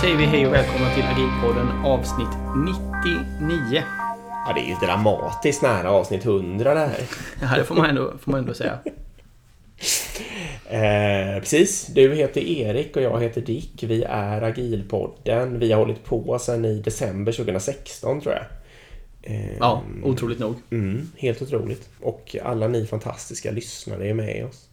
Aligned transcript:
Säger 0.00 0.16
vi 0.16 0.24
hej 0.24 0.46
och 0.46 0.52
välkomna 0.52 0.94
till 0.94 1.02
Agilpodden 1.04 1.68
avsnitt 1.84 2.28
99. 2.56 3.82
Ja, 4.46 4.52
det 4.54 4.60
är 4.60 4.66
ju 4.68 4.74
dramatiskt 4.74 5.62
nära 5.62 5.90
avsnitt 5.90 6.24
100 6.24 6.74
det 6.74 6.80
här. 6.80 7.00
Ja, 7.40 7.56
det 7.56 7.64
får 7.64 7.74
man 7.74 7.86
ändå, 7.90 8.12
får 8.20 8.30
man 8.30 8.40
ändå 8.40 8.54
säga. 8.54 8.78
Eh, 10.70 11.40
precis, 11.40 11.86
du 11.86 12.14
heter 12.14 12.40
Erik 12.40 12.96
och 12.96 13.02
jag 13.02 13.22
heter 13.22 13.40
Dick. 13.40 13.82
Vi 13.82 14.02
är 14.02 14.42
Agilpodden. 14.42 15.58
Vi 15.58 15.72
har 15.72 15.78
hållit 15.78 16.04
på 16.04 16.38
sedan 16.38 16.64
i 16.64 16.80
december 16.80 17.32
2016 17.32 18.20
tror 18.20 18.34
jag. 18.34 18.44
Eh, 19.22 19.56
Ja, 19.60 19.82
otroligt 20.04 20.38
nog. 20.38 20.54
Mm, 20.70 21.10
helt 21.16 21.42
otroligt. 21.42 21.88
Och 22.00 22.36
alla 22.44 22.68
ni 22.68 22.86
fantastiska 22.86 23.50
lyssnare 23.50 24.08
är 24.08 24.14
med 24.14 24.46
oss. 24.46 24.67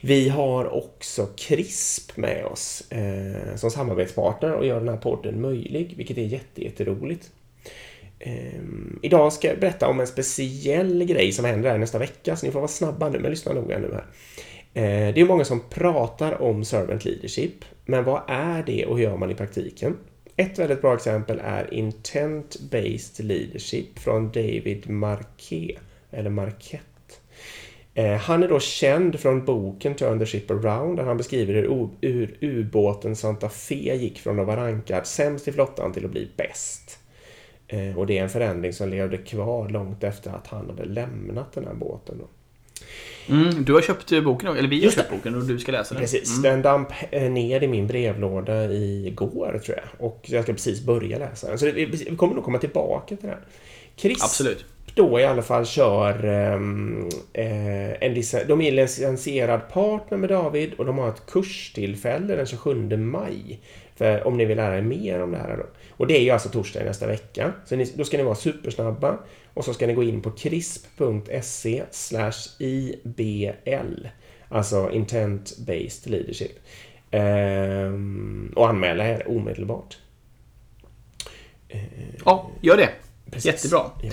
Vi 0.00 0.28
har 0.28 0.74
också 0.74 1.26
CRISP 1.36 2.16
med 2.16 2.44
oss 2.44 2.90
eh, 2.90 3.56
som 3.56 3.70
samarbetspartner 3.70 4.52
och 4.52 4.66
gör 4.66 4.80
den 4.80 4.88
här 4.88 4.96
podden 4.96 5.40
möjlig, 5.40 5.94
vilket 5.96 6.18
är 6.18 6.22
jätte, 6.22 6.64
jätteroligt. 6.64 7.30
Eh, 8.18 8.62
idag 9.02 9.32
ska 9.32 9.48
jag 9.48 9.60
berätta 9.60 9.88
om 9.88 10.00
en 10.00 10.06
speciell 10.06 11.04
grej 11.04 11.32
som 11.32 11.44
händer 11.44 11.70
här 11.70 11.78
nästa 11.78 11.98
vecka, 11.98 12.36
så 12.36 12.46
ni 12.46 12.52
får 12.52 12.60
vara 12.60 12.68
snabba 12.68 13.08
nu, 13.08 13.18
men 13.18 13.30
lyssna 13.30 13.52
noga 13.52 13.78
nu 13.78 13.92
här. 13.92 14.04
Eh, 14.74 15.14
det 15.14 15.20
är 15.20 15.24
många 15.24 15.44
som 15.44 15.60
pratar 15.70 16.42
om 16.42 16.64
servant 16.64 17.04
leadership, 17.04 17.64
men 17.84 18.04
vad 18.04 18.22
är 18.28 18.62
det 18.62 18.86
och 18.86 18.98
hur 18.98 19.04
gör 19.04 19.16
man 19.16 19.30
i 19.30 19.34
praktiken? 19.34 19.96
Ett 20.36 20.58
väldigt 20.58 20.80
bra 20.80 20.94
exempel 20.94 21.40
är 21.44 21.68
Intent-Based 21.72 23.22
Leadership 23.22 23.98
från 23.98 24.26
David 24.32 24.90
Marquet, 24.90 25.78
eller 26.10 26.30
Marquette. 26.30 26.93
Eh, 27.94 28.16
Han 28.16 28.42
är 28.42 28.48
då 28.48 28.60
känd 28.60 29.20
från 29.20 29.44
boken 29.44 29.94
Turn 29.94 30.18
the 30.18 30.26
Ship 30.26 30.50
Around 30.50 30.96
där 30.98 31.04
han 31.04 31.16
beskriver 31.16 31.54
hur 32.00 32.36
ubåten 32.40 33.16
Santa 33.16 33.48
Fe 33.48 33.74
gick 33.94 34.18
från 34.20 34.40
att 34.40 34.46
vara 34.46 34.66
rankad 34.66 35.06
sämst 35.06 35.48
i 35.48 35.52
flottan 35.52 35.92
till 35.92 36.04
att 36.04 36.10
bli 36.10 36.28
bäst. 36.36 36.98
Eh, 37.68 37.98
Och 37.98 38.06
det 38.06 38.18
är 38.18 38.22
en 38.22 38.30
förändring 38.30 38.72
som 38.72 38.88
levde 38.88 39.16
kvar 39.16 39.68
långt 39.68 40.04
efter 40.04 40.30
att 40.30 40.46
han 40.46 40.66
hade 40.70 40.84
lämnat 40.84 41.52
den 41.52 41.64
här 41.66 41.74
båten. 41.74 42.20
Mm, 43.28 43.64
du 43.64 43.72
har 43.74 43.80
köpt 43.80 44.12
eh, 44.12 44.20
boken, 44.20 44.56
eller 44.56 44.68
vi 44.68 44.76
har 44.76 44.84
Just 44.84 44.96
köpt 44.96 45.10
boken 45.10 45.34
och 45.34 45.44
du 45.44 45.58
ska 45.58 45.72
läsa 45.72 45.94
den. 45.94 46.00
Precis, 46.02 46.30
Mm. 46.38 46.42
den 46.42 46.62
damp 46.62 46.88
ner 47.12 47.62
i 47.62 47.68
min 47.68 47.86
brevlåda 47.86 48.72
igår 48.72 49.60
tror 49.64 49.76
jag. 49.78 50.06
Och 50.06 50.24
jag 50.28 50.44
ska 50.44 50.52
precis 50.52 50.80
börja 50.82 51.18
läsa 51.18 51.48
den. 51.48 51.58
Så 51.58 51.64
det- 51.64 51.72
vi 51.86 52.16
kommer 52.16 52.34
nog 52.34 52.44
komma 52.44 52.58
tillbaka 52.58 53.16
till 53.16 53.28
den. 53.28 53.38
Chris 53.96 54.22
Absolut. 54.24 54.64
Då 54.94 55.20
i 55.20 55.24
alla 55.24 55.42
fall 55.42 55.66
kör 55.66 56.24
ehm, 56.24 57.08
eh, 57.32 58.02
en 58.02 58.22
de 58.48 58.60
är 58.60 58.72
licensierad 58.72 59.68
partner 59.72 60.18
med 60.18 60.28
David 60.28 60.74
och 60.74 60.84
de 60.84 60.98
har 60.98 61.08
ett 61.08 61.26
kurstillfälle 61.26 62.36
den 62.36 62.46
27 62.46 62.96
maj. 62.96 63.60
För 63.96 64.26
om 64.26 64.36
ni 64.36 64.44
vill 64.44 64.56
lära 64.56 64.78
er 64.78 64.82
mer 64.82 65.22
om 65.22 65.30
det 65.30 65.38
här 65.38 65.56
då. 65.56 65.64
Och 65.90 66.06
det 66.06 66.18
är 66.18 66.22
ju 66.22 66.30
alltså 66.30 66.48
torsdag 66.48 66.84
nästa 66.84 67.06
vecka. 67.06 67.52
Så 67.64 67.76
ni, 67.76 67.92
då 67.94 68.04
ska 68.04 68.16
ni 68.16 68.22
vara 68.22 68.34
supersnabba 68.34 69.18
och 69.54 69.64
så 69.64 69.74
ska 69.74 69.86
ni 69.86 69.94
gå 69.94 70.02
in 70.02 70.22
på 70.22 70.30
crisp.se 70.30 71.82
IBL. 72.58 74.06
Alltså 74.48 74.90
Intent 74.90 75.58
Based 75.58 76.12
Leadership. 76.12 76.58
Ehm, 77.10 78.52
och 78.56 78.68
anmäla 78.68 79.08
er 79.08 79.28
omedelbart. 79.28 79.98
Ja, 82.24 82.50
gör 82.60 82.76
det. 82.76 82.88
Precis. 83.30 83.46
Jättebra. 83.46 83.90
Ja, 84.02 84.10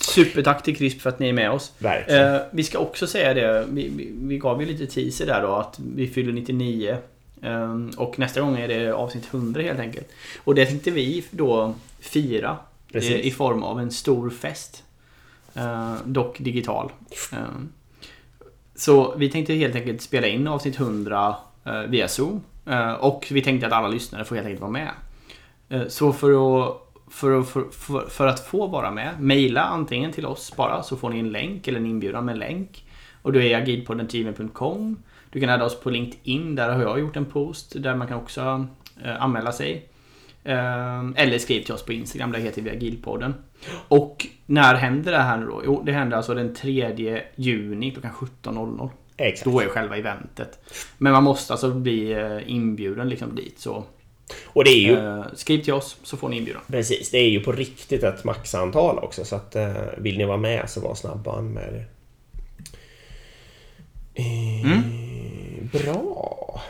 Supertack 0.00 0.62
till 0.62 0.76
CRISP 0.76 1.00
för 1.00 1.08
att 1.08 1.18
ni 1.18 1.28
är 1.28 1.32
med 1.32 1.50
oss. 1.50 1.72
verkligen. 1.78 2.34
Eh, 2.34 2.40
vi 2.50 2.64
ska 2.64 2.78
också 2.78 3.06
säga 3.06 3.34
det, 3.34 3.66
vi, 3.70 3.88
vi, 3.88 4.12
vi 4.22 4.38
gav 4.38 4.60
ju 4.62 4.68
lite 4.68 4.86
teaser 4.86 5.26
där 5.26 5.42
då 5.42 5.54
att 5.54 5.80
vi 5.94 6.08
fyller 6.08 6.32
99. 6.32 6.96
eh, 7.42 7.76
och 7.96 8.18
nästa 8.18 8.40
gång 8.40 8.58
är 8.58 8.68
det 8.68 8.92
avsnitt 8.92 9.28
100 9.30 9.62
helt 9.62 9.80
enkelt. 9.80 10.08
Och 10.44 10.54
det 10.54 10.66
tänkte 10.66 10.90
vi 10.90 11.24
då 11.30 11.74
fira 12.00 12.56
Precis. 12.92 13.24
i, 13.24 13.30
form 13.30 13.62
av 13.62 13.80
en 13.80 13.90
stor 13.90 14.30
fest. 14.30 14.82
Eh, 15.54 15.94
dock 16.04 16.38
digital. 16.38 16.92
Eh, 17.32 17.38
så 18.76 19.14
vi 19.16 19.30
tänkte 19.30 19.54
helt 19.54 19.74
enkelt 19.74 20.02
spela 20.02 20.26
in 20.26 20.48
avsnitt 20.48 20.80
100 20.80 21.36
eh, 21.64 21.80
via 21.82 22.08
Zoom. 22.08 22.42
Eh, 22.66 22.92
och 22.92 23.26
vi 23.30 23.42
tänkte 23.42 23.66
att 23.66 23.72
alla 23.72 23.88
lyssnare 23.88 24.24
får 24.24 24.34
helt 24.34 24.46
enkelt 24.46 24.60
vara 24.60 24.70
med. 24.70 24.90
Eh, 25.68 25.86
så 25.88 26.12
för 26.12 26.30
att 26.30 26.89
för, 27.10 27.40
att- 27.40 27.48
för, 27.48 27.64
för, 27.70 28.00
för 28.08 28.26
att 28.26 28.40
få 28.46 28.66
vara 28.66 28.90
med, 28.90 29.20
mejla 29.20 29.62
antingen 29.62 30.12
till 30.12 30.26
oss 30.26 30.52
bara 30.56 30.82
så 30.82 30.96
får 30.96 31.10
ni 31.10 31.18
en 31.18 31.30
länk 31.32 31.68
eller 31.68 31.78
en 31.78 31.86
inbjudan 31.86 32.24
med 32.24 32.32
en 32.32 32.38
länk. 32.38 32.84
Och 33.22 33.32
då 33.32 33.40
är 33.40 33.56
agilpodden.gmail.com 33.56 35.02
Du 35.30 35.40
kan 35.40 35.50
adda 35.50 35.64
oss 35.64 35.80
på 35.80 35.90
LinkedIn, 35.90 36.54
där 36.54 36.72
har 36.72 36.82
jag 36.82 37.00
gjort 37.00 37.16
en 37.16 37.24
post 37.24 37.82
där 37.82 37.94
man 37.96 38.06
kan 38.06 38.16
också 38.16 38.66
eh, 39.04 39.22
anmäla 39.22 39.52
sig. 39.52 39.88
Eh, 40.44 41.00
eller 41.16 41.38
skriv 41.38 41.62
till 41.62 41.74
oss 41.74 41.84
på 41.84 41.92
Instagram, 41.92 42.32
där 42.32 42.38
heter 42.38 42.62
vi 42.62 42.70
agilpodden. 42.70 43.34
Och 43.88 44.26
när 44.46 44.74
händer 44.74 45.12
det 45.12 45.18
här 45.18 45.36
nu 45.38 45.46
då? 45.46 45.62
Jo, 45.64 45.82
det 45.86 45.92
händer 45.92 46.16
alltså 46.16 46.34
den 46.34 46.54
3 46.54 47.22
juni 47.36 47.90
klockan 47.90 48.10
17.00. 48.42 48.88
Exakt. 49.16 49.44
Då 49.44 49.60
är 49.60 49.66
själva 49.68 49.96
eventet. 49.96 50.58
Men 50.98 51.12
man 51.12 51.24
måste 51.24 51.52
alltså 51.52 51.70
bli 51.74 52.12
eh, 52.12 52.50
inbjuden 52.50 53.08
liksom 53.08 53.34
dit. 53.34 53.58
Så 53.58 53.84
Och 54.52 54.64
det 54.64 54.70
är 54.70 54.80
ju 54.80 54.98
eh, 54.98 55.24
skriv 55.34 55.62
till 55.62 55.72
oss 55.72 55.96
så 56.02 56.16
får 56.16 56.28
ni 56.28 56.36
inbjudan. 56.36 56.62
Precis, 56.66 57.10
det 57.10 57.18
är 57.18 57.28
ju 57.28 57.40
på 57.40 57.52
riktigt 57.52 58.02
ett 58.02 58.24
maxantal 58.24 58.98
också 58.98 59.24
så 59.24 59.36
att 59.36 59.56
eh, 59.56 59.72
vill 59.98 60.18
ni 60.18 60.24
vara 60.24 60.36
med 60.36 60.70
så 60.70 60.80
var 60.80 60.94
snabba 60.94 61.30
och 61.30 61.38
anmäl 61.38 61.74
er. 61.74 61.86
Eh, 64.14 64.78
Bra! 65.72 66.60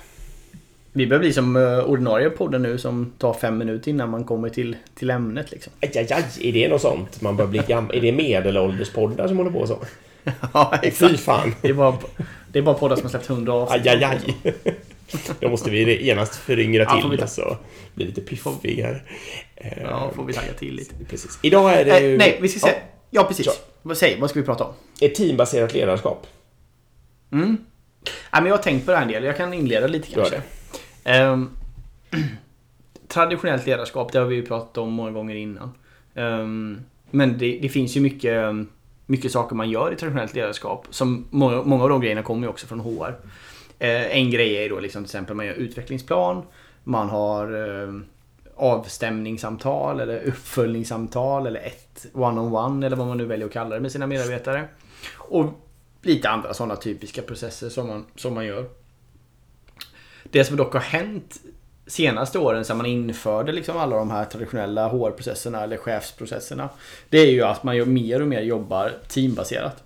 Vi 0.93 1.07
börjar 1.07 1.21
bli 1.21 1.33
som 1.33 1.57
eh, 1.57 1.79
ordinarie 1.79 2.31
podden 2.31 2.63
nu 2.63 2.79
som 2.79 3.13
tar 3.19 3.35
fem 3.35 3.59
minuter 3.59 3.91
innan 3.91 4.11
man 4.11 4.25
kommer 4.25 4.49
till, 4.49 4.77
till 4.95 5.11
ämnet 5.11 5.51
liksom. 5.51 5.73
Aj, 5.81 5.91
aj, 5.95 6.13
aj, 6.13 6.49
är 6.49 6.53
det 6.53 6.69
något 6.69 6.81
sånt? 6.81 7.21
Man 7.21 7.37
börjar 7.37 7.51
bli 7.51 7.63
gammal. 7.69 7.97
Är 7.97 8.01
det 8.01 8.13
medelålderspoddar 8.13 9.29
som 9.29 9.37
håller 9.37 9.51
på 9.51 9.67
så? 9.67 9.79
ja, 10.55 10.79
Fy 10.93 11.17
fan! 11.17 11.55
Det 11.63 11.69
är 11.69 11.75
bara, 11.75 11.97
det 12.53 12.59
är 12.59 12.63
bara 12.63 12.75
poddar 12.75 12.97
som 12.97 13.03
har 13.05 13.11
släppt 13.11 13.31
100 13.31 13.53
avsnitt. 13.53 13.87
Aj, 13.87 14.05
aj, 14.05 14.05
aj! 14.05 14.77
Då 15.41 15.49
måste 15.49 15.71
vi 15.71 16.03
genast 16.07 16.35
föryngra 16.35 16.83
Ja, 16.83 16.95
vi 17.11 17.17
till 17.17 17.19
ta. 17.19 17.25
oss 17.25 17.39
och 17.39 17.57
bli 17.95 18.05
lite 18.07 18.21
piffigare. 18.21 19.01
Eh, 19.57 19.83
Ja, 19.83 20.11
får 20.17 20.25
vi 20.25 20.33
tagga 20.33 20.53
till 20.53 20.75
lite. 20.75 20.95
Precis. 21.09 21.39
Idag 21.43 21.73
är 21.73 21.85
det 21.85 21.91
Nej, 21.93 22.05
ju... 22.11 22.19
nej, 22.19 22.39
vi 22.43 22.49
ska 22.49 22.61
se. 22.61 22.69
Ja, 22.73 22.83
Ja, 23.11 23.25
precis. 23.25 23.61
Vad 23.83 23.97
säg, 23.97 24.21
vad 24.21 24.31
ska 24.31 24.41
vi 24.41 24.47
prata 24.47 24.65
om? 24.65 24.73
ett 25.01 25.15
teambaserat 25.15 25.75
ledarskap. 25.75 26.27
Mm. 27.33 27.57
Nej, 28.33 28.43
men 28.43 28.47
jag 28.47 28.57
har 28.57 28.63
tänkt 28.63 28.85
på 28.87 28.91
det 28.91 28.97
här 28.97 29.05
en 29.07 29.13
del. 29.13 29.25
Jag 29.25 29.37
kan 29.37 29.55
inleda 29.55 29.87
lite 29.87 30.09
kanske. 30.15 30.43
Ehm, 31.05 31.51
traditionellt 33.09 33.67
ledarskap, 33.67 34.13
det 34.13 34.19
har 34.19 34.27
vi 34.27 34.35
ju 34.37 34.47
pratat 34.47 34.79
om 34.79 34.93
många 34.93 35.11
gånger 35.11 35.35
innan. 35.35 35.73
Ehm, 36.15 36.81
men 37.11 37.39
det, 37.39 37.59
det 37.63 37.69
finns 37.69 37.97
ju 37.97 38.01
mycket, 38.01 38.45
mycket 39.07 39.33
saker 39.33 39.57
man 39.57 39.71
gör 39.71 39.93
i 39.93 39.97
traditionellt 39.97 40.35
ledarskap. 40.35 40.87
Som 40.91 41.27
många, 41.31 41.63
många 41.63 41.83
av 41.83 41.89
de 41.89 42.01
grejerna 42.01 42.23
kommer 42.23 42.43
ju 42.43 42.49
också 42.49 42.67
från 42.67 42.81
HR. 42.81 43.15
Eh, 43.81 44.17
en 44.17 44.31
grej 44.31 44.65
är 44.65 44.69
då 44.69 44.81
liksom 44.81 45.05
till 45.05 45.09
exempel 45.09 45.37
man 45.37 45.47
gör 45.47 45.55
utvecklingsplan. 45.55 46.43
Man 46.85 47.09
har 47.09 47.69
eh, 47.83 48.01
avstämningssamtal 48.57 50.01
eller 50.01 50.23
uppföljningssamtal 50.23 51.47
eller 51.47 51.61
ett 51.61 52.07
one-on-one 52.13 52.87
eller 52.87 52.97
vad 52.97 53.07
man 53.07 53.19
nu 53.19 53.25
väljer 53.25 53.47
att 53.47 53.53
kalla 53.53 53.75
det 53.75 53.81
med 53.81 53.93
sina 53.93 54.07
medarbetare. 54.07 54.69
Och 55.17 55.47
lite 56.03 56.29
andra 56.29 56.55
sådana 56.55 56.77
typiska 56.77 57.23
processer 57.23 57.69
som 57.69 57.87
man, 57.87 58.07
som 58.17 58.35
man 58.35 58.47
gör. 58.47 58.69
Det 60.25 60.45
som 60.45 60.57
dock 60.57 60.73
har 60.73 60.81
hänt 60.81 61.41
senaste 61.87 62.39
åren 62.39 62.65
sedan 62.65 62.77
man 62.77 62.87
införde 62.87 63.53
liksom 63.53 63.77
alla 63.77 63.97
de 63.97 64.11
här 64.11 64.25
traditionella 64.25 64.89
HR-processerna 64.89 65.63
eller 65.63 65.77
chefsprocesserna. 65.77 66.69
Det 67.09 67.19
är 67.19 67.31
ju 67.31 67.43
att 67.43 67.63
man 67.63 67.93
mer 67.93 68.23
och 68.23 68.29
mer 68.29 68.43
jobbar 68.43 68.93
teambaserat. 69.09 69.83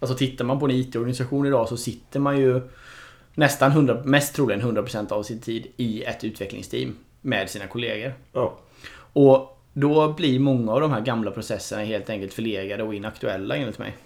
Alltså 0.00 0.16
tittar 0.16 0.44
man 0.44 0.58
på 0.58 0.64
en 0.64 0.70
IT-organisation 0.70 1.46
idag 1.46 1.68
så 1.68 1.76
sitter 1.76 2.20
man 2.20 2.38
ju 2.38 2.60
nästan 3.34 3.70
100, 3.70 4.02
mest 4.04 4.34
troligen 4.34 4.62
100% 4.62 5.12
av 5.12 5.22
sin 5.22 5.40
tid 5.40 5.66
i 5.76 6.02
ett 6.02 6.24
utvecklingsteam 6.24 6.96
med 7.20 7.50
sina 7.50 7.66
kollegor. 7.66 8.14
Ja. 8.32 8.58
Och 9.12 9.60
då 9.72 10.12
blir 10.12 10.38
många 10.38 10.72
av 10.72 10.80
de 10.80 10.92
här 10.92 11.00
gamla 11.00 11.30
processerna 11.30 11.82
helt 11.82 12.10
enkelt 12.10 12.34
förlegade 12.34 12.82
och 12.82 12.94
inaktuella 12.94 13.56
enligt 13.56 13.78
mig. 13.78 13.96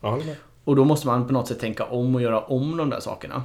Ja. 0.00 0.20
Och 0.64 0.76
då 0.76 0.84
måste 0.84 1.06
man 1.06 1.26
på 1.26 1.32
något 1.32 1.48
sätt 1.48 1.60
tänka 1.60 1.84
om 1.84 2.14
och 2.14 2.22
göra 2.22 2.40
om 2.40 2.76
de 2.76 2.90
där 2.90 3.00
sakerna. 3.00 3.44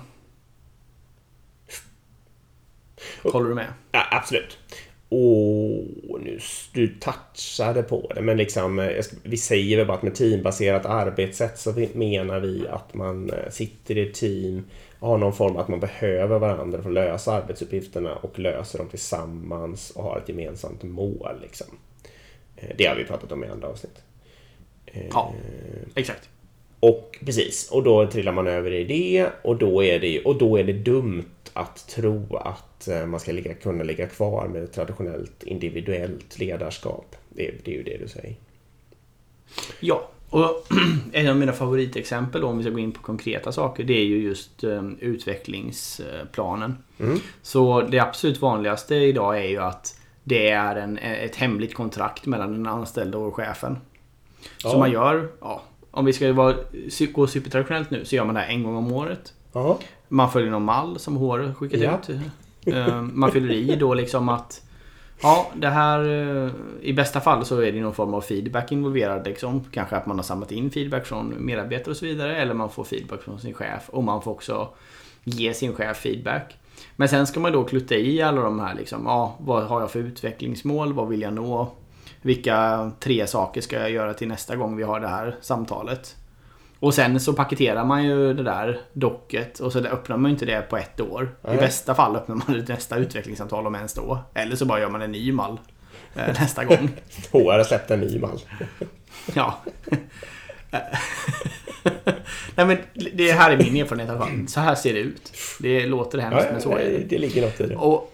Håller 3.24 3.50
du 3.50 3.56
med? 3.56 3.74
Ja, 3.92 4.08
absolut. 4.12 4.58
Och 5.10 6.22
nu, 6.22 6.40
du 6.74 6.88
touchade 6.88 7.84
på 7.84 8.12
det, 8.16 8.22
men 8.22 8.38
liksom, 8.38 8.80
eh, 8.80 9.04
vi 9.24 9.38
säger 9.38 9.78
väl 9.78 9.88
bara 9.88 9.98
att 9.98 10.04
med 10.04 10.16
teambaserat 10.16 10.86
arbetssätt 10.86 11.60
så 11.60 11.74
menar 11.94 12.40
vi 12.40 12.68
att 12.68 12.94
man 12.94 13.30
eh, 13.30 13.50
sitter 13.50 13.98
i 13.98 14.10
ett 14.10 14.14
team 14.14 14.64
och 15.00 15.08
har 15.10 15.18
någon 15.18 15.34
form 15.34 15.58
att 15.58 15.68
man 15.68 15.80
behöver 15.80 16.40
varandra 16.40 16.82
för 16.82 16.90
att 16.90 16.94
lösa 16.94 17.34
arbetsuppgifterna 17.34 18.16
och 18.16 18.40
löser 18.40 18.78
dem 18.78 18.90
tillsammans 18.90 19.92
och 19.92 20.04
har 20.04 20.18
ett 20.18 20.30
gemensamt 20.30 20.84
mål. 20.84 21.40
Liksom. 21.42 21.68
Eh, 22.56 22.70
Det 22.78 22.86
har 22.86 22.96
vi 22.96 23.04
pratat 23.04 23.32
om 23.32 23.44
i 23.44 23.48
andra 23.48 23.68
avsnitt. 23.68 24.04
Ja, 25.12 25.34
exakt. 25.96 26.30
Och 26.80 27.18
precis, 27.26 27.70
och 27.72 27.84
då 27.84 28.08
trillar 28.08 28.32
man 28.32 28.48
över 28.48 28.72
i 28.74 28.84
det 28.84 29.30
och 29.42 29.56
då 29.58 29.84
är 29.84 30.00
det, 30.00 30.20
och 30.20 30.38
då 30.38 30.60
är 30.60 30.64
det 30.64 30.74
dumt 30.74 31.26
att 31.58 31.88
tro 31.88 32.38
att 32.38 32.88
eh, 32.88 33.06
man 33.06 33.20
ska 33.20 33.32
ligga, 33.32 33.54
kunna 33.54 33.84
ligga 33.84 34.08
kvar 34.08 34.48
med 34.48 34.72
traditionellt 34.72 35.44
individuellt 35.44 36.40
ledarskap. 36.40 37.16
Det, 37.30 37.52
det 37.66 37.72
är 37.72 37.76
ju 37.76 37.84
det 37.84 37.98
du 37.98 38.08
säger. 38.08 38.36
Ja, 39.80 40.10
och 40.30 40.68
en 41.12 41.30
av 41.30 41.36
mina 41.36 41.54
favoritexempel 41.54 42.42
då, 42.42 42.48
om 42.48 42.58
vi 42.58 42.64
ska 42.64 42.72
gå 42.72 42.80
in 42.80 42.92
på 42.92 43.02
konkreta 43.02 43.52
saker, 43.52 43.84
det 43.84 43.94
är 43.94 44.06
ju 44.06 44.22
just 44.22 44.64
um, 44.64 44.98
utvecklingsplanen. 45.00 46.78
Mm. 47.00 47.20
Så 47.42 47.82
det 47.82 48.00
absolut 48.00 48.42
vanligaste 48.42 48.96
idag 48.96 49.38
är 49.38 49.48
ju 49.48 49.58
att 49.58 50.00
det 50.24 50.50
är 50.50 50.76
en, 50.76 50.98
ett 50.98 51.36
hemligt 51.36 51.74
kontrakt 51.74 52.26
mellan 52.26 52.52
den 52.52 52.68
anställde 52.68 53.18
och 53.18 53.36
chefen. 53.36 53.78
Ja. 54.64 54.70
Så 54.70 54.80
man 54.80 54.92
gör, 54.92 55.30
ja, 55.42 55.64
om 55.92 56.06
vi 56.06 56.14
ska 56.14 56.34
vara, 56.34 56.56
gå 57.12 57.28
supertraditionellt 57.28 57.92
nu, 57.92 58.06
så 58.06 58.16
gör 58.16 58.26
man 58.26 58.36
det 58.36 58.42
här 58.42 58.48
en 58.48 58.64
gång 58.64 58.76
om 58.76 58.92
året. 58.92 59.34
Ja. 59.54 59.80
Man 60.08 60.32
följer 60.32 60.52
någon 60.52 60.64
mall 60.66 61.00
som 61.00 61.18
HR 61.18 61.54
skickat 61.54 61.80
Ja. 61.80 62.00
ut. 62.08 62.76
Eh, 62.76 63.02
Man 63.02 63.32
fyller 63.32 63.52
i 63.54 63.76
då 63.76 63.94
liksom 63.94 64.30
att 64.30 64.64
Ja, 65.22 65.48
det 65.56 65.70
här 65.70 66.00
eh, 66.46 66.52
i 66.82 66.94
bästa 66.94 67.20
fall 67.22 67.46
så 67.46 67.60
är 67.62 67.72
det 67.72 67.82
någon 67.82 67.94
form 67.94 68.14
av 68.14 68.22
feedback 68.22 68.72
involverad. 68.72 69.26
Liksom. 69.26 69.64
Kanske 69.72 69.96
att 69.96 70.06
man 70.06 70.16
har 70.18 70.24
samlat 70.24 70.52
in 70.52 70.72
feedback 70.72 71.06
från 71.06 71.34
medarbetare 71.38 71.92
och 71.92 71.98
så 71.98 72.06
vidare. 72.06 72.38
Eller 72.38 72.54
man 72.54 72.70
får 72.70 72.84
feedback 72.84 73.22
från 73.22 73.40
sin 73.40 73.54
chef. 73.54 73.90
Och 73.90 74.04
man 74.04 74.22
får 74.22 74.32
också 74.32 74.70
ge 75.24 75.54
sin 75.54 75.74
chef 75.74 75.98
feedback. 75.98 76.56
Men 76.96 77.10
sen 77.10 77.28
ska 77.28 77.40
man 77.40 77.52
då 77.52 77.64
klutta 77.64 77.96
i 77.96 78.22
alla 78.22 78.42
de 78.42 78.60
här 78.60 78.76
liksom. 78.76 79.02
Ja, 79.06 79.36
vad 79.40 79.64
har 79.64 79.80
jag 79.82 79.92
för 79.92 80.00
utvecklingsmål? 80.00 80.94
Vad 80.94 81.08
vill 81.08 81.22
jag 81.22 81.34
nå? 81.34 81.72
Vilka 82.22 82.92
tre 83.00 83.28
saker 83.28 83.62
ska 83.62 83.80
jag 83.80 83.92
göra 83.92 84.14
till 84.14 84.28
nästa 84.28 84.56
gång 84.56 84.76
vi 84.78 84.84
har 84.84 85.00
det 85.00 85.08
här 85.08 85.36
samtalet? 85.42 86.16
Och 86.80 86.94
sen 86.94 87.20
så 87.20 87.34
paketerar 87.34 87.86
man 87.86 88.04
ju 88.04 88.34
det 88.34 88.44
där 88.44 88.80
docket 88.94 89.60
och 89.60 89.72
så 89.72 89.80
öppnar 89.80 90.18
man 90.18 90.32
ju 90.32 90.34
inte 90.36 90.46
det 90.46 90.62
på 90.62 90.78
ett 90.78 91.02
år. 91.02 91.24
I 91.44 91.48
Nej. 91.48 91.58
bästa 91.58 91.96
fall 91.96 92.16
öppnar 92.16 92.36
man 92.36 92.46
det 92.58 92.74
nästa 92.74 92.98
utvecklingssamtal 92.98 93.68
om 93.68 93.76
ens 93.76 93.94
då. 93.94 94.20
Eller 94.34 94.56
så 94.56 94.66
bara 94.66 94.80
gör 94.80 94.90
man 94.90 95.02
en 95.02 95.12
ny 95.12 95.32
mall 95.32 95.60
eh, 96.16 96.28
nästa 96.28 96.66
gång. 96.66 96.90
HR 97.32 97.58
har 97.58 97.64
släppt 97.64 97.92
en 97.92 98.00
ny 98.00 98.20
mall. 98.20 98.40
Ja. 99.34 99.60
Nej 102.56 102.66
men 102.66 102.78
det 103.14 103.32
här 103.32 103.52
är 103.52 103.58
min 103.58 103.76
erfarenhet 103.76 104.10
i 104.10 104.12
alla 104.12 104.20
fall. 104.26 104.48
Så 104.48 104.60
här 104.60 104.76
ser 104.76 104.94
det 104.94 105.00
ut. 105.00 105.32
Det 105.60 105.86
låter 105.86 106.18
hemskt 106.20 106.46
Ja, 106.46 106.52
men 106.52 106.62
så 106.62 106.72
är 106.78 106.84
det. 106.86 106.98
det 107.10 107.18
ligger 107.18 107.42
något 107.42 107.62
i 107.62 107.68
det. 107.68 107.76
Och, 107.76 108.14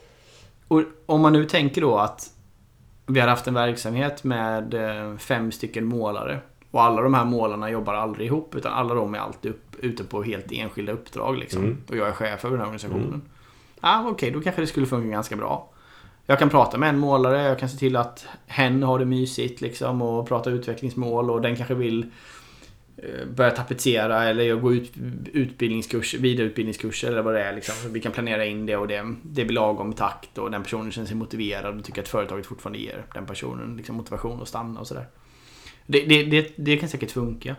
och 0.68 0.81
om 1.06 1.21
man 1.21 1.33
nu 1.33 1.45
tänker 1.45 1.81
då 1.81 1.98
att 1.98 2.30
vi 3.06 3.19
har 3.19 3.27
haft 3.27 3.48
en 3.48 3.54
verksamhet 3.54 4.24
med 4.24 4.74
eh, 4.74 5.18
fem 5.18 5.51
stycken 5.51 5.86
målare. 5.86 6.39
Och 6.74 6.84
alla 6.84 7.02
de 7.02 7.14
här 7.14 7.25
målarna 7.25 7.70
jobbar 7.70 7.94
aldrig 7.94 8.28
ihop 8.28 8.56
utan 8.56 8.74
alla 8.74 8.94
de 8.94 9.16
är 9.16 9.20
alltid 9.20 9.52
upp, 9.52 9.75
ute 9.80 10.04
på 10.04 10.24
helt 10.24 10.52
enskilda 10.52 10.92
uppdrag. 10.92 11.38
Liksom. 11.38 11.64
Mm. 11.64 11.78
Och 11.90 11.98
jag 11.98 12.08
är 12.08 12.12
chef 12.12 12.46
över 12.46 12.58
den 12.58 12.60
här 12.60 12.66
organisationen. 12.66 13.22
Ja, 13.81 14.06
Okej, 14.10 14.31
då 14.31 14.42
kanske 14.42 14.62
det 14.62 14.68
skulle 14.68 14.86
funka 14.86 15.08
ganska 15.08 15.36
bra. 15.36 15.70
Jag 16.25 16.40
kan 16.40 16.50
prata 16.50 16.78
med 16.78 16.90
en 16.90 17.00
målare, 17.00 17.42
jag 17.42 17.60
kan 17.60 17.70
se 17.70 17.78
till 17.78 17.96
att 17.96 18.25
hen 18.48 18.84
har 18.84 19.00
det 19.00 19.06
mysigt 19.06 19.62
liksom 19.62 20.02
och 20.02 20.28
prata 20.28 20.50
utvecklingsmål 20.50 21.30
och 21.30 21.42
den 21.42 21.56
kanske 21.56 21.74
vill 21.74 22.06
eh, 22.98 23.28
börja 23.36 23.52
tapetsera 23.52 24.24
eller 24.24 24.56
gå 24.56 24.74
ut 24.74 24.92
utbildningskurs, 25.34 26.14
vidareutbildningskurser 26.14 27.08
eller 27.08 27.22
vad 27.22 27.34
det 27.34 27.44
är. 27.44 27.54
Liksom. 27.56 27.94
Vi 27.94 28.00
kan 28.00 28.12
planera 28.12 28.46
in 28.46 28.66
det 28.66 28.78
och 28.78 28.88
det, 28.88 29.16
det 29.24 29.46
blir 29.46 29.56
lagom 29.56 29.94
takt 29.94 30.38
och 30.38 30.52
den 30.52 30.64
personen 30.64 30.92
känner 30.92 31.08
sig 31.08 31.16
motiverad 31.16 31.80
och 31.80 31.86
tycker 31.86 32.02
att 32.02 32.08
företaget 32.08 32.46
fortfarande 32.46 32.80
ger 32.80 33.06
den 33.14 33.26
personen 33.26 33.78
liksom, 33.78 33.96
motivation 33.96 34.42
att 34.42 34.48
stanna 34.48 34.80
och 34.80 34.88
sådär. 34.88 35.06
Det, 35.88 36.00
det, 36.06 36.24
det, 36.24 36.51
det 36.56 36.77
kan 36.77 36.89
säkert 36.89 37.12
funka. 37.12 37.56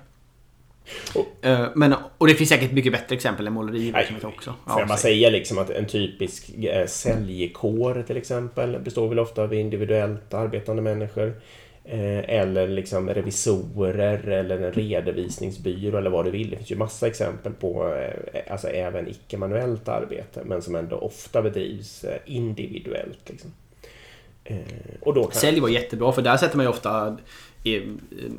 Och- 1.14 1.26
Eh, 1.46 1.68
Men, 1.74 1.94
och 2.18 2.26
det 2.26 2.34
finns 2.34 2.48
säkert 2.50 2.72
mycket 2.72 2.92
bättre 2.92 3.14
exempel 3.16 3.46
än 3.46 3.52
måleriverksamhet 3.52 4.24
också. 4.24 4.54
Får 4.66 4.80
jag 4.80 4.88
säg. 4.88 4.98
säga 4.98 5.30
liksom 5.30 5.58
att 5.58 5.70
en 5.70 5.86
typisk 5.86 6.50
eh, 6.64 6.86
säljkår 6.86 8.04
till 8.06 8.16
exempel 8.16 8.78
består 8.80 9.08
väl 9.08 9.18
ofta 9.18 9.42
av 9.42 9.54
individuellt 9.54 10.34
arbetande 10.34 10.82
människor. 10.82 11.40
Eh, 11.84 12.30
eller 12.30 12.68
liksom 12.68 13.10
revisorer 13.10 14.28
eller 14.28 14.58
en 14.58 14.72
redovisningsbyrå 14.72 15.98
eller 15.98 16.10
vad 16.10 16.24
du 16.24 16.30
vill. 16.30 16.50
Det 16.50 16.56
finns 16.56 16.70
ju 16.72 16.76
massa 16.76 17.06
exempel 17.06 17.52
på 17.52 17.94
eh, 18.32 18.52
alltså 18.52 18.68
även 18.68 19.08
icke-manuellt 19.08 19.88
arbete 19.88 20.40
men 20.44 20.62
som 20.62 20.74
ändå 20.74 20.96
ofta 20.96 21.42
bedrivs 21.42 22.04
individuellt. 22.26 23.18
Liksom. 23.30 23.52
Och 25.00 25.14
då 25.14 25.22
kan... 25.24 25.32
Sälj 25.40 25.60
var 25.60 25.68
jättebra 25.68 26.12
för 26.12 26.22
där 26.22 26.36
sätter 26.36 26.56
man 26.56 26.66
ju 26.66 26.70
ofta 26.70 27.18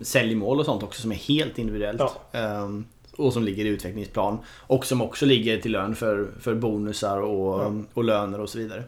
säljmål 0.02 0.60
och 0.60 0.66
sånt 0.66 0.84
också 0.84 1.02
som 1.02 1.12
är 1.12 1.16
helt 1.16 1.58
individuellt. 1.58 2.00
Ja. 2.00 2.40
Ehm, 2.40 2.86
och 3.18 3.34
som 3.34 3.44
ligger 3.44 3.66
i 3.66 3.68
utvecklingsplan. 3.68 4.38
Och 4.48 4.86
som 4.86 5.02
också 5.02 5.26
ligger 5.26 5.62
till 5.62 5.72
lön 5.72 5.96
för, 5.96 6.28
för 6.40 6.56
bonusar 6.56 7.22
och, 7.22 7.62
Ja. 7.62 7.74
och 7.94 8.04
löner 8.04 8.40
och 8.40 8.50
så 8.50 8.58
vidare. 8.58 8.84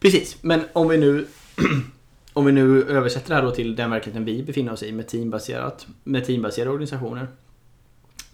Precis, 0.00 0.36
men 0.40 0.60
om 0.72 0.88
vi 0.88 0.98
nu 0.98 1.26
om 2.32 2.44
vi 2.44 2.52
nu 2.52 2.84
översätter 2.84 3.28
det 3.28 3.34
här 3.34 3.42
då 3.42 3.50
till 3.50 3.76
den 3.76 3.90
verkligheten 3.90 4.24
vi 4.24 4.42
befinner 4.42 4.72
oss 4.72 4.82
i 4.82 4.92
med, 4.92 5.08
teambaserat, 5.08 5.86
med 6.04 6.24
teambaserade 6.24 6.70
organisationer. 6.70 7.26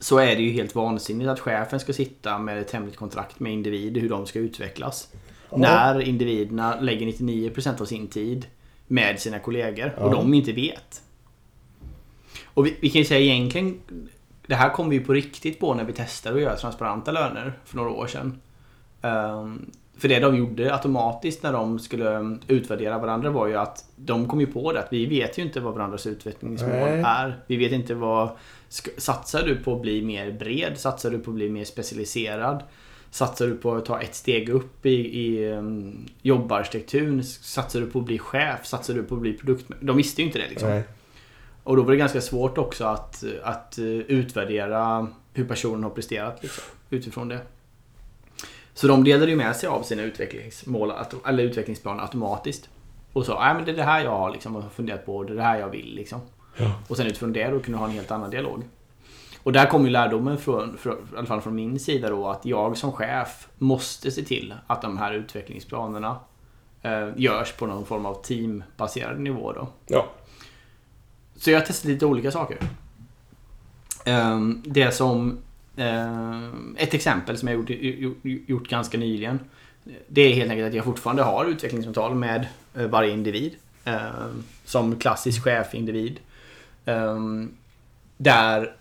Så 0.01 0.19
är 0.19 0.37
det 0.37 0.43
ju 0.43 0.51
helt 0.51 0.75
vansinnigt 0.75 1.31
att 1.31 1.41
chefen 1.41 1.81
ska 1.81 1.93
sitta 1.93 2.39
med 2.39 2.59
ett 2.61 2.71
hemligt 2.71 2.97
kontrakt 2.97 3.41
med 3.41 3.53
individer 3.53 4.01
hur 4.01 4.09
de 4.09 4.27
ska 4.27 4.39
utvecklas. 4.39 5.09
Ja. 5.51 5.57
När 5.57 6.01
individerna 6.01 6.81
lägger 6.81 7.07
99% 7.07 7.81
av 7.81 7.85
sin 7.85 8.07
tid 8.07 8.47
med 8.89 9.21
sina 9.21 9.39
kollegor 9.39 9.95
och 9.99 10.09
Ja. 10.09 10.13
de 10.13 10.35
inte 10.35 10.53
vet. 10.53 11.03
Och 12.45 12.67
vi, 12.67 12.77
vi 12.81 12.91
kan 12.91 12.99
ju 12.99 13.05
säga 13.05 13.35
egentligen 13.35 13.81
Det 14.47 14.55
här 14.55 14.71
kom 14.71 14.89
vi 14.89 15.01
på 15.01 15.13
riktigt 15.13 15.61
på 15.61 15.75
när 15.75 15.85
vi 15.85 15.93
testade 15.93 16.37
att 16.37 16.43
göra 16.43 16.57
transparenta 16.57 17.13
löner 17.13 17.53
för 17.65 17.77
några 17.77 17.91
år 17.91 18.07
sedan. 18.07 18.41
Ehm, 19.03 19.71
för 19.99 20.09
det 20.09 20.21
de 20.21 20.37
gjorde 20.37 20.75
automatiskt 20.75 21.43
när 21.43 21.53
de 21.53 21.79
skulle 21.79 22.39
utvärdera 22.49 22.99
varandra 22.99 23.31
var 23.31 23.47
ju 23.47 23.57
att 23.57 23.85
de 23.97 24.29
kom 24.29 24.41
ju 24.41 24.47
på 24.47 24.73
det 24.73 24.81
att 24.81 24.93
vi 24.93 25.07
vet 25.07 25.39
ju 25.39 25.43
inte 25.43 25.61
vad 25.61 25.75
varandras 25.75 26.07
utvecklingsmål 26.07 26.71
Nej. 26.71 27.03
är. 27.07 27.43
Vi 27.47 27.57
vet 27.57 27.73
inte 27.73 27.95
vad... 27.95 28.31
Satsar 28.99 29.43
du 29.43 29.57
på 29.57 29.75
att 29.75 29.83
bli 29.83 30.03
mer 30.03 30.33
bred? 30.33 30.73
Satsar 30.79 31.11
du 31.11 31.19
på 31.19 31.31
att 31.31 31.35
bli 31.35 31.49
mer 31.51 31.65
specialiserad? 31.65 32.63
Satsar 33.11 33.47
du 33.47 33.57
på 33.57 33.75
att 33.75 33.85
ta 33.85 34.01
ett 34.01 34.15
steg 34.15 34.49
upp 34.49 34.87
i, 34.87 35.21
i 35.21 35.51
um, 35.53 36.07
jobbarstrukturen? 36.23 37.25
Satsar 37.25 37.81
du 37.81 37.87
på 37.87 37.99
att 37.99 38.05
bli 38.05 38.19
chef? 38.19 38.67
Satsar 38.67 38.95
du 38.95 39.03
på 39.03 39.15
att 39.15 39.21
bli 39.21 39.33
produkt... 39.33 39.67
De 39.81 39.97
visste 39.97 40.23
ju 40.23 40.27
inte 40.27 40.39
det 40.39 40.49
liksom. 40.49 40.69
Nej. 40.69 40.83
Och 41.63 41.77
då 41.77 41.83
var 41.83 41.91
det 41.91 41.97
ganska 41.97 42.21
svårt 42.21 42.59
också 42.59 42.85
att, 42.85 43.25
att 43.43 43.79
eh, 43.79 43.85
utvärdera 43.85 45.09
hur 45.33 45.45
personen 45.45 45.83
har 45.83 45.91
presterat 45.91 46.43
liksom, 46.43 46.65
utifrån 46.91 47.29
det. 47.29 47.41
Så 48.75 48.87
de 48.87 49.05
delade 49.05 49.31
ju 49.31 49.37
med 49.37 49.57
sig 49.57 49.69
av 49.69 49.83
sina 49.83 50.03
utvecklingsmål, 50.03 50.93
eller 51.27 51.45
utvecklingsplaner 51.45 52.03
automatiskt. 52.03 52.69
Och 53.13 53.27
sa, 53.27 53.55
men 53.55 53.65
det 53.65 53.71
är 53.71 53.77
det 53.77 53.83
här 53.83 54.05
jag 54.05 54.19
har 54.19 54.31
liksom 54.31 54.71
funderat 54.71 55.07
på, 55.07 55.25
det 55.25 55.33
är 55.33 55.37
det 55.37 55.43
här 55.43 55.59
jag 55.59 55.69
vill 55.69 55.95
liksom. 55.95 56.21
Ja. 56.57 56.73
Och 56.89 56.97
sen 56.97 57.07
utifrån 57.07 57.33
det 57.33 57.51
då 57.51 57.61
kunde 57.61 57.79
ha 57.79 57.87
en 57.87 57.93
helt 57.93 58.11
annan 58.11 58.31
dialog. 58.31 58.63
Och 59.49 59.53
där 59.53 59.67
kom 59.67 59.85
ju 59.85 59.91
lärdomen 59.91 60.39
från, 60.39 60.79
från, 60.79 60.95
i 60.95 61.17
alla 61.19 61.27
fall 61.27 61.41
från 61.41 61.55
min 61.55 61.79
sida 61.81 62.09
då, 62.11 62.29
att 62.29 62.47
jag 62.47 62.77
som 62.77 62.93
chef 62.93 63.49
måste 63.59 64.11
se 64.11 64.23
till 64.23 64.55
att 64.67 64.83
de 64.83 64.99
här 64.99 65.13
utvecklingsplanerna 65.15 66.17
eh, 66.83 67.09
görs 67.17 67.53
på 67.53 67.67
någon 67.67 67.87
form 67.87 68.07
av 68.07 68.23
teambaserad 68.23 69.21
nivå 69.21 69.53
då. 69.53 69.69
Ja. 69.87 70.07
Så 71.37 71.51
jag 71.51 71.67
testat 71.67 71.85
lite 71.85 72.07
olika 72.07 72.31
saker. 72.31 72.59
Ehm, 74.05 74.63
Det 74.67 74.93
som... 74.93 75.39
ehm, 75.77 76.77
Ett 76.79 76.95
exempel 76.95 77.39
som 77.39 77.49
jag 77.49 77.57
gjort, 77.59 77.71
gjort, 77.71 78.19
gjort 78.49 78.69
ganska 78.69 78.99
nyligen. 78.99 79.41
Det 80.09 80.21
är 80.21 80.35
helt 80.35 80.51
enkelt 80.51 80.69
att 80.69 80.75
jag 80.75 80.85
fortfarande 80.85 81.23
har 81.23 81.45
utvecklingssamtal 81.45 82.15
med 82.15 82.47
eh, 82.75 82.87
varje 82.87 83.13
individ. 83.13 83.55
ehm, 83.85 84.45
Som 84.65 84.97
klassisk 84.99 85.45
chefindivid. 85.45 86.21
Ehm, 86.85 87.55
Där 88.17 88.75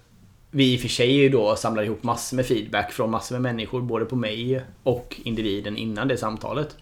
vi 0.57 0.73
i 0.73 0.77
och 0.77 0.81
för 0.81 0.87
sig 0.87 1.29
då 1.29 1.55
samlar 1.55 1.83
ihop 1.83 2.03
massor 2.03 2.35
med 2.35 2.45
feedback 2.45 2.91
från 2.91 3.11
massor 3.11 3.35
med 3.35 3.41
människor. 3.41 3.81
Både 3.81 4.05
på 4.05 4.15
mig 4.15 4.61
och 4.83 5.15
individen 5.23 5.77
innan 5.77 6.07
det 6.07 6.17
samtalet. 6.17 6.77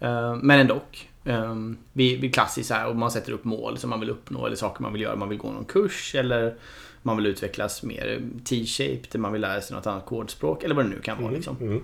Ehm, 0.00 0.38
Men 0.38 0.60
ändå. 0.60 0.80
Um, 1.24 1.78
vi, 1.92 2.16
vi 2.16 2.30
klassiskt 2.30 2.70
här, 2.70 2.88
och 2.88 2.96
man 2.96 3.10
sätter 3.10 3.32
upp 3.32 3.44
mål 3.44 3.78
som 3.78 3.90
man 3.90 4.00
vill 4.00 4.10
uppnå 4.10 4.46
eller 4.46 4.56
saker 4.56 4.82
man 4.82 4.92
vill 4.92 5.02
göra. 5.02 5.16
Man 5.16 5.28
vill 5.28 5.38
gå 5.38 5.50
någon 5.50 5.64
kurs 5.64 6.14
eller 6.14 6.54
man 7.02 7.16
vill 7.16 7.26
utvecklas 7.26 7.82
mer 7.82 8.22
T-shaped, 8.44 9.20
man 9.20 9.32
vill 9.32 9.40
lära 9.40 9.60
sig 9.60 9.76
något 9.76 9.86
annat 9.86 10.06
kodspråk 10.06 10.64
eller 10.64 10.74
vad 10.74 10.84
det 10.84 10.88
nu 10.88 11.00
kan 11.00 11.22
vara. 11.22 11.32
Liksom. 11.32 11.56
Mm. 11.60 11.82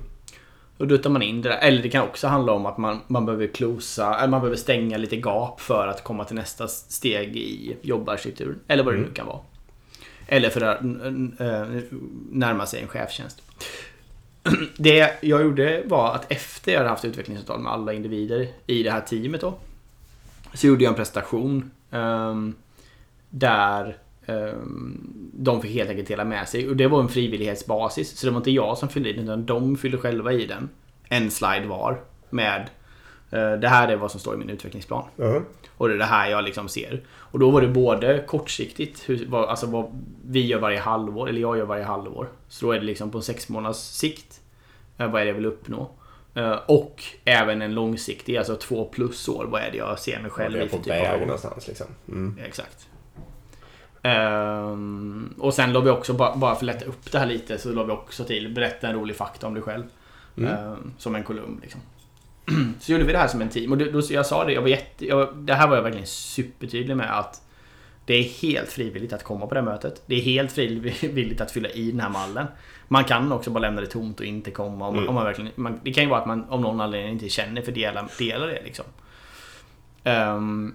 Då 0.78 0.84
duttar 0.84 1.10
man 1.10 1.22
in 1.22 1.42
det 1.42 1.48
där. 1.48 1.58
Eller 1.58 1.82
det 1.82 1.88
kan 1.88 2.08
också 2.08 2.26
handla 2.26 2.52
om 2.52 2.66
att 2.66 2.78
man, 2.78 3.00
man 3.06 3.26
behöver 3.26 3.46
closa, 3.46 4.18
eller 4.18 4.28
man 4.28 4.40
behöver 4.40 4.56
stänga 4.56 4.96
lite 4.96 5.16
gap 5.16 5.60
för 5.60 5.88
att 5.88 6.04
komma 6.04 6.24
till 6.24 6.36
nästa 6.36 6.68
steg 6.68 7.36
i 7.36 7.76
jobbarstrukturen. 7.82 8.60
Eller 8.68 8.84
vad 8.84 8.94
det 8.94 9.00
nu 9.00 9.12
kan 9.14 9.26
vara. 9.26 9.38
Eller 10.26 10.50
för 10.50 10.60
att 10.60 10.80
eh, 11.40 11.82
närma 12.30 12.66
sig 12.66 12.82
en 12.82 12.88
chefstjänst. 12.88 13.42
Det 14.76 15.18
jag 15.20 15.42
gjorde 15.42 15.82
var 15.86 16.14
att 16.14 16.32
efter 16.32 16.72
jag 16.72 16.78
hade 16.78 16.90
haft 16.90 17.04
utvecklingsavtal 17.04 17.60
med 17.60 17.72
alla 17.72 17.92
individer 17.92 18.48
i 18.66 18.82
det 18.82 18.90
här 18.90 19.00
teamet 19.00 19.40
då. 19.40 19.58
Så 20.54 20.66
gjorde 20.66 20.84
jag 20.84 20.90
en 20.90 20.96
prestation 20.96 21.70
ehm, 21.90 22.54
där 23.30 23.96
ehm, 24.26 25.30
de 25.32 25.62
fick 25.62 25.74
helt 25.74 25.90
enkelt 25.90 26.08
dela 26.08 26.24
med 26.24 26.48
sig. 26.48 26.68
Och 26.68 26.76
det 26.76 26.86
var 26.86 27.00
en 27.00 27.08
frivillighetsbasis. 27.08 28.18
Så 28.18 28.26
det 28.26 28.30
var 28.30 28.38
inte 28.38 28.50
jag 28.50 28.78
som 28.78 28.88
fyllde 28.88 29.10
i 29.10 29.12
den 29.12 29.24
utan 29.24 29.46
de 29.46 29.76
fyllde 29.76 29.98
själva 29.98 30.32
i 30.32 30.46
den. 30.46 30.68
en 31.08 31.30
slide 31.30 31.66
var 31.66 32.00
med 32.30 32.70
det 33.40 33.68
här 33.68 33.88
är 33.88 33.96
vad 33.96 34.10
som 34.10 34.20
står 34.20 34.34
i 34.34 34.36
min 34.38 34.50
utvecklingsplan. 34.50 35.04
Ja. 35.16 35.40
Och 35.76 35.88
det 35.88 35.94
är 35.94 35.98
det 35.98 36.04
här 36.04 36.30
jag 36.30 36.44
liksom 36.44 36.68
ser. 36.68 37.02
Och 37.10 37.38
då 37.38 37.50
var 37.50 37.60
det 37.60 37.68
både 37.68 38.24
kortsiktigt, 38.26 39.08
hur, 39.08 39.26
vad, 39.28 39.48
alltså 39.48 39.66
vad 39.66 40.00
vi 40.26 40.46
gör 40.46 40.58
varje 40.58 40.78
halvår, 40.78 41.28
eller 41.28 41.40
jag 41.40 41.58
gör 41.58 41.64
varje 41.64 41.84
halvår. 41.84 42.28
Så 42.48 42.66
då 42.66 42.72
är 42.72 42.78
det 42.78 42.84
liksom 42.86 43.10
på 43.10 43.20
sex 43.20 43.48
månaders 43.48 43.76
sikt. 43.76 44.40
eh, 44.98 45.10
Vad 45.10 45.20
är 45.20 45.24
det 45.24 45.28
jag 45.30 45.34
vill 45.36 45.46
uppnå? 45.46 45.90
Eh, 46.34 46.58
Och 46.66 47.04
även 47.24 47.62
en 47.62 47.74
långsiktig, 47.74 48.36
alltså 48.36 48.56
två 48.56 48.84
plus 48.84 49.28
år. 49.28 49.44
Vad 49.44 49.62
är 49.62 49.70
det 49.70 49.76
jag 49.78 49.98
ser 49.98 50.20
mig 50.20 50.30
själv 50.30 50.56
i 50.62 50.68
på 50.68 50.76
för 50.76 50.84
typ 50.84 50.92
av 50.92 51.12
roll? 51.18 51.20
någonstans 51.20 51.68
liksom. 51.68 51.86
Mm. 52.08 52.38
Exakt. 52.44 52.88
Ehm, 54.02 55.34
och 55.38 55.54
sen 55.54 55.72
la 55.72 55.80
vi 55.80 55.90
också, 55.90 56.12
bara, 56.14 56.36
bara 56.36 56.54
för 56.54 56.56
att 56.56 56.62
lätta 56.74 56.84
upp 56.84 57.12
det 57.12 57.18
här 57.18 57.26
lite, 57.26 57.58
så 57.58 57.72
la 57.72 57.84
vi 57.84 57.92
också 57.92 58.24
till 58.24 58.54
berätta 58.54 58.88
en 58.88 58.94
rolig 58.94 59.16
fakta 59.16 59.46
om 59.46 59.54
dig 59.54 59.62
själv. 59.62 59.84
Ehm, 60.38 60.92
som 60.98 61.14
en 61.14 61.24
kolumn 61.24 61.58
liksom. 61.62 61.80
så 62.80 62.92
gjorde 62.92 63.04
vi 63.04 63.12
det 63.12 63.18
här 63.18 63.28
som 63.28 63.40
en 63.42 63.48
team. 63.48 63.72
Och 63.72 63.78
då, 63.78 63.84
då, 63.84 64.00
jag 64.10 64.26
sa 64.26 64.44
det, 64.44 64.52
jag 64.52 64.62
var 64.62 64.68
jätte, 64.68 65.06
jag, 65.06 65.36
det 65.36 65.54
här 65.54 65.68
var 65.68 65.76
jag 65.76 65.82
verkligen 65.82 66.06
supertydlig 66.06 66.96
med 66.96 67.18
att 67.18 67.42
det 68.06 68.14
är 68.14 68.22
helt 68.22 68.68
frivilligt 68.68 69.12
att 69.12 69.22
komma 69.22 69.46
på 69.46 69.54
det 69.54 69.62
mötet. 69.62 70.02
Det 70.06 70.14
är 70.14 70.20
helt 70.20 70.52
frivilligt 70.52 71.40
att 71.40 71.50
fylla 71.50 71.68
i 71.68 71.90
den 71.90 72.00
här 72.00 72.08
mallen. 72.10 72.46
Man 72.88 73.04
kan 73.04 73.32
också 73.32 73.50
bara 73.50 73.60
lämna 73.60 73.80
det 73.80 73.86
tomt 73.86 74.20
och 74.20 74.26
inte 74.26 74.50
komma. 74.50 74.88
Om, 74.88 74.94
Mm. 74.94 75.08
om 75.08 75.14
man 75.14 75.24
verkligen, 75.24 75.52
man, 75.54 75.80
det 75.84 75.92
kan 75.92 76.04
ju 76.04 76.10
vara 76.10 76.20
att 76.20 76.26
man 76.26 76.44
av 76.48 76.60
någon 76.60 76.80
anledning 76.80 77.12
inte 77.12 77.28
känner 77.28 77.62
för 77.62 77.72
dela, 77.72 78.08
dela 78.18 78.46
det 78.46 78.62
liksom. 78.64 78.84
Ehm, 80.04 80.74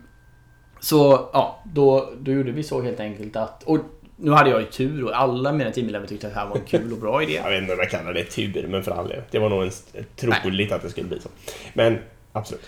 så 0.80 1.30
ja, 1.34 1.64
då, 1.66 2.14
då 2.20 2.32
gjorde 2.32 2.52
vi 2.52 2.64
så 2.64 2.82
helt 2.82 3.00
enkelt 3.00 3.36
att... 3.36 3.64
Och 3.64 3.80
nu 4.20 4.32
hade 4.32 4.50
jag 4.50 4.60
ju 4.62 4.66
tur 4.66 5.04
och 5.04 5.20
alla 5.20 5.52
mina 5.52 5.72
teamelever 5.72 6.08
tyckte 6.08 6.28
att 6.28 6.34
det 6.34 6.40
här 6.40 6.48
var 6.48 6.56
en 6.56 6.66
kul 6.66 6.94
och 6.94 7.00
bra 7.00 7.24
idé. 7.24 7.34
Jag 7.34 7.50
vet 7.50 7.62
inte 7.62 7.74
om 7.74 7.80
jag 7.80 7.90
kallar 7.90 8.14
det 8.14 8.24
tur, 8.24 8.68
men 8.68 8.84
för 8.84 8.92
all 8.92 9.08
del. 9.08 9.22
Det 9.32 9.40
var 9.40 9.50
nog 9.50 9.64
en, 9.64 9.72
troligt 10.16 10.72
att 10.72 10.82
det 10.82 10.90
skulle 10.90 11.08
bli 11.08 11.20
så. 11.20 11.30
Men 11.74 11.98
absolut. 12.32 12.68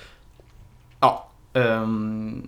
Ja. 1.00 1.29
ehm, 1.53 2.48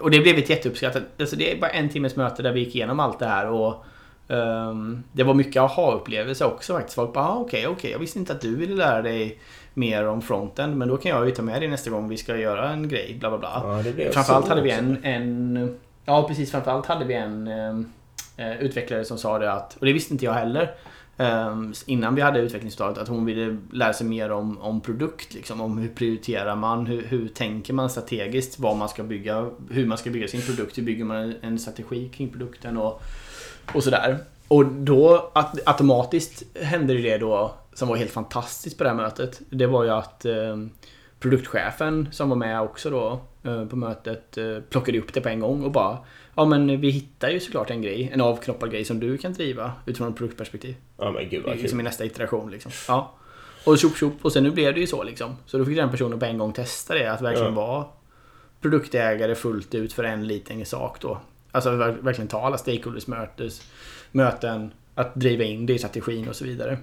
och 0.00 0.10
det 0.10 0.20
blev 0.20 0.38
ett 0.38 0.50
jätteuppskattat. 0.50 1.02
Alltså 1.18 1.36
det 1.36 1.52
är 1.52 1.60
bara 1.60 1.70
en 1.70 1.88
timmes 1.88 2.16
möte 2.16 2.42
där 2.42 2.52
vi 2.52 2.60
gick 2.60 2.74
igenom 2.74 3.00
allt 3.00 3.18
det 3.18 3.26
här 3.26 3.46
och 3.50 3.84
ehm, 4.28 5.02
det 5.12 5.22
var 5.22 5.34
mycket 5.34 5.62
aha-upplevelse 5.62 6.44
också 6.44 6.72
faktiskt. 6.74 6.94
Folk 6.94 7.12
bara, 7.12 7.28
ah, 7.28 7.36
okej, 7.36 7.66
okej, 7.66 7.90
jag 7.90 7.98
visste 7.98 8.18
inte 8.18 8.32
att 8.32 8.40
du 8.40 8.56
ville 8.56 8.74
lära 8.74 9.02
dig 9.02 9.38
mer 9.74 10.06
om 10.06 10.22
fronten, 10.22 10.78
men 10.78 10.88
då 10.88 10.96
kan 10.96 11.10
jag 11.10 11.26
ju 11.26 11.34
ta 11.34 11.42
med 11.42 11.62
dig 11.62 11.68
nästa 11.68 11.90
gång 11.90 12.08
vi 12.08 12.16
ska 12.16 12.36
göra 12.36 12.70
en 12.70 12.88
grej, 12.88 13.16
bla 13.20 13.28
bla 13.28 13.38
bla. 13.38 13.60
Ja, 13.64 13.82
det 13.82 13.92
blev 13.92 14.12
Framförallt 14.12 14.48
hade 14.48 14.62
vi 14.62 14.70
en, 14.70 15.04
en... 15.04 15.78
Ja, 16.06 16.28
precis. 16.28 16.50
Framförallt 16.50 16.86
hade 16.86 17.04
vi 17.04 17.14
en 17.14 17.48
ehm, 17.48 17.92
eh, 18.36 18.62
utvecklare 18.62 19.04
som 19.04 19.18
sa 19.18 19.38
det 19.38 19.52
att... 19.52 19.76
Och 19.76 19.86
det 19.86 19.92
visste 19.92 20.14
inte 20.14 20.24
jag 20.24 20.32
heller. 20.32 20.74
eh, 21.16 21.56
innan 21.86 22.14
vi 22.14 22.22
hade 22.22 22.40
utvecklingsuppdraget. 22.40 22.98
Att 22.98 23.08
hon 23.08 23.24
ville 23.24 23.56
lära 23.72 23.92
sig 23.92 24.06
mer 24.06 24.32
om, 24.32 24.58
om 24.58 24.80
produkt. 24.80 25.34
Liksom, 25.34 25.60
om 25.60 25.78
hur 25.78 25.88
prioriterar 25.88 26.56
man? 26.56 26.86
Hur, 26.86 27.02
hur 27.02 27.28
tänker 27.28 27.72
man 27.72 27.90
strategiskt? 27.90 28.58
Vad 28.58 28.76
man 28.76 28.88
ska 28.88 29.02
bygga? 29.02 29.50
Hur 29.70 29.86
man 29.86 29.98
ska 29.98 30.10
bygga 30.10 30.28
sin 30.28 30.42
produkt? 30.42 30.78
Hur 30.78 30.82
bygger 30.82 31.04
man 31.04 31.34
en, 31.40 31.58
strategi 31.58 32.08
kring 32.08 32.28
produkten? 32.28 32.76
Och, 32.76 33.02
och 33.74 33.84
sådär. 33.84 34.18
Och 34.48 34.66
då 34.66 35.30
att, 35.34 35.68
automatiskt 35.68 36.42
hände 36.62 36.94
det 36.94 37.02
det 37.02 37.18
då 37.18 37.54
som 37.74 37.88
var 37.88 37.96
helt 37.96 38.10
fantastiskt 38.10 38.78
på 38.78 38.84
det 38.84 38.90
här 38.90 38.96
mötet. 38.96 39.40
Det 39.50 39.66
var 39.66 39.84
ju 39.84 39.90
att 39.90 40.24
eh, 40.24 40.56
produktchefen 41.20 42.08
som 42.12 42.28
var 42.28 42.36
med 42.36 42.60
också 42.60 42.90
då 42.90 43.20
på 43.70 43.76
mötet 43.76 44.38
eh, 44.38 44.58
plockade 44.70 44.98
upp 44.98 45.12
det 45.14 45.20
på 45.20 45.28
en 45.28 45.40
gång 45.40 45.64
och 45.64 45.70
bara 45.72 45.98
Ja 46.34 46.44
men 46.44 46.80
vi 46.80 46.90
hittar 46.90 47.28
ju 47.30 47.40
såklart 47.40 47.70
en 47.70 47.82
grej, 47.82 48.10
en 48.12 48.20
avknoppad 48.20 48.70
grej 48.70 48.84
som 48.84 49.00
du 49.00 49.18
kan 49.18 49.32
driva 49.32 49.72
utifrån 49.86 50.08
ett 50.08 50.16
produktperspektiv. 50.16 50.74
Ja, 50.98 51.10
men 51.10 51.28
gud 51.28 51.42
vad 51.44 51.56
Liksom 51.56 51.78
kul. 51.78 51.80
i 51.80 51.88
nästa 51.88 52.04
iteration 52.04 52.50
liksom. 52.50 52.72
Ja. 52.88 53.14
Och 53.64 53.78
tjopp 53.78 53.96
tjopp 53.96 54.14
och 54.24 54.32
sen 54.32 54.42
nu 54.44 54.50
blev 54.50 54.74
det 54.74 54.80
ju 54.80 54.86
så 54.86 55.02
liksom. 55.02 55.36
Så 55.46 55.58
då 55.58 55.64
fick 55.64 55.76
den 55.76 55.90
personen 55.90 56.18
på 56.18 56.24
en 56.24 56.38
gång 56.38 56.52
testa 56.52 56.94
det, 56.94 57.06
att 57.12 57.22
verkligen 57.22 57.54
Ja. 57.54 57.60
vara 57.66 57.84
produktägare 58.60 59.34
fullt 59.34 59.74
ut 59.74 59.92
för 59.92 60.04
en 60.04 60.26
liten 60.26 60.66
sak 60.66 61.00
då. 61.00 61.20
Alltså 61.52 61.70
ver- 61.70 62.02
verkligen 62.02 62.28
ta 62.28 62.40
alla 62.46 62.58
stakeholders 62.58 63.06
mötes, 63.06 63.62
möten, 64.12 64.70
att 64.94 65.14
driva 65.14 65.44
in 65.44 65.66
det 65.66 65.72
i 65.74 65.78
strategin 65.78 66.28
och 66.28 66.36
så 66.36 66.44
vidare. 66.44 66.78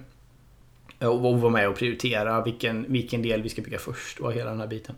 Och 0.98 1.26
och 1.26 1.40
vara 1.40 1.52
med 1.52 1.68
och 1.68 1.76
prioritera 1.76 2.42
vilken, 2.44 2.92
vilken 2.92 3.22
del 3.22 3.42
vi 3.42 3.48
ska 3.48 3.62
bygga 3.62 3.78
först 3.78 4.20
och 4.20 4.32
hela 4.32 4.50
den 4.50 4.60
här 4.60 4.66
biten. 4.66 4.94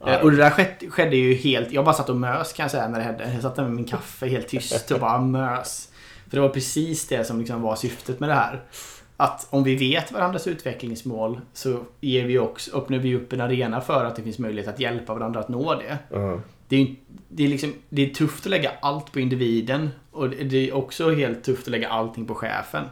Ja. 0.00 0.08
Eh, 0.08 0.20
Och 0.20 0.30
det 0.30 0.36
där 0.36 0.50
skedde, 0.50 0.90
skedde 0.90 1.16
ju 1.16 1.34
helt... 1.34 1.72
Jag 1.72 1.84
bara 1.84 1.94
satt 1.94 2.08
och 2.08 2.16
mös 2.16 2.52
kan 2.52 2.64
jag 2.64 2.70
säga 2.70 2.88
när 2.88 2.98
det 2.98 3.04
hände. 3.04 3.30
Jag 3.32 3.42
satt 3.42 3.56
där 3.56 3.62
med 3.62 3.72
min 3.72 3.84
kaffe 3.84 4.26
helt 4.28 4.48
tyst 4.48 4.90
och 4.90 5.00
bara 5.00 5.20
mös. 5.20 5.88
För 6.28 6.36
det 6.36 6.40
var 6.40 6.48
precis 6.48 7.08
det 7.08 7.24
som 7.24 7.38
liksom 7.38 7.62
var 7.62 7.76
syftet 7.76 8.20
med 8.20 8.28
det 8.28 8.34
här. 8.34 8.62
Att 9.16 9.46
om 9.50 9.64
vi 9.64 9.76
vet 9.76 10.12
varandras 10.12 10.46
utvecklingsmål 10.46 11.40
så 11.52 11.80
ger 12.00 12.24
vi 12.24 12.38
också, 12.38 12.76
öppnar 12.76 12.98
vi 12.98 13.14
upp 13.16 13.32
en 13.32 13.40
arena 13.40 13.80
för 13.80 14.04
att 14.04 14.16
det 14.16 14.22
finns 14.22 14.38
möjlighet 14.38 14.74
att 14.74 14.80
hjälpa 14.80 15.14
varandra 15.14 15.40
att 15.40 15.48
nå 15.48 15.74
det. 15.74 15.98
Ja. 16.10 16.40
Det 16.68 16.76
är, 16.76 16.94
det 17.28 17.44
är, 17.44 17.48
liksom, 17.48 17.74
det 17.88 18.10
är 18.10 18.14
tufft 18.14 18.46
att 18.46 18.50
lägga 18.50 18.70
allt 18.80 19.12
på 19.12 19.20
individen 19.20 19.90
och 20.10 20.28
det 20.30 20.68
är 20.68 20.74
också 20.74 21.10
helt 21.14 21.44
tufft 21.44 21.62
att 21.62 21.70
lägga 21.70 21.88
allting 21.88 22.26
på 22.26 22.34
chefen. 22.34 22.84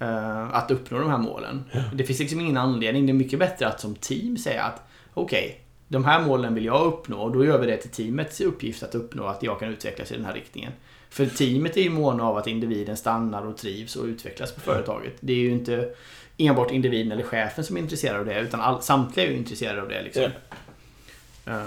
Eh, 0.00 0.54
att 0.54 0.70
uppnå 0.70 0.98
de 0.98 1.10
här 1.10 1.18
målen. 1.18 1.64
Det 1.94 2.04
finns 2.04 2.18
liksom 2.18 2.40
ingen 2.40 2.56
anledning. 2.56 3.06
Det 3.06 3.12
är 3.12 3.14
mycket 3.14 3.38
bättre 3.38 3.66
att 3.68 3.80
som 3.80 3.94
team 3.94 4.36
säga 4.36 4.62
att 4.62 4.82
okej, 5.14 5.60
de 5.88 6.04
här 6.04 6.24
målen 6.24 6.54
vill 6.54 6.64
jag 6.64 6.86
uppnå 6.86 7.22
och 7.22 7.32
då 7.32 7.44
gör 7.44 7.58
vi 7.58 7.66
det 7.66 7.76
till 7.76 7.90
teamets 7.90 8.40
uppgift 8.40 8.82
att 8.82 8.94
uppnå 8.94 9.26
att 9.26 9.42
jag 9.42 9.60
kan 9.60 9.68
utvecklas 9.68 10.12
i 10.12 10.14
den 10.16 10.24
här 10.24 10.34
riktningen. 10.34 10.72
För 11.10 11.26
teamet 11.26 11.76
är 11.76 11.80
ju 11.80 11.90
måna 11.90 12.24
av 12.24 12.36
att 12.36 12.46
individen 12.46 12.96
stannar 12.96 13.46
och 13.46 13.56
trivs 13.56 13.96
och 13.96 14.04
utvecklas 14.04 14.52
på 14.52 14.60
företaget. 14.60 15.12
Det 15.20 15.32
är 15.32 15.36
ju 15.36 15.50
inte 15.50 15.94
enbart 16.36 16.70
individen 16.70 17.12
eller 17.12 17.22
chefen 17.22 17.64
som 17.64 17.76
är 17.76 17.80
intresserad 17.80 18.20
av 18.20 18.26
det 18.26 18.40
utan 18.40 18.60
all, 18.60 18.82
samtliga 18.82 19.26
är 19.26 19.30
ju 19.30 19.36
intresserade 19.36 19.82
av 19.82 19.88
det. 19.88 20.02
Liksom. 20.02 20.30
Ja. 21.48 21.54
Eh, 21.54 21.60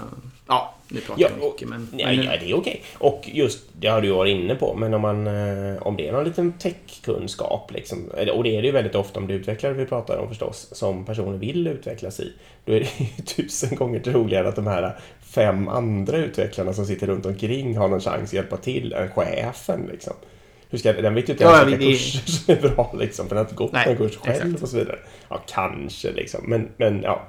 ja, 0.48 0.74
nu 0.88 1.00
pratar 1.00 1.22
Ja, 1.22 1.28
jag 1.40 1.50
mycket 1.50 1.68
men... 1.68 1.88
Nej, 1.92 2.16
men 2.16 2.24
ja, 2.26 2.32
det 2.40 2.50
är 2.50 2.54
okej. 2.56 2.82
Och 2.98 3.28
just, 3.32 3.62
det 3.72 3.88
har 3.88 4.00
du 4.00 4.10
varit 4.10 4.30
inne 4.36 4.54
på, 4.54 4.74
men 4.74 4.94
om, 4.94 5.00
man, 5.00 5.26
eh, 5.26 5.82
om 5.82 5.96
det 5.96 6.08
är 6.08 6.12
någon 6.12 6.24
liten 6.24 6.52
techkunskap, 6.52 7.70
liksom, 7.72 8.10
och 8.34 8.44
det 8.44 8.56
är 8.56 8.62
det 8.62 8.66
ju 8.66 8.72
väldigt 8.72 8.94
ofta 8.94 9.20
om 9.20 9.26
det 9.26 9.34
utvecklare 9.34 9.72
vi 9.74 9.86
pratar 9.86 10.18
om 10.18 10.28
förstås, 10.28 10.68
som 10.72 11.04
personer 11.04 11.38
vill 11.38 11.66
utvecklas 11.66 12.20
i, 12.20 12.32
då 12.64 12.72
är 12.72 12.80
det 12.80 13.00
ju 13.00 13.06
tusen 13.36 13.76
gånger 13.76 14.00
troligare 14.00 14.48
att 14.48 14.56
de 14.56 14.66
här 14.66 14.98
fem 15.20 15.68
andra 15.68 16.16
utvecklarna 16.16 16.72
som 16.72 16.86
sitter 16.86 17.06
runt 17.06 17.26
omkring 17.26 17.76
har 17.76 17.88
någon 17.88 18.00
chans 18.00 18.22
att 18.30 18.32
hjälpa 18.32 18.56
till 18.56 18.92
än 18.92 19.10
chefen. 19.10 19.88
Liksom. 19.92 20.12
Hur 20.70 20.78
ska, 20.78 20.92
den 20.92 21.14
vet 21.14 21.28
ju 21.28 21.32
inte 21.32 21.44
Ja, 21.44 21.50
ens 21.50 21.62
ja, 21.72 21.76
vilka 21.78 21.84
det- 21.84 21.92
kurser 21.92 22.30
som 22.30 22.54
är 22.54 22.74
bra, 22.74 22.94
liksom, 22.98 23.28
för 23.28 23.34
den 23.34 23.44
har 23.44 23.50
inte 23.50 23.56
gått 23.56 23.72
någon 23.72 23.96
kurs 23.96 24.16
själv 24.16 24.36
exakt. 24.46 24.62
och 24.62 24.68
så 24.68 24.76
vidare. 24.76 24.98
Ja, 25.28 25.42
kanske 25.46 26.12
liksom, 26.12 26.40
men, 26.46 26.68
men 26.76 27.02
ja. 27.02 27.22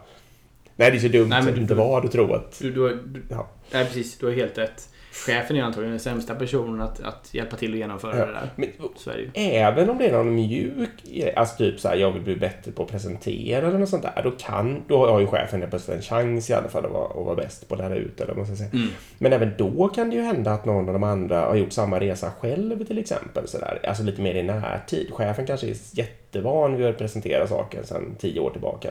Nej, 0.75 0.91
det 0.91 0.97
är 0.97 0.99
så 0.99 1.07
dumt 1.07 1.27
Nej, 1.29 1.39
men 1.41 1.49
att 1.49 1.55
du- 1.55 1.61
inte 1.61 1.75
vara 1.75 2.03
att 2.05 2.11
tro 2.11 2.33
att... 2.33 2.59
Du, 2.61 2.71
du, 2.71 2.95
du, 3.05 3.21
Ja. 3.29 3.47
nej, 3.71 3.85
precis. 3.85 4.17
Du 4.17 4.25
har 4.25 4.33
helt 4.33 4.57
rätt. 4.57 4.89
Chefen 5.27 5.55
är 5.55 5.61
antagligen 5.63 5.91
den 5.91 5.99
sämsta 5.99 6.35
personen 6.35 6.81
att, 6.81 6.99
att 7.03 7.29
hjälpa 7.33 7.55
till 7.55 7.71
att 7.73 7.77
genomföra 7.77 8.17
Ja. 8.17 8.25
det 8.25 8.31
där. 8.31 8.49
Men, 8.55 8.69
Så 8.95 9.09
är 9.09 9.15
det 9.15 9.21
ju. 9.41 9.47
Även 9.55 9.89
om 9.89 9.97
det 9.97 10.05
är 10.07 10.11
någon 10.11 10.35
mjuk 10.35 10.89
alltså 11.35 11.57
typ 11.57 11.79
så 11.79 11.87
här, 11.87 11.95
jag 11.95 12.11
vill 12.11 12.21
bli 12.21 12.35
bättre 12.35 12.71
på 12.71 12.83
att 12.83 12.89
presentera 12.91 13.67
eller 13.67 13.77
något 13.79 13.89
sånt 13.89 14.03
där, 14.03 14.21
då 14.23 14.31
kan, 14.31 14.83
då 14.87 15.05
har 15.07 15.19
ju 15.19 15.27
chefen 15.27 15.59
helt 15.59 15.69
plötsligt 15.71 15.97
en 15.97 16.01
chans 16.03 16.49
i 16.49 16.53
alla 16.53 16.69
fall 16.69 16.85
att 16.85 16.91
vara, 16.91 17.05
att 17.19 17.25
vara 17.25 17.35
bäst 17.35 17.67
på 17.67 17.75
att 17.75 17.81
lära 17.81 17.95
ut 17.95 18.21
eller 18.21 18.27
vad 18.33 18.37
man 18.37 18.45
ska 18.45 18.55
säga. 18.55 18.69
Mm. 18.73 18.87
Men 19.17 19.33
även 19.33 19.51
då 19.57 19.87
kan 19.87 20.09
det 20.09 20.15
ju 20.15 20.21
hända 20.21 20.51
att 20.51 20.65
någon 20.65 20.87
av 20.87 20.93
de 20.93 21.03
andra 21.03 21.39
har 21.45 21.55
gjort 21.55 21.71
samma 21.73 21.99
resa 21.99 22.31
själv 22.39 22.85
till 22.85 22.97
exempel. 22.97 23.47
Så 23.47 23.57
där. 23.57 23.79
Alltså 23.87 24.03
lite 24.03 24.21
mer 24.21 24.35
i 24.35 24.43
närtid. 24.43 25.09
Chefen 25.13 25.45
kanske 25.45 25.67
är 25.67 25.75
jättevan 25.91 26.75
vid 26.77 26.87
att 26.87 26.97
presentera 26.97 27.47
saker 27.47 27.83
sedan 27.83 28.15
tio 28.19 28.39
år 28.39 28.49
tillbaka. 28.49 28.89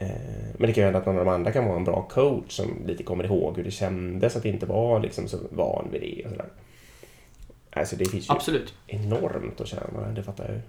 Eh, 0.00 0.08
Men 0.58 0.66
det 0.66 0.72
kan 0.72 0.80
ju 0.82 0.84
hända 0.84 0.98
att 0.98 1.06
någon 1.06 1.18
av 1.18 1.24
de 1.24 1.30
andra 1.30 1.52
kan 1.52 1.64
vara 1.64 1.76
en 1.76 1.84
bra 1.84 2.02
coach 2.02 2.52
som 2.52 2.86
lite 2.86 3.02
kommer 3.02 3.24
ihåg 3.24 3.56
hur 3.56 3.64
det 3.64 3.70
kändes 3.70 4.36
att 4.36 4.44
inte 4.44 4.66
vara 4.66 4.98
liksom 4.98 5.28
så 5.28 5.38
van 5.50 5.88
vid 5.92 6.00
det. 6.00 6.24
Och 6.24 6.30
så 6.30 6.36
där. 6.36 6.48
Alltså 7.70 7.96
det 7.96 8.04
finns 8.04 8.28
ju 8.30 8.32
Absolut. 8.32 8.74
enormt 8.86 9.60
att 9.60 9.68
tjäna, 9.68 10.08
det 10.14 10.22
fattar 10.22 10.44
jag 10.44 10.54
ju. 10.54 10.60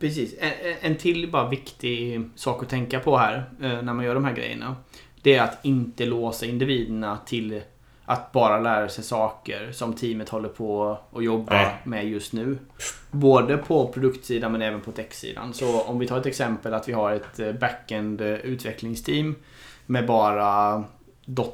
Precis. 0.00 0.34
En, 0.40 0.48
en- 0.48 0.76
en 0.80 0.96
till 0.96 1.30
bara 1.30 1.48
viktig 1.48 2.20
sak 2.34 2.62
att 2.62 2.68
tänka 2.68 3.00
på 3.00 3.16
här 3.16 3.36
eh, 3.62 3.82
när 3.82 3.92
man 3.94 4.04
gör 4.04 4.14
de 4.14 4.24
här 4.24 4.34
grejerna. 4.34 4.76
Det 5.22 5.34
är 5.36 5.42
att 5.42 5.64
inte 5.64 6.06
låsa 6.06 6.46
individerna 6.46 7.18
till 7.26 7.60
att 8.12 8.32
bara 8.32 8.58
lära 8.60 8.88
sig 8.88 9.04
saker 9.04 9.72
som 9.72 9.92
teamet 9.94 10.28
håller 10.28 10.48
på 10.48 10.98
att 11.12 11.24
jobba 11.24 11.52
Nej. 11.54 11.76
med 11.84 12.08
just 12.08 12.32
nu. 12.32 12.58
Både 13.10 13.56
på 13.58 13.88
produktsidan 13.88 14.52
men 14.52 14.62
även 14.62 14.80
på 14.80 14.92
techsidan. 14.92 15.54
Så 15.54 15.82
om 15.82 15.98
vi 15.98 16.06
tar 16.06 16.18
ett 16.18 16.26
exempel 16.26 16.74
att 16.74 16.88
vi 16.88 16.92
har 16.92 17.12
ett 17.12 17.38
eh, 17.40 17.52
backend 17.52 18.20
eh, 18.20 18.28
utvecklingsteam 18.28 19.34
med 19.86 20.06
bara 20.06 20.84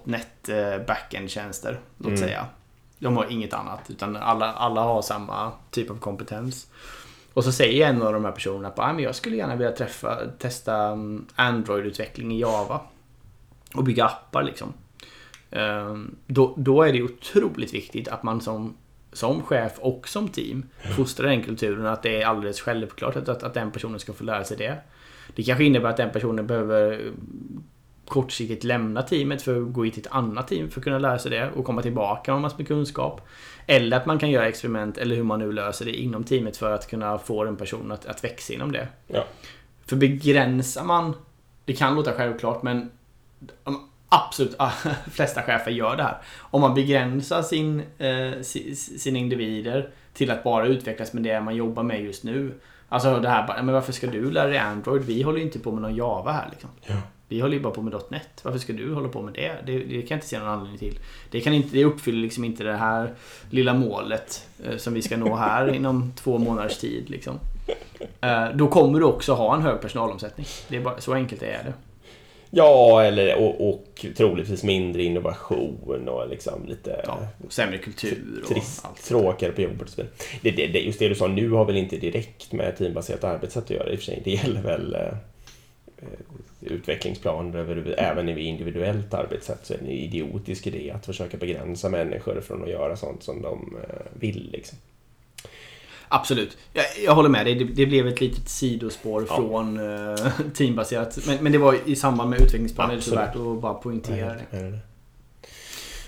.NET 0.05 0.49
eh, 0.49 0.87
backend-tjänster, 0.87 1.79
låt 1.99 2.07
Mm. 2.09 2.19
säga. 2.19 2.47
De 2.99 3.17
har 3.17 3.27
inget 3.33 3.53
annat, 3.55 3.81
utan 3.91 4.17
alla, 4.17 4.53
alla 4.53 4.81
har 4.81 5.03
samma 5.03 5.53
typ 5.71 5.91
av 5.91 5.99
kompetens. 5.99 6.67
Och 7.35 7.45
så 7.45 7.53
säger 7.53 7.87
en 7.89 8.03
av 8.03 8.13
de 8.13 8.25
här 8.25 8.33
personerna 8.33 8.69
att 8.69 8.79
"Ah, 8.79 8.93
men 8.93 9.05
jag 9.05 9.15
skulle 9.15 9.37
gärna 9.37 9.57
vilja 9.57 9.73
träffa, 9.73 10.19
testa 10.39 10.77
mm, 10.77 11.27
Android-utveckling 11.35 12.33
i 12.33 12.41
Java. 12.41 12.81
Och 13.75 13.85
bygga 13.85 14.05
appar 14.05 14.43
liksom. 14.43 14.73
Ehm, 15.51 16.17
Då, 16.27 16.55
då 16.57 16.83
är 16.83 16.93
det 16.93 17.03
otroligt 17.03 17.75
viktigt 17.75 18.09
att 18.09 18.23
man 18.23 18.41
som 18.41 18.77
som 19.13 19.43
chef 19.43 19.73
och 19.79 20.09
som 20.09 20.29
team 20.29 20.67
fostra 20.97 21.29
den 21.29 21.43
kulturen 21.43 21.87
att 21.87 22.03
det 22.03 22.23
är 22.23 22.27
alldeles 22.27 22.61
självklart 22.61 23.17
att, 23.17 23.29
att, 23.29 23.43
att 23.43 23.55
den 23.55 23.71
personen 23.71 23.99
ska 23.99 24.13
få 24.13 24.25
lära 24.25 24.45
sig 24.45 24.57
det. 24.57 24.79
Det 25.35 25.43
kanske 25.43 25.65
innebär 25.65 25.89
att 25.89 25.97
den 25.97 26.11
personen 26.11 26.47
behöver 26.47 27.13
kortsiktigt 28.07 28.65
lämna 28.65 29.03
teamet 29.03 29.43
för 29.43 29.63
att 29.63 29.73
gå 29.73 29.87
in 29.87 29.93
till 29.93 30.01
ett 30.01 30.13
annat 30.13 30.49
team 30.49 30.71
för 30.71 30.81
att 30.81 30.85
kunna 30.85 30.99
lära 30.99 31.19
sig 31.19 31.31
det 31.31 31.51
och 31.51 31.65
komma 31.65 31.83
tillbaka 31.83 32.33
med 32.33 32.41
massor 32.41 32.59
med 32.59 32.69
kunskap. 32.69 33.21
Eller 33.67 33.97
att 33.97 34.07
man 34.07 34.19
kan 34.19 34.31
göra 34.31 34.49
experiment 34.49 34.99
eller 34.99 35.17
hur 35.17 35.23
man 35.23 35.39
nu 35.39 35.53
löser 35.53 35.85
det 35.85 35.93
inom 35.93 36.25
teamet 36.25 36.57
för 36.57 36.71
att 36.71 36.91
kunna 36.91 37.19
få 37.19 37.45
en 37.45 37.57
person 37.57 37.93
att, 37.93 38.07
att 38.07 38.25
växa 38.25 38.53
inom 38.53 38.73
det. 38.73 38.89
Ja. 39.07 39.25
För 39.87 39.97
begränsar 39.97 40.85
man, 40.85 41.15
det 41.65 41.73
kan 41.73 41.95
låta 41.95 42.13
självklart 42.13 42.63
men 42.63 42.91
absolut 44.09 44.57
flesta 45.13 45.43
chefer 45.43 45.71
gör 45.71 45.97
det 45.97 46.03
här. 46.03 46.17
Om 46.39 46.61
man 46.61 46.75
begränsar 46.75 47.43
sin, 47.43 47.83
eh, 47.99 48.43
sina 48.99 49.19
individer 49.19 49.91
till 50.13 50.31
att 50.31 50.45
bara 50.45 50.67
utvecklas 50.67 51.13
med 51.13 51.23
det 51.23 51.41
man 51.41 51.57
jobbar 51.57 51.83
med 51.83 52.03
just 52.03 52.25
nu. 52.25 52.55
Alltså 52.89 53.21
det 53.21 53.29
här 53.29 53.63
men 53.63 53.75
varför 53.75 53.93
ska 53.93 54.07
du 54.07 54.31
lära 54.31 54.49
dig 54.49 54.59
Android? 54.59 55.03
Vi 55.03 55.23
håller 55.23 55.39
ju 55.39 55.45
inte 55.45 55.59
på 55.59 55.73
med 55.73 55.83
någon 55.83 55.97
Java 55.97 56.33
här 56.33 56.49
liksom. 56.51 56.71
Ja. 56.87 56.95
Vi 57.29 57.41
håller 57.41 57.55
ju 57.55 57.63
bara 57.63 57.73
på 57.73 57.83
med 57.83 57.95
.NET. 58.09 58.41
Varför 58.43 58.59
ska 58.59 58.73
du 58.73 58.95
hålla 58.95 59.09
på 59.09 59.23
med 59.23 59.35
det? 59.35 59.53
Det, 59.67 59.79
det 59.79 60.03
kan 60.03 60.09
jag 60.09 60.17
inte 60.17 60.27
se 60.27 60.39
någon 60.39 60.49
anledning 60.49 60.79
till. 60.79 60.99
Det, 61.31 61.41
kan 61.41 61.53
inte, 61.53 61.69
det 61.73 61.85
uppfyller 61.85 62.19
liksom 62.19 62.45
inte 62.45 62.65
det 62.65 62.77
här 62.77 63.15
lilla 63.51 63.75
målet 63.75 64.49
eh, 64.65 64.77
som 64.77 64.95
vi 64.95 65.03
ska 65.03 65.17
nå 65.17 65.37
här 65.37 65.69
inom 65.75 66.13
två 66.17 66.39
månaders 66.39 66.79
tid. 66.79 67.11
Liksom. 67.11 67.39
Eh, 68.21 68.49
då 68.55 68.69
kommer 68.69 68.99
du 68.99 69.05
också 69.05 69.33
ha 69.33 69.55
en 69.55 69.63
hög 69.63 69.81
personalomsättning. 69.81 70.47
Det 70.69 70.77
är 70.77 70.81
bara, 70.81 71.01
så 71.01 71.15
enkelt 71.15 71.43
är 71.43 71.65
det. 71.65 71.73
Ja, 72.51 73.03
eller, 73.03 73.39
och, 73.39 73.69
och 73.69 74.07
troligtvis 74.17 74.63
mindre 74.63 75.03
innovation 75.03 76.09
och 76.09 76.29
liksom 76.29 76.67
lite... 76.69 77.03
Ja, 77.07 77.19
sämre 77.49 77.79
kultur 77.79 78.41
och 78.43 78.49
trist, 78.49 78.85
allt. 78.85 79.05
Tråkigare 79.05 79.53
på 79.53 79.61
jobbet. 79.61 79.97
Det, 80.43 80.51
det, 80.51 80.67
det, 80.67 80.79
just 80.79 80.99
det 80.99 81.09
du 81.09 81.15
sa 81.15 81.27
nu 81.27 81.51
har 81.51 81.65
väl 81.65 81.77
inte 81.77 81.97
direkt 81.97 82.53
med 82.53 82.77
teambaserat 82.77 83.25
arbetssätt 83.25 83.65
att 83.65 83.71
göra 83.71 83.91
i 83.91 83.95
och 83.95 83.99
för 83.99 84.05
sig. 84.05 84.21
Det 84.25 84.31
gäller 84.31 84.63
väl 84.63 84.95
eh, 84.95 85.15
utvecklingsplaner 86.61 87.59
över, 87.59 87.95
även 87.99 88.29
i 88.29 88.41
individuellt 88.41 89.15
arbetssätt 89.15 89.61
så 89.63 89.75
är 89.75 89.79
det 89.79 89.85
en 89.85 89.91
idiotisk 89.91 90.67
idé 90.67 90.91
att 90.91 91.07
försöka 91.07 91.37
begränsa 91.37 91.89
människor 91.89 92.41
från 92.41 92.63
att 92.63 92.71
göra 92.71 92.97
sånt 92.97 93.23
som 93.23 93.43
de 93.43 93.77
eh, 93.83 94.21
vill. 94.21 94.51
Liksom. 94.53 94.79
Absolut. 96.09 96.57
Jag, 96.73 96.85
jag, 97.05 97.15
håller 97.15 97.29
med 97.29 97.47
dig. 97.47 97.55
Det, 97.55 97.65
det, 97.65 97.87
blev 97.87 98.09
ett 98.09 98.21
litet 98.21 98.49
sidospår 98.49 99.27
ja. 99.29 99.37
från 99.37 99.81
uh, 99.81 100.17
teambaserat. 100.55 101.19
Men, 101.27 101.39
men, 101.41 101.53
det 101.53 101.59
var 101.59 101.77
i 101.85 101.97
samband 101.97 102.31
med 102.31 102.41
utvecklingsplanen. 102.41 102.93
Är 102.93 102.97
det 102.97 103.03
så 103.03 103.15
värt 103.15 103.37
att 103.37 103.61
bara 103.61 103.75
poängtera 103.75 104.35
det. 104.35 104.59
det. 104.59 104.79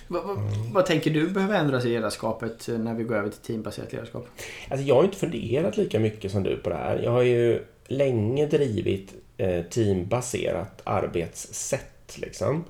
Vad, 0.09 0.25
vad, 0.25 0.39
mm. 0.39 0.73
vad, 0.73 0.87
tänker 0.87 1.11
du 1.11 1.29
behöver 1.29 1.59
ändras 1.59 1.85
i 1.85 1.89
ledarskapet 1.89 2.69
eh, 2.69 2.79
när 2.79 2.95
vi 2.95 3.05
går 3.05 3.17
över 3.17 3.29
till 3.31 3.41
teambaserat 3.41 3.93
ledarskap? 3.93 4.29
Alltså 4.69 4.87
jag 4.87 4.95
har 4.95 5.05
inte 5.05 5.17
funderat 5.17 5.77
lika 5.77 5.99
mycket 5.99 6.33
som 6.33 6.43
du 6.43 6.57
på 6.57 6.71
det 6.71 6.77
här. 6.77 7.01
Jag 7.05 7.11
har 7.11 7.23
ju 7.23 7.65
länge 7.87 8.47
drivit 8.47 9.15
eh, 9.37 9.63
teambaserat 9.65 10.81
arbetssätt. 10.85 12.19
Liksom. 12.19 12.65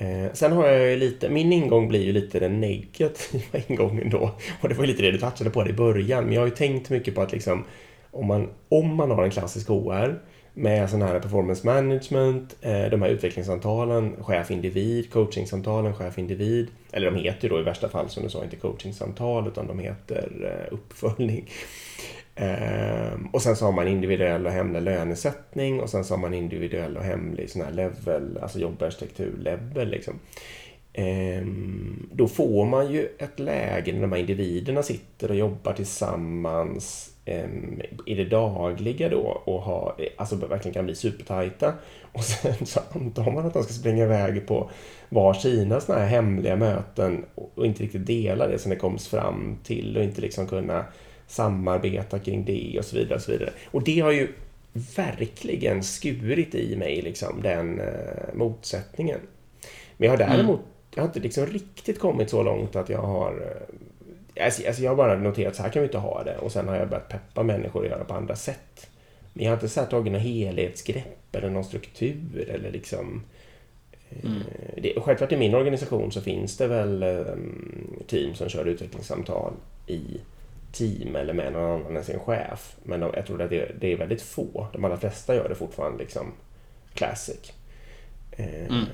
Eh, 0.00 0.32
sen 0.32 0.52
har 0.52 0.66
jag 0.66 0.90
ju 0.90 0.96
lite, 0.96 1.28
min 1.28 1.52
ingång 1.52 1.88
blir 1.88 2.04
ju 2.04 2.12
lite 2.12 2.40
den 2.40 2.60
negativa 2.60 3.58
ingången 3.66 4.10
då. 4.10 4.30
Och 4.60 4.68
det 4.68 4.74
var 4.74 4.84
ju 4.84 4.90
lite 4.90 5.02
det 5.02 5.10
du 5.10 5.18
touchade 5.18 5.50
på 5.50 5.64
det 5.64 5.70
i 5.70 5.72
början. 5.72 6.24
Men 6.24 6.32
jag 6.34 6.40
har 6.40 6.46
ju 6.46 6.54
tänkt 6.54 6.90
mycket 6.90 7.14
på 7.14 7.22
att 7.22 7.32
liksom, 7.32 7.64
om, 8.10 8.26
man, 8.26 8.48
om 8.68 8.94
man 8.94 9.10
har 9.10 9.24
en 9.24 9.30
klassisk 9.30 9.70
OR 9.70 10.22
med 10.54 10.90
sån 10.90 11.02
här 11.02 11.20
performance 11.20 11.66
management, 11.66 12.56
eh, 12.60 12.84
de 12.84 13.02
här 13.02 13.08
utvecklingssamtalen, 13.08 14.16
chef-individ, 14.24 15.12
coachingsamtalen, 15.12 15.94
chef-individ. 15.94 16.68
Eller 16.92 17.10
de 17.10 17.16
heter 17.16 17.42
ju 17.42 17.48
då 17.48 17.60
i 17.60 17.62
värsta 17.62 17.88
fall 17.88 18.08
som 18.08 18.22
du 18.22 18.28
sa 18.28 18.44
inte 18.44 18.56
coachingsamtal 18.56 19.48
utan 19.48 19.66
de 19.66 19.78
heter 19.78 20.30
eh, 20.42 20.74
uppföljning. 20.74 21.50
Ehm, 22.40 23.26
och 23.32 23.42
sen 23.42 23.56
så 23.56 23.64
har 23.64 23.72
man 23.72 23.88
individuell 23.88 24.46
och 24.46 24.52
hemlig 24.52 24.82
lönesättning 24.82 25.80
och 25.80 25.90
sen 25.90 26.04
så 26.04 26.14
har 26.14 26.20
man 26.20 26.34
individuell 26.34 26.96
och 26.96 27.04
hemlig 27.04 27.50
sån 27.50 27.62
här 27.62 27.72
level, 27.72 28.38
alltså 28.42 28.58
jobbarkitektur-level. 28.58 29.88
Liksom. 29.88 30.18
Ehm, 30.92 32.08
då 32.12 32.28
får 32.28 32.66
man 32.66 32.92
ju 32.92 33.08
ett 33.18 33.38
läge 33.38 33.92
när 33.92 34.00
de 34.00 34.12
här 34.12 34.18
individerna 34.18 34.82
sitter 34.82 35.30
och 35.30 35.36
jobbar 35.36 35.72
tillsammans 35.72 37.14
ehm, 37.24 37.82
i 38.06 38.14
det 38.14 38.24
dagliga 38.24 39.08
då 39.08 39.42
och 39.44 39.62
har, 39.62 39.94
alltså 40.16 40.36
verkligen 40.36 40.74
kan 40.74 40.84
bli 40.84 40.94
supertajta. 40.94 41.74
Och 42.12 42.24
sen 42.24 42.66
så 42.66 42.80
antar 42.92 43.32
man 43.32 43.46
att 43.46 43.54
de 43.54 43.62
ska 43.62 43.72
springa 43.72 44.04
iväg 44.04 44.46
på 44.46 44.70
var 45.08 45.34
sina 45.34 45.80
såna 45.80 45.98
här 45.98 46.06
hemliga 46.06 46.56
möten 46.56 47.24
och 47.34 47.66
inte 47.66 47.82
riktigt 47.82 48.06
dela 48.06 48.46
det 48.46 48.58
som 48.58 48.70
det 48.70 48.76
koms 48.76 49.08
fram 49.08 49.58
till 49.64 49.96
och 49.96 50.04
inte 50.04 50.20
liksom 50.20 50.46
kunna 50.46 50.84
samarbeta 51.30 52.18
kring 52.18 52.44
det 52.44 52.76
och 52.78 52.84
så 52.84 52.96
vidare. 52.96 53.14
Och 53.14 53.22
så 53.22 53.32
vidare. 53.32 53.52
Och 53.70 53.84
det 53.84 54.00
har 54.00 54.10
ju 54.10 54.28
verkligen 54.96 55.82
skurit 55.82 56.54
i 56.54 56.76
mig, 56.76 57.02
liksom, 57.02 57.42
den 57.42 57.80
eh, 57.80 58.34
motsättningen. 58.34 59.20
Men 59.96 60.06
jag 60.06 60.16
har 60.16 60.24
mm. 60.24 60.36
däremot 60.36 60.60
jag 60.94 61.02
har 61.02 61.08
inte 61.08 61.20
liksom 61.20 61.46
riktigt 61.46 61.98
kommit 61.98 62.30
så 62.30 62.42
långt 62.42 62.76
att 62.76 62.88
jag 62.88 63.02
har 63.02 63.30
eh, 64.36 64.44
alltså, 64.44 64.66
alltså 64.66 64.82
jag 64.82 64.90
har 64.90 64.96
bara 64.96 65.18
noterat 65.18 65.56
så 65.56 65.62
här 65.62 65.70
kan 65.70 65.82
vi 65.82 65.86
inte 65.86 65.98
ha 65.98 66.24
det 66.24 66.36
och 66.38 66.52
sen 66.52 66.68
har 66.68 66.76
jag 66.76 66.88
börjat 66.88 67.08
peppa 67.08 67.42
människor 67.42 67.84
att 67.84 67.90
göra 67.90 68.04
på 68.04 68.14
andra 68.14 68.36
sätt. 68.36 68.90
Men 69.32 69.44
jag 69.44 69.50
har 69.50 69.56
inte 69.56 69.68
så 69.68 69.80
här 69.80 69.86
tagit 69.86 70.12
något 70.12 70.22
helhetsgrepp 70.22 71.36
eller 71.36 71.50
någon 71.50 71.64
struktur 71.64 72.48
eller 72.54 72.70
liksom 72.70 73.22
eh, 74.10 74.30
Mm. 74.30 74.42
Det, 74.76 74.94
självklart 75.00 75.32
i 75.32 75.36
min 75.36 75.54
organisation 75.54 76.12
så 76.12 76.20
finns 76.20 76.56
det 76.56 76.66
väl 76.66 77.02
um, 77.02 78.02
team 78.06 78.34
som 78.34 78.48
kör 78.48 78.64
utvecklingssamtal 78.64 79.52
i 79.86 80.20
team 80.72 81.16
eller 81.16 81.32
med 81.32 81.52
någon 81.52 81.80
annan 81.80 81.96
än 81.96 82.04
sin 82.04 82.18
chef. 82.18 82.76
Men 82.82 83.00
jag 83.00 83.26
tror 83.26 83.42
att 83.42 83.50
det, 83.50 83.72
det 83.80 83.92
är 83.92 83.96
väldigt 83.96 84.22
få. 84.22 84.66
De 84.72 84.84
allra 84.84 84.96
flesta 84.96 85.34
gör 85.34 85.48
det 85.48 85.54
fortfarande 85.54 85.98
liksom 85.98 86.32
classic. 86.94 87.52
Eh, 88.32 88.66
mm. 88.66 88.84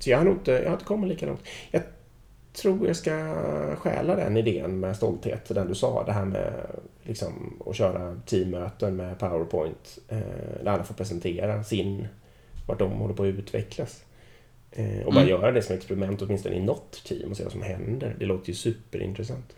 Så 0.00 0.10
jag 0.10 0.18
har 0.18 0.26
inte, 0.26 0.52
jag 0.52 0.66
har 0.66 0.72
inte 0.72 0.84
kommit 0.84 1.10
lika 1.10 1.26
långt. 1.26 1.42
Jag 1.70 1.82
tror 2.52 2.86
jag 2.86 2.96
ska 2.96 3.34
stjäla 3.76 4.16
den 4.16 4.36
idén 4.36 4.80
med 4.80 4.96
stolthet, 4.96 5.48
den 5.48 5.68
du 5.68 5.74
sa, 5.74 6.04
det 6.04 6.12
här 6.12 6.24
med 6.24 6.52
liksom, 7.02 7.62
att 7.66 7.76
köra 7.76 8.20
teammöten 8.26 8.96
med 8.96 9.18
Powerpoint 9.18 9.98
eh, 10.08 10.18
där 10.64 10.70
alla 10.70 10.84
får 10.84 10.94
presentera 10.94 11.64
sin, 11.64 12.08
vart 12.66 12.78
de 12.78 12.90
håller 12.90 13.14
på 13.14 13.22
att 13.22 13.26
utvecklas. 13.26 14.04
Eh, 14.70 15.06
och 15.06 15.12
bara 15.12 15.20
mm. 15.20 15.30
göra 15.30 15.52
det 15.52 15.62
som 15.62 15.76
experiment 15.76 16.22
åtminstone 16.22 16.54
i 16.54 16.60
något 16.60 17.04
team 17.04 17.30
och 17.30 17.36
se 17.36 17.42
vad 17.42 17.52
som 17.52 17.62
händer. 17.62 18.16
Det 18.18 18.26
låter 18.26 18.48
ju 18.48 18.54
superintressant. 18.54 19.56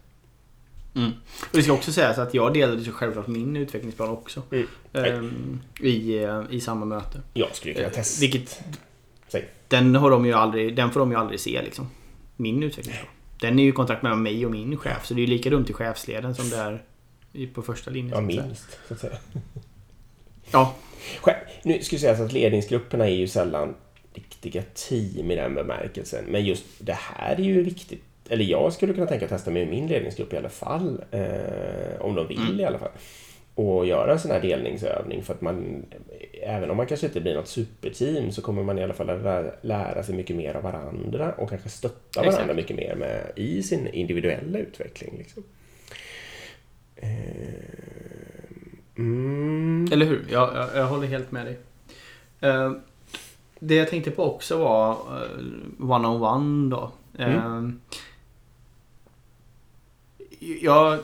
Mm. 0.98 1.12
Och 1.40 1.56
det 1.56 1.62
ska 1.62 1.72
också 1.72 1.92
sägas 1.92 2.18
att 2.18 2.34
jag 2.34 2.54
delade 2.54 2.84
så 2.84 2.92
självklart 2.92 3.26
min 3.26 3.56
utvecklingsplan 3.56 4.08
också. 4.08 4.42
Mm. 4.50 4.66
Um, 4.92 5.60
i, 5.80 6.18
eh, 6.18 6.42
I 6.50 6.60
samma 6.60 6.86
möte. 6.86 7.20
Jag 7.34 7.56
skulle 7.56 7.74
kunna 7.74 7.90
testa. 7.90 8.20
Vilket, 8.20 8.60
den, 9.68 9.94
har 9.94 10.10
de 10.10 10.26
ju 10.26 10.32
aldrig, 10.32 10.76
den 10.76 10.90
får 10.90 11.00
de 11.00 11.10
ju 11.10 11.16
aldrig 11.16 11.40
se 11.40 11.62
liksom. 11.62 11.90
Min 12.36 12.62
utvecklingsplan. 12.62 13.12
Den 13.40 13.58
är 13.58 13.62
ju 13.62 13.68
i 13.68 13.72
kontakt 13.72 14.02
mellan 14.02 14.22
mig 14.22 14.46
och 14.46 14.52
min 14.52 14.76
chef. 14.76 15.06
Så 15.06 15.14
det 15.14 15.20
är 15.20 15.26
ju 15.26 15.26
lika 15.26 15.50
dumt 15.50 15.66
i 15.68 15.72
chefsleden 15.72 16.34
som 16.34 16.50
det 16.50 16.78
är 17.42 17.46
på 17.46 17.62
första 17.62 17.90
linjen. 17.90 18.14
Ja, 18.14 18.20
minst. 18.20 18.78
Så 18.88 18.94
att 18.94 19.00
säga. 19.00 19.16
Ja. 20.50 20.74
Nu 21.62 21.82
ska 21.82 21.96
jag 21.96 22.00
säga 22.00 22.24
att 22.24 22.32
ledningsgrupperna 22.32 23.08
är 23.08 23.14
ju 23.14 23.28
sällan 23.28 23.74
riktiga 24.14 24.62
team 24.74 25.30
i 25.30 25.36
den 25.36 25.54
bemärkelsen. 25.54 26.24
Men 26.24 26.46
just 26.46 26.64
det 26.78 26.98
här 27.00 27.34
är 27.34 27.42
ju 27.42 27.62
viktigt 27.62 28.02
eller 28.28 28.44
jag 28.44 28.72
skulle 28.72 28.94
kunna 28.94 29.06
tänka 29.06 29.24
att 29.24 29.30
testa 29.30 29.50
med 29.50 29.68
min 29.68 29.86
ledningsgrupp 29.86 30.32
i 30.32 30.36
alla 30.36 30.48
fall, 30.48 31.04
eh, 31.10 32.00
om 32.00 32.14
de 32.14 32.28
vill 32.28 32.48
mm. 32.48 32.60
i 32.60 32.64
alla 32.64 32.78
fall. 32.78 32.90
Och 33.54 33.86
göra 33.86 34.12
en 34.12 34.20
sån 34.20 34.30
här 34.30 34.40
delningsövning 34.40 35.22
för 35.22 35.34
att 35.34 35.40
man, 35.40 35.86
även 36.42 36.70
om 36.70 36.76
man 36.76 36.86
kanske 36.86 37.06
inte 37.06 37.20
blir 37.20 37.34
något 37.34 37.48
superteam 37.48 38.32
så 38.32 38.42
kommer 38.42 38.62
man 38.62 38.78
i 38.78 38.84
alla 38.84 38.94
fall 38.94 39.06
lära, 39.06 39.52
lära 39.60 40.02
sig 40.02 40.14
mycket 40.14 40.36
mer 40.36 40.54
av 40.54 40.62
varandra 40.62 41.32
och 41.32 41.48
kanske 41.48 41.68
stötta 41.68 42.20
varandra 42.20 42.40
Exakt. 42.40 42.56
mycket 42.56 42.76
mer 42.76 42.94
med, 42.94 43.32
i 43.36 43.62
sin 43.62 43.86
individuella 43.86 44.58
utveckling. 44.58 45.14
Liksom. 45.18 45.42
Eh, 46.96 47.08
mm. 48.96 49.88
Eller 49.92 50.06
hur? 50.06 50.24
Jag, 50.30 50.56
jag, 50.56 50.68
jag, 50.74 50.86
håller 50.86 51.06
helt 51.06 51.32
med 51.32 51.46
dig. 51.46 51.58
Uh, 52.50 52.72
det 53.58 53.74
jag 53.74 53.88
tänkte 53.88 54.10
på 54.10 54.22
också 54.22 54.58
var 54.58 54.90
uh, 54.92 55.90
one-on-one 55.90 56.70
då. 56.70 56.92
Mm. 57.18 57.80
Jag, 60.38 60.98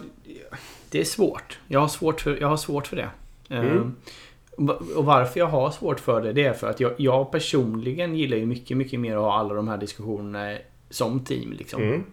det 0.90 1.00
är 1.00 1.04
svårt. 1.04 1.58
Jag 1.68 1.80
har 1.80 1.88
svårt 1.88 2.20
för, 2.20 2.40
jag 2.40 2.48
har 2.48 2.56
svårt 2.56 2.86
för 2.86 2.96
det. 2.96 3.10
Mm. 3.48 3.76
Um, 3.76 4.68
och 4.96 5.04
varför 5.04 5.40
jag 5.40 5.46
har 5.46 5.70
svårt 5.70 6.00
för 6.00 6.22
det, 6.22 6.32
det 6.32 6.44
är 6.44 6.52
för 6.52 6.70
att 6.70 6.80
jag, 6.80 6.92
jag, 6.96 7.30
personligen 7.32 8.14
gillar 8.14 8.36
ju 8.36 8.46
mycket, 8.46 8.76
mycket 8.76 9.00
mer 9.00 9.16
att 9.16 9.22
ha 9.22 9.34
alla 9.34 9.54
de 9.54 9.68
här 9.68 9.78
diskussionerna 9.78 10.58
som 10.90 11.24
team. 11.24 11.52
Liksom. 11.52 11.82
Mm. 11.82 12.04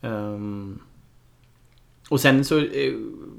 Um, 0.00 0.80
och 2.08 2.20
sen 2.20 2.44
så 2.44 2.58
eh, 2.58 2.92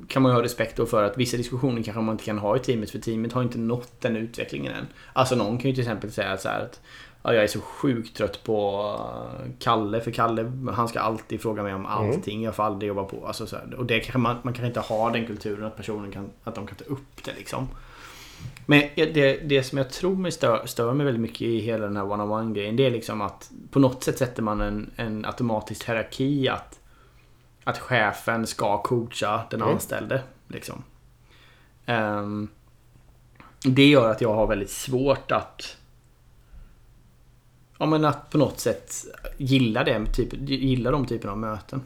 kan 0.08 0.21
man 0.21 0.32
ju 0.32 0.36
ha 0.36 0.43
respekt 0.43 0.75
då 0.77 0.86
för 0.86 1.03
att 1.03 1.17
vissa 1.17 1.38
diskussioner 1.38 1.84
kanske 1.84 2.01
man 2.01 2.13
inte 2.13 2.23
kan 2.23 2.39
ha 2.39 2.55
i 2.55 2.60
teamet 2.60 2.91
för 2.91 2.99
teamet 2.99 3.34
har 3.34 3.43
inte 3.43 3.58
nått 3.58 4.01
den 4.01 4.15
utvecklingen 4.15 4.73
än. 4.73 4.88
Alltså 5.13 5.36
någon 5.36 5.58
kan 5.58 5.69
ju 5.69 5.75
till 5.75 5.84
exempel 5.84 6.12
säga 6.12 6.38
så 6.38 6.49
här 6.49 6.62
att 6.62 6.82
ja, 7.23 7.34
jag 7.34 7.43
är 7.43 7.47
så 7.47 7.62
sjukt 7.62 8.17
trött 8.17 8.43
på 8.43 8.82
eh, 8.99 9.51
Kalle 9.60 10.01
för 10.01 10.12
Kalle 10.12 10.51
han 10.73 10.88
ska 10.88 10.99
alltid 10.99 11.41
fråga 11.41 11.63
mig 11.63 11.73
om 11.73 11.86
allting. 11.86 12.43
Jag 12.43 12.55
får 12.55 12.63
aldrig 12.63 12.88
jobba 12.88 13.03
på. 13.03 13.27
Alltså 13.27 13.47
så 13.47 13.55
här, 13.55 13.73
och 13.73 13.86
det 13.86 13.99
kanske 13.99 14.17
man, 14.17 14.36
man 14.43 14.53
kanske 14.53 14.67
inte 14.67 14.79
har 14.79 15.12
den 15.12 15.25
kulturen 15.25 15.65
att 15.65 15.77
personen 15.77 16.12
kan, 16.12 16.29
att 16.43 16.55
de 16.55 16.67
kan 16.67 16.75
ta 16.75 16.86
upp 16.86 17.23
det 17.25 17.34
liksom. 17.38 17.67
Men 18.65 18.84
det, 18.95 19.49
det 19.49 19.63
som 19.63 19.77
jag 19.77 19.89
tror 19.89 20.15
mig 20.15 20.32
stör, 20.32 20.65
stör 20.65 20.93
mig 20.93 21.05
väldigt 21.05 21.21
mycket 21.21 21.41
i 21.41 21.60
hela 21.60 21.86
den 21.86 21.97
här 21.97 22.12
one-on-one 22.12 22.53
grejen 22.53 22.75
det 22.75 22.86
är 22.86 22.91
liksom 22.91 23.21
att 23.21 23.51
på 23.71 23.79
något 23.79 24.03
sätt 24.03 24.17
sätter 24.17 24.43
man 24.43 24.62
en, 24.62 24.91
en 24.95 25.25
automatisk 25.25 25.89
hierarki 25.89 26.47
att 26.47 26.78
att 27.69 27.77
chefen 27.77 28.47
ska 28.47 28.82
coacha 28.82 29.41
den 29.49 29.62
Mm. 29.62 29.73
anställde. 29.73 30.21
Liksom. 30.47 30.84
Ehm, 31.86 32.47
det 33.65 33.86
gör 33.86 34.12
att 34.12 34.21
jag 34.21 34.34
har 34.34 34.47
väldigt 34.47 34.69
svårt 34.71 35.32
att 35.32 35.75
Ja 37.79 37.86
men 37.86 38.05
att 38.05 38.29
på 38.29 38.38
något 38.38 38.60
sätt 38.60 38.93
gilla, 39.38 39.84
det, 39.84 40.05
typ, 40.15 40.34
gilla 40.49 40.91
de 40.91 41.05
typerna 41.05 41.32
av 41.32 41.38
möten. 41.38 41.82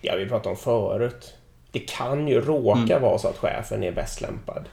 Ja, 0.00 0.14
vi 0.18 0.26
pratade 0.28 0.48
om 0.50 0.56
förut. 0.56 1.34
Det 1.70 1.78
kan 1.78 2.28
ju 2.28 2.40
råka 2.40 2.80
Mm. 2.80 3.02
vara 3.02 3.18
så 3.18 3.28
att 3.28 3.36
chefen 3.38 3.82
är 3.82 3.92
bäst 3.92 4.20
lämpad. 4.20 4.64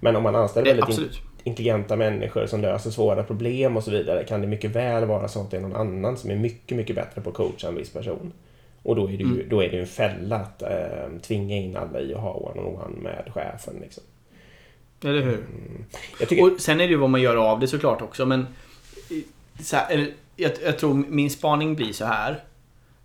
Men 0.00 0.16
om 0.16 0.22
man 0.22 0.34
anställer 0.36 0.64
Det, 0.64 0.70
väldigt 0.70 0.84
absolut. 0.88 1.20
intelligenta 1.44 1.96
människor 1.96 2.46
som 2.46 2.60
löser 2.60 2.90
svåra 2.90 3.22
problem 3.22 3.76
och 3.76 3.84
så 3.84 3.90
vidare 3.90 4.24
kan 4.24 4.40
det 4.40 4.46
mycket 4.46 4.70
väl 4.70 5.04
vara 5.04 5.28
så 5.28 5.40
att 5.40 5.50
det 5.50 5.56
är 5.56 5.60
någon 5.60 5.76
annan 5.76 6.16
som 6.16 6.30
är 6.30 6.36
mycket, 6.36 6.76
mycket 6.76 6.96
bättre 6.96 7.20
på 7.20 7.30
att 7.30 7.36
coacha 7.36 7.68
en 7.68 7.74
viss 7.74 7.92
person. 7.92 8.32
Och 8.82 8.96
då 8.96 9.04
är 9.06 9.08
det 9.12 9.24
ju, 9.24 9.34
Mm. 9.34 9.48
då 9.48 9.62
är 9.62 9.68
det 9.70 9.78
en 9.80 9.86
fälla 9.86 10.36
att 10.36 10.62
eh, 10.62 11.18
tvinga 11.22 11.56
in 11.56 11.76
alla 11.76 12.00
i 12.00 12.14
att 12.14 12.20
ha 12.20 12.32
one-on-one 12.34 13.02
med 13.02 13.30
chefen. 13.34 13.74
Liksom. 13.80 14.02
Eller 15.04 15.22
hur? 15.22 15.44
Jag 16.20 16.28
tycker, 16.28 16.52
Och 16.54 16.60
sen 16.60 16.80
är 16.80 16.84
det 16.84 16.90
ju 16.90 16.96
vad 16.96 17.10
man 17.10 17.20
gör 17.22 17.36
av 17.36 17.60
det 17.60 17.66
såklart 17.68 18.02
också 18.02 18.26
men 18.26 18.46
så 19.60 19.76
här, 19.76 19.90
eller, 19.90 20.10
jag, 20.36 20.52
jag 20.64 20.78
tror 20.78 20.94
min 20.94 21.30
spaning 21.30 21.76
blir 21.76 21.92
så 21.92 22.04
här. 22.04 22.44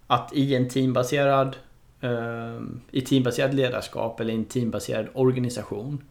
Att 0.08 0.34
i 0.34 0.56
en 0.56 0.70
teambaserad 0.70 1.56
eh, 2.02 2.62
I 2.92 3.02
teambaserad 3.02 3.54
ledarskap 3.54 4.20
eller 4.20 4.34
i 4.34 4.38
en 4.38 4.46
teambaserad 4.46 5.08
organisation 5.14 6.04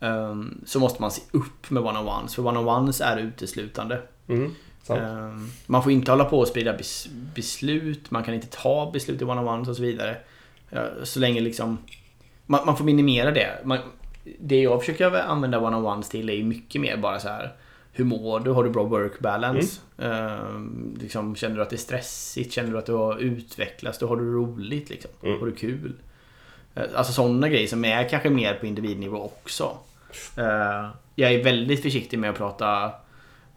eh, 0.00 0.34
Så 0.66 0.80
måste 0.80 1.02
man 1.02 1.10
se 1.10 1.22
upp 1.32 1.70
med 1.70 1.82
one-on-ones. 1.82 2.34
För 2.34 2.42
one-on-ones 2.46 3.00
är 3.04 3.16
uteslutande. 3.16 4.02
mm, 4.28 4.54
Eh, 4.90 5.36
man 5.66 5.82
får 5.82 5.92
inte 5.92 6.10
hålla 6.10 6.24
på 6.24 6.38
och 6.38 6.48
sprida 6.48 6.72
bes, 6.72 7.08
beslut. 7.34 8.10
Man 8.10 8.24
kan 8.24 8.34
inte 8.34 8.46
ta 8.46 8.90
beslut 8.92 9.22
i 9.22 9.24
one-on-ones 9.24 9.68
och 9.68 9.76
så 9.76 9.82
vidare. 9.82 10.16
Så 11.02 11.20
länge 11.20 11.40
liksom 11.40 11.78
man, 12.46 12.66
man 12.66 12.76
får 12.76 12.84
minimera 12.84 13.30
det. 13.30 13.58
Man, 13.64 13.78
det 14.40 14.62
jag 14.62 14.80
försöker 14.80 15.10
använda 15.20 15.58
one-on-ones 15.58 16.08
till 16.08 16.30
är 16.30 16.42
mycket 16.44 16.80
mer 16.80 16.96
bara 16.96 17.20
så 17.20 17.28
här. 17.28 17.52
Hur 17.92 18.04
mår 18.04 18.40
du? 18.40 18.50
Har 18.50 18.64
du 18.64 18.70
bra 18.70 18.82
work 18.84 19.18
balance? 19.20 19.80
Eh, 19.98 20.60
liksom, 21.00 21.36
känner 21.36 21.56
du 21.56 21.62
att 21.62 21.70
det 21.70 21.76
är 21.76 21.78
stressigt? 21.78 22.52
Känner 22.52 22.70
du 22.70 22.78
att 22.78 22.86
du 22.86 22.92
har 22.92 23.18
utvecklats? 23.18 23.98
Då 23.98 24.06
har 24.06 24.16
du 24.16 24.32
roligt? 24.32 24.90
Liksom? 24.90 25.10
Mm. 25.22 25.40
Har 25.40 25.46
du 25.46 25.52
kul? 25.54 25.92
Eh, 26.74 26.82
Alltså 26.94 27.12
sådana 27.12 27.48
grejer 27.48 27.66
som 27.66 27.84
är 27.84 28.08
kanske 28.08 28.30
mer 28.30 28.54
på 28.54 28.66
individnivå 28.66 29.16
också. 29.22 29.78
Eh, 30.36 30.88
Jag 31.14 31.32
är 31.32 31.44
väldigt 31.44 31.82
försiktig 31.82 32.18
med 32.18 32.30
att 32.30 32.36
prata 32.36 32.92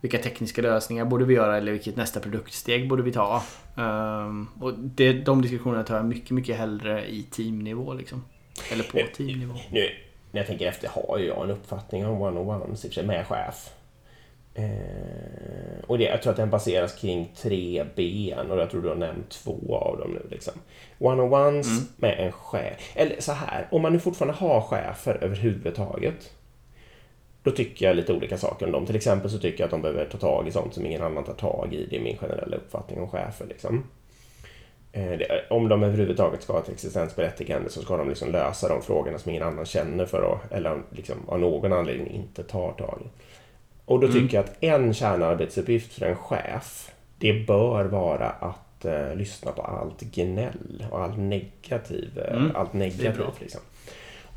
vilka 0.08 0.30
tekniska 0.30 0.62
lösningar 0.62 1.06
borde 1.06 1.26
vi 1.26 1.34
göra 1.34 1.58
eller 1.58 1.72
vilket 1.72 1.96
nästa 1.96 2.20
produktsteg 2.20 2.89
borde 2.89 3.04
vi 3.04 3.12
ta. 3.12 3.43
Um, 3.76 4.50
och 4.62 4.74
det, 4.74 5.13
de 5.13 5.41
diskussionerna 5.41 5.84
tar 5.84 5.96
jag 5.96 6.06
mycket, 6.06 6.32
mycket 6.32 6.58
hellre 6.58 7.08
i 7.08 7.24
teamnivå 7.24 7.93
liksom. 7.93 8.26
Eller 8.72 8.84
på 8.84 9.00
teamnivå. 9.17 9.54
Nu, 9.72 9.89
när 10.32 10.39
jag 10.39 10.48
tänker 10.48 10.67
efter 10.67 10.89
har 10.89 11.17
ju 11.17 11.26
jag 11.26 11.43
en 11.43 11.52
uppfattning 11.52 12.06
om 12.06 12.22
one-on-ones 12.22 13.04
med 13.06 13.28
chef. 13.28 13.70
Eh, 14.54 15.84
och 15.88 15.98
det, 15.98 16.04
jag 16.04 16.22
tror 16.22 16.32
att 16.32 16.38
den 16.38 16.50
baseras 16.50 16.93
kring 16.96 17.32
tre 17.41 17.86
ben 17.96 18.52
och 18.52 18.60
jag 18.60 18.70
tror 18.72 18.82
du 18.82 18.88
har 18.88 18.96
nämnt 18.96 19.30
två 19.30 19.78
av 19.78 20.00
dem 20.00 20.12
nu. 20.12 20.28
Liksom. 20.32 20.54
One-on-ones 21.00 21.67
Mm. 21.67 21.84
med 21.98 22.20
en 22.20 22.32
chef. 22.32 22.91
Eller 22.96 23.22
så 23.22 23.32
här, 23.32 23.67
om 23.72 23.82
man 23.82 23.93
nu 23.93 24.00
fortfarande 24.00 24.38
har 24.38 24.62
chefer 24.62 25.24
överhuvudtaget. 25.24 26.34
Då 27.48 27.54
tycker 27.54 27.86
jag 27.86 27.96
lite 27.96 28.14
olika 28.14 28.38
saker 28.38 28.66
om 28.66 28.72
dem. 28.72 28.86
Till 28.86 28.96
exempel 28.96 29.32
så 29.32 29.38
tycker 29.40 29.60
jag 29.60 29.66
att 29.66 29.72
de 29.72 29.82
behöver 29.82 30.06
ta 30.06 30.18
tag 30.18 30.48
i 30.48 30.52
sånt 30.52 30.74
som 30.74 30.86
ingen 30.86 31.02
annan 31.04 31.24
tar 31.24 31.34
tag 31.34 31.74
i. 31.74 31.88
Det 31.90 31.96
är 31.96 32.02
min 32.02 32.18
generella 32.18 32.58
uppfattning 32.58 33.00
om 33.02 33.10
chefer. 33.10 33.46
Liksom. 33.46 33.84
Eh, 34.92 35.20
Om 35.50 35.70
de 35.70 35.84
överhuvudtaget 35.84 36.42
ska 36.44 36.54
ha 36.54 36.60
ett 36.60 36.70
existensberättigande 36.70 37.70
så 37.70 37.82
ska 37.82 37.98
de 37.98 38.10
liksom 38.10 38.32
lösa 38.32 38.68
de 38.68 38.82
frågorna 38.82 39.18
som 39.18 39.32
ingen 39.32 39.44
annan 39.44 39.66
känner 39.66 40.06
för 40.06 40.34
att, 40.34 40.52
eller 40.52 40.82
liksom 40.90 41.18
av 41.28 41.40
någon 41.40 41.74
anledning 41.74 42.08
inte 42.12 42.44
tar 42.44 42.72
tag 42.72 43.00
i. 43.06 43.08
Och 43.86 44.00
då 44.00 44.08
tycker 44.12 44.38
jag 44.38 44.44
att 44.44 44.64
en 44.64 44.94
kärnarbetsuppgift 44.94 45.94
för 45.94 46.06
en 46.06 46.16
chef, 46.16 46.92
det 47.18 47.34
bör 47.48 47.86
vara 47.86 48.30
att 48.30 48.86
eh, 48.86 49.16
lyssna 49.16 49.52
på 49.52 49.62
allt 49.62 50.02
gnäll 50.02 50.86
och 50.92 51.00
all 51.04 51.18
negativ, 51.18 52.20
eh, 52.20 52.36
Mm, 52.38 52.56
allt 52.56 52.72
det 52.74 52.78
är 52.78 52.92
bra. 52.92 53.10
negativt. 53.10 53.42
Liksom. 53.42 53.62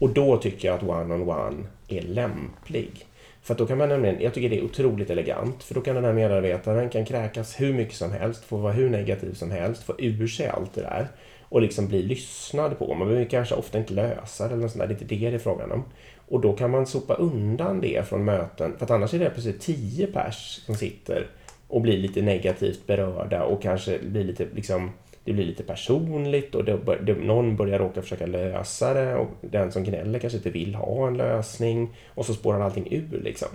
Och 0.01 0.11
då 0.11 0.37
tycker 0.37 0.69
jag 0.69 0.75
att 0.75 0.83
one-on-one 0.83 1.65
är 1.89 2.03
lämplig. 2.03 3.07
För 3.43 3.55
att 3.55 3.59
då 3.59 3.67
kan 3.67 3.79
man 3.79 3.89
nämligen, 3.89 4.21
jag 4.21 4.35
tycker 4.35 4.51
det 4.51 4.59
är 4.59 4.65
otroligt 4.65 5.11
elegant, 5.11 5.63
för 5.63 5.75
då 5.75 5.81
kan 5.81 5.95
den 5.95 6.05
här 6.05 6.13
medarbetaren 6.13 6.89
kan 6.89 7.05
kräkas 7.05 7.61
hur 7.61 7.73
mycket 7.73 7.95
som 7.95 8.13
helst, 8.13 8.45
få 8.45 8.57
vara 8.57 8.73
hur 8.73 8.91
negativ 8.91 9.35
som 9.35 9.51
helst, 9.51 9.83
få 9.83 9.95
ur 9.99 10.27
sig 10.27 10.49
allt 10.49 10.75
det 10.75 10.81
där 10.81 11.09
och 11.43 11.63
liksom 11.63 11.89
bli 11.89 12.03
lyssnad 12.03 12.79
på. 12.79 12.95
Man 12.95 13.09
behöver 13.09 13.25
kanske 13.25 13.55
ofta 13.55 13.79
inte 13.79 13.95
lösa 13.95 14.49
det 14.49 14.55
eller 14.55 14.63
något 14.63 14.73
sånt 14.73 14.81
där, 14.81 14.89
det 14.89 14.93
är 14.93 15.03
inte 15.03 15.15
det 15.15 15.31
det 15.31 15.37
är 15.37 15.39
frågan 15.39 15.73
om. 15.73 15.85
Och 16.29 16.41
då 16.41 16.53
kan 16.53 16.71
man 16.71 16.87
sopa 16.87 17.15
undan 17.15 17.81
det 17.81 18.09
från 18.09 18.25
möten, 18.25 18.77
för 18.79 18.85
att 18.85 18.91
annars 18.91 19.15
är 19.15 19.19
det 19.19 19.31
plötsligt 19.31 19.61
tio 19.61 20.07
pers 20.07 20.61
som 20.67 20.75
sitter 20.75 21.27
och 21.69 21.81
blir 21.81 21.99
lite 21.99 22.23
negativt 22.23 22.87
berörda 22.87 23.43
och 23.43 23.63
kanske 23.63 23.99
blir 23.99 24.25
lite 24.25 24.47
liksom 24.55 24.91
det 25.25 25.33
blir 25.33 25.45
lite 25.45 25.63
personligt 25.63 26.55
och 26.55 26.65
det, 26.65 26.79
det, 27.03 27.15
någon 27.15 27.57
börjar 27.57 27.79
råka 27.79 28.03
försöka 28.03 28.27
lösa 28.27 28.95
det 28.95 29.15
och 29.15 29.29
den 29.41 29.73
som 29.73 29.85
gnäller 29.85 30.19
kanske 30.19 30.37
inte 30.37 30.51
vill 30.51 30.75
ha 30.75 31.07
en 31.07 31.17
lösning 31.17 31.97
och 32.09 32.27
så 32.27 32.35
spårar 32.35 32.61
allting 32.61 32.89
ur 32.91 33.21
liksom. 33.25 33.49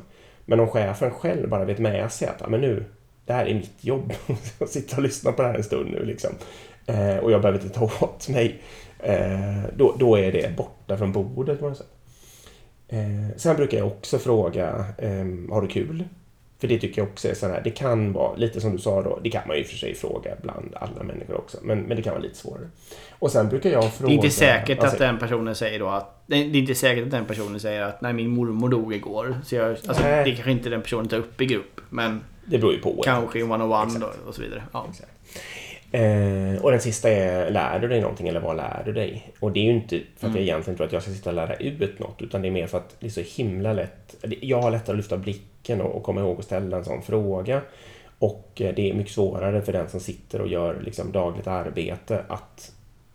Men 0.46 0.60
om 0.60 0.68
chefen 0.68 1.12
själv 1.12 1.50
bara 1.50 1.66
vet 1.66 1.80
med 1.80 2.12
sig 2.12 2.28
att 2.28 2.50
men 2.50 2.62
nu, 2.62 2.86
det 3.26 3.34
här 3.34 3.46
är 3.46 3.54
mitt 3.54 3.84
jobb, 3.84 4.14
att 4.60 4.70
sitta 4.70 4.98
och 4.98 5.04
lyssna 5.04 5.32
på 5.32 5.42
det 5.42 5.48
här 5.48 5.56
en 5.56 5.64
stund 5.64 5.92
nu 5.92 6.06
liksom. 6.06 6.32
Eh, 6.86 7.18
och 7.18 7.32
jag 7.32 7.42
behöver 7.42 7.64
inte 7.64 7.80
ta 7.80 7.86
åt 7.86 8.30
mig. 8.30 8.62
Eh, 9.00 9.64
då, 9.78 9.96
då 10.00 10.16
är 10.16 10.32
det 10.32 10.58
borta 10.58 10.98
från 10.98 11.12
bordet. 11.12 11.60
på 11.60 11.70
något 11.70 11.78
sätt. 11.78 11.88
Eh, 12.88 13.38
sen 13.38 13.56
brukar 13.56 13.78
jag 13.78 13.88
också 13.88 14.18
fråga, 14.18 14.86
ehm, 14.98 15.52
har 15.52 15.62
du 15.62 15.68
kul? 15.68 16.04
För 16.60 16.68
det 16.68 16.80
tycker 16.80 17.02
jag 17.02 17.10
också 17.10 17.30
är 17.30 17.34
så 17.34 17.48
här, 17.48 17.62
det 17.64 17.70
kan 17.70 18.14
vara, 18.14 18.36
lite 18.36 18.62
som 18.62 18.72
du 18.72 18.78
sa 18.78 19.02
då, 19.02 19.20
det 19.24 19.30
kan 19.30 19.48
man 19.48 19.58
ju 19.58 19.64
för 19.64 19.76
sig 19.76 19.96
fråga 19.96 20.32
bland 20.42 20.76
alla 20.76 21.04
människor 21.04 21.38
också, 21.38 21.58
men, 21.62 21.80
men 21.82 21.98
det 21.98 22.04
kan 22.04 22.14
vara 22.14 22.24
lite 22.24 22.38
svårare. 22.38 22.70
Och 23.20 23.32
sen 23.32 23.50
brukar 23.50 23.70
jag 23.70 23.94
fråga... 23.94 24.08
Det 24.08 24.14
är 24.14 24.16
inte 24.16 24.30
säkert 24.30 24.80
alltså, 24.80 24.96
att 24.96 25.00
den 25.00 25.18
personen 25.20 25.56
säger 25.56 25.80
då 25.80 25.88
att... 25.88 26.24
Det 26.28 26.36
är 26.36 26.56
inte 26.56 26.76
säkert 26.76 27.04
att 27.04 27.12
den 27.12 27.26
personen 27.26 27.60
säger 27.60 27.82
att 27.82 28.02
nej 28.02 28.14
min 28.14 28.30
mormor 28.30 28.70
dog 28.70 28.94
igår. 28.94 29.38
Så 29.46 29.56
jag, 29.56 29.70
alltså, 29.70 30.04
Nej. 30.04 30.24
det 30.24 30.32
kanske 30.32 30.52
inte 30.52 30.70
den 30.70 30.82
personen 30.82 31.08
tar 31.08 31.18
upp 31.18 31.42
i 31.42 31.46
grupp. 31.46 31.82
Men 31.90 32.22
Det 32.46 32.58
beror 32.58 32.74
ju 32.74 32.80
på. 32.80 33.02
kanske 33.04 33.40
i 33.40 33.44
one-on-one 33.44 34.00
då, 34.00 34.12
och 34.28 34.36
så 34.36 34.42
vidare. 34.42 34.64
Ja. 34.74 34.88
Eh, 35.92 36.62
och 36.62 36.72
den 36.72 36.82
sista 36.82 37.10
är, 37.10 37.52
lär 37.52 37.80
du 37.80 37.88
dig 37.88 38.02
någonting 38.02 38.28
eller 38.28 38.40
vad 38.40 38.56
lär 38.56 38.82
du 38.86 38.94
dig? 38.94 39.34
Och 39.40 39.52
det 39.52 39.60
är 39.60 39.64
ju 39.64 39.72
inte 39.72 40.02
för 40.18 40.28
att 40.28 40.34
jag 40.34 40.44
egentligen 40.44 40.78
tror 40.78 40.88
att 40.88 40.94
jag 40.94 41.02
ska 41.02 41.12
sitta 41.12 41.30
och 41.30 41.36
lära 41.36 41.56
ut 41.56 42.00
något, 42.00 42.22
utan 42.22 42.42
det 42.42 42.48
är 42.48 42.52
mer 42.52 42.68
för 42.68 42.78
att 42.78 42.96
det 43.00 43.06
är 43.06 43.12
så 43.12 43.22
himla 43.22 43.74
lätt. 43.74 44.26
Jag 44.42 44.62
har 44.62 44.72
lättare 44.72 44.94
att 44.94 44.98
lyfta 44.98 45.18
blicken 45.66 45.82
och, 45.82 45.96
och 45.96 46.04
komma 46.04 46.22
ihåg 46.22 46.40
att 46.40 46.46
ställa 46.46 46.78
en 46.78 46.86
sån 46.86 47.02
fråga. 47.02 47.62
Och 48.20 48.62
eh, 48.62 48.76
det 48.76 48.90
är 48.90 48.94
mycket 48.94 49.14
svårare 49.14 49.62
för 49.62 49.74
den 49.74 49.90
som 49.90 50.00
sitter 50.00 50.42
och 50.42 50.48
gör 50.48 50.82
liksom, 50.86 51.12
dagligt 51.12 51.48
arbete 51.48 52.26
att 52.28 52.72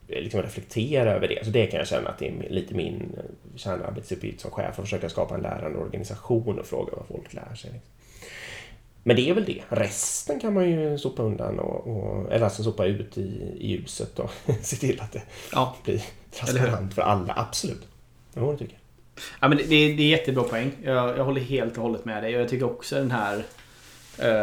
eh, 0.08 0.22
liksom, 0.22 0.42
reflektera 0.42 1.12
över 1.12 1.28
det. 1.28 1.44
Så 1.44 1.50
det 1.50 1.66
kan 1.66 1.78
jag 1.78 1.88
känna 1.88 2.08
att 2.10 2.18
det 2.18 2.28
är 2.28 2.50
lite 2.50 2.74
min 2.74 3.12
eh, 3.16 3.56
kärnarbetsuppgift 3.56 4.40
som 4.40 4.50
chef, 4.50 4.78
att 4.78 4.84
försöka 4.84 5.08
skapa 5.08 5.34
en 5.34 5.42
lärande 5.42 5.78
organisation 5.78 6.58
och 6.58 6.66
fråga 6.66 6.92
vad 6.96 7.06
folk 7.06 7.34
lär 7.34 7.54
sig. 7.54 7.70
Liksom. 7.72 7.90
Men 9.02 9.16
det 9.16 9.30
är 9.30 9.34
väl 9.34 9.44
det. 9.44 9.62
Resten 9.68 10.40
kan 10.40 10.54
man 10.54 10.70
ju 10.70 10.98
sopa 10.98 11.22
undan 11.22 11.58
och, 11.58 11.86
och 11.86 12.32
eller 12.32 12.44
alltså 12.44 12.62
sopa 12.62 12.86
ut 12.86 13.18
i, 13.18 13.54
i 13.58 13.66
ljuset 13.70 14.18
och 14.18 14.30
se 14.62 14.76
till 14.76 15.00
att 15.00 15.12
det 15.12 15.22
Ja. 15.52 15.76
blir 15.84 16.02
transparent 16.30 16.94
för 16.94 17.02
alla. 17.02 17.34
Absolut. 17.36 17.88
Det 18.34 18.40
tycker 18.56 18.72
jag. 18.72 18.79
Ja, 19.40 19.48
men 19.48 19.59
det, 19.59 19.64
det, 19.64 20.02
är- 20.02 20.09
jättebra 20.09 20.42
poäng. 20.44 20.72
Jag, 20.83 21.18
jag 21.18 21.24
håller 21.24 21.40
helt 21.40 21.76
och 21.76 21.83
hållet 21.83 22.04
med 22.04 22.22
dig. 22.22 22.35
Och 22.37 22.42
jag 22.42 22.48
tycker 22.48 22.66
också 22.66 22.96
den 22.96 23.11
här... 23.11 23.42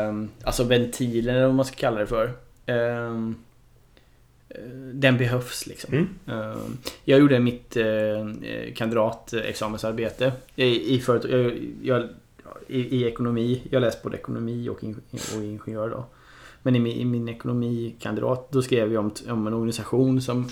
Um, 0.08 0.30
alltså 0.44 0.64
ventilen, 0.64 1.36
eller 1.36 1.46
vad 1.46 1.56
man 1.56 1.66
ska 1.66 1.76
kalla 1.76 2.00
det 2.00 2.08
för. 2.08 2.26
eh, 2.66 3.32
den 4.94 5.18
behövs 5.18 5.68
liksom. 5.68 5.94
Mm. 5.94 6.08
Ehm, 6.28 6.78
jag 7.04 7.20
gjorde 7.20 7.40
mitt 7.40 7.78
uh, 7.78 8.34
kandidatexamensarbete 8.76 10.32
i, 10.56 10.96
i, 10.96 11.00
företag, 11.00 11.32
jag, 11.32 11.52
jag, 11.82 12.10
i, 12.68 12.98
i 12.98 13.06
ekonomi. 13.06 13.62
Jag 13.70 13.82
läste 13.82 14.00
både 14.04 14.18
ekonomi 14.18 14.70
och, 14.70 14.84
in, 14.84 15.02
och 15.12 15.44
ingenjör 15.44 15.90
då. 15.90 16.06
Men 16.64 16.76
i 16.76 16.80
min, 16.80 16.98
i 16.98 17.06
min 17.06 17.30
ekonomikandidat 17.30 18.52
då 18.52 18.62
skrev 18.62 18.94
jag 18.94 19.00
om, 19.06 19.12
om 19.34 19.48
en 19.48 19.54
organisation 19.54 20.22
som 20.22 20.50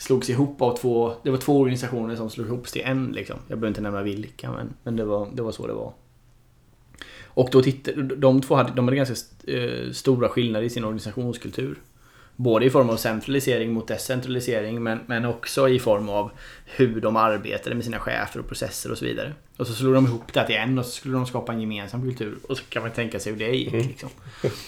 slogs 0.00 0.30
ihop 0.30 0.62
av 0.62 0.76
två, 0.76 1.12
det 1.22 1.30
var 1.30 1.38
två 1.38 1.60
organisationer 1.60 2.16
som 2.16 2.30
slogs 2.30 2.48
ihop 2.48 2.66
till 2.66 2.82
en 2.82 3.12
liksom. 3.12 3.36
Jag 3.48 3.58
behöver 3.58 3.68
inte 3.68 3.80
nämna 3.80 4.02
vilka 4.02 4.52
men, 4.52 4.74
men 4.82 4.96
det, 4.96 5.04
var, 5.04 5.28
det 5.34 5.42
var 5.42 5.52
så 5.52 5.66
det 5.66 5.72
var. 5.72 5.92
Och 7.24 7.48
då 7.52 7.62
tittade, 7.62 8.16
de 8.16 8.40
två 8.40 8.54
hade, 8.54 8.72
de 8.76 8.88
hade 8.88 8.96
ganska 8.96 9.14
eh, 9.52 9.92
stora 9.92 10.28
skillnader 10.28 10.66
i 10.66 10.70
sin 10.70 10.84
organisationskultur. 10.84 11.78
Både 12.42 12.66
i 12.66 12.70
form 12.70 12.90
av 12.90 12.96
centralisering 12.96 13.72
mot 13.72 13.88
decentralisering 13.88 14.82
men, 14.82 15.00
men 15.06 15.24
också 15.24 15.68
i 15.68 15.78
form 15.78 16.08
av 16.08 16.30
hur 16.66 17.00
de 17.00 17.16
arbetade 17.16 17.74
med 17.74 17.84
sina 17.84 17.98
chefer 17.98 18.40
och 18.40 18.48
processer 18.48 18.92
och 18.92 18.98
så 18.98 19.04
vidare. 19.04 19.32
Och 19.56 19.66
så 19.66 19.72
slog 19.72 19.94
de 19.94 20.06
ihop 20.06 20.32
det 20.32 20.46
till 20.46 20.56
en 20.56 20.78
och 20.78 20.84
så 20.84 20.90
skulle 20.90 21.14
de 21.14 21.26
skapa 21.26 21.52
en 21.52 21.60
gemensam 21.60 22.02
kultur. 22.02 22.38
Och 22.48 22.56
så 22.56 22.64
kan 22.64 22.82
man 22.82 22.90
tänka 22.90 23.20
sig 23.20 23.32
hur 23.32 23.38
det 23.38 23.56
gick. 23.56 23.72
Mm. 23.72 23.86
Liksom. 23.86 24.08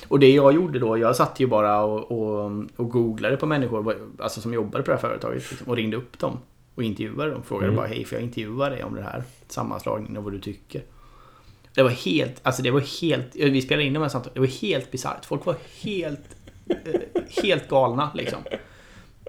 Och 0.08 0.18
det 0.18 0.30
jag 0.30 0.54
gjorde 0.54 0.78
då, 0.78 0.98
jag 0.98 1.16
satt 1.16 1.40
ju 1.40 1.46
bara 1.46 1.82
och, 1.82 2.12
och, 2.12 2.64
och 2.76 2.90
googlade 2.90 3.36
på 3.36 3.46
människor 3.46 3.96
alltså 4.18 4.40
som 4.40 4.54
jobbade 4.54 4.84
på 4.84 4.90
det 4.90 4.96
här 4.96 5.08
företaget 5.08 5.50
liksom, 5.50 5.68
och 5.68 5.76
ringde 5.76 5.96
upp 5.96 6.18
dem 6.18 6.38
och 6.74 6.82
intervjuade 6.82 7.30
dem. 7.30 7.42
Frågade 7.42 7.66
mm. 7.66 7.76
bara 7.76 7.86
hej, 7.86 8.04
får 8.04 8.18
jag 8.18 8.24
intervjua 8.24 8.70
dig 8.70 8.84
om 8.84 8.94
det 8.94 9.02
här 9.02 9.22
sammanslagningen 9.48 10.16
och 10.16 10.24
vad 10.24 10.32
du 10.32 10.40
tycker? 10.40 10.82
Det 11.74 11.82
var 11.82 11.90
helt, 11.90 12.40
alltså 12.42 12.62
det 12.62 12.70
var 12.70 13.00
helt, 13.00 13.36
vi 13.36 13.62
spelade 13.62 13.86
in 13.86 13.92
de 13.92 14.02
här 14.02 14.08
samtalen, 14.08 14.34
det 14.34 14.40
var 14.40 14.46
helt 14.46 14.90
bisarrt. 14.90 15.24
Folk 15.24 15.46
var 15.46 15.56
helt 15.82 16.36
helt 17.42 17.68
galna 17.68 18.10
liksom. 18.14 18.38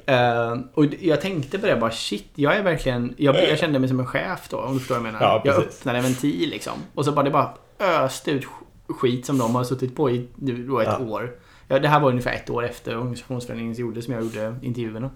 Uh, 0.10 0.64
och 0.74 0.86
jag 1.00 1.22
tänkte 1.22 1.60
på 1.60 1.66
det 1.68 1.76
bara 1.76 1.92
shit, 1.92 2.30
jag 2.36 2.56
är 2.56 2.64
verkligen... 2.64 3.14
Jag, 3.18 3.36
jag 3.36 3.60
kände 3.60 3.80
mig 3.80 3.90
som 3.90 4.00
en 4.00 4.06
chef 4.06 4.48
då, 4.50 4.58
om 4.58 4.74
du 4.74 4.80
förstår 4.80 4.96
vad 4.96 5.06
jag 5.06 5.14
menar. 5.14 5.26
Ja, 5.26 5.42
jag 5.46 5.56
öppnade 5.56 5.98
en 5.98 6.04
ventil 6.04 6.50
liksom. 6.50 6.74
Och 6.96 7.06
så 7.06 7.12
bara 7.12 7.26
det 7.26 7.32
bara 7.32 7.54
öste 7.80 8.32
ut 8.32 8.46
skit 8.88 9.26
som 9.26 9.38
de 9.38 9.56
har 9.56 9.64
suttit 9.64 9.96
på 9.96 10.12
i 10.12 10.28
då 10.68 10.80
ett 10.80 10.88
ja. 10.88 11.06
år. 11.06 11.36
Ja, 11.68 11.80
det 11.80 11.88
här 11.88 12.00
var 12.00 12.10
ungefär 12.10 12.34
ett 12.34 12.50
år 12.50 12.66
efter 12.66 12.98
organisationsförändringen 12.98 13.74
gjordes 13.74 14.06
som 14.06 14.14
jag 14.14 14.24
gjorde 14.24 14.56
intervjuerna. 14.62 15.10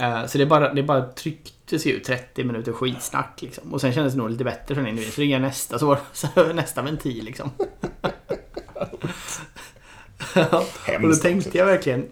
Uh, 0.00 0.26
så 0.26 0.38
det 0.38 0.46
bara, 0.46 0.74
det 0.74 0.82
bara 0.82 1.02
trycktes 1.02 1.86
ut 1.86 2.04
30 2.04 2.44
minuter 2.44 2.72
skitsnack 2.72 3.42
liksom. 3.42 3.72
Och 3.74 3.80
sen 3.80 3.92
kändes 3.92 4.12
det 4.12 4.18
nog 4.18 4.30
lite 4.30 4.44
bättre 4.44 4.74
för 4.74 4.82
den 4.82 4.86
individen. 4.86 5.12
Så 5.12 5.20
ringde 5.20 5.34
jag 5.34 5.42
nästa, 5.42 5.78
så 5.78 5.86
var 5.86 5.98
det 6.34 6.52
nästa 6.52 6.82
ventil 6.82 7.24
liksom. 7.24 7.50
och 11.02 11.08
då 11.08 11.14
tänkte 11.14 11.58
jag 11.58 11.66
verkligen 11.66 12.08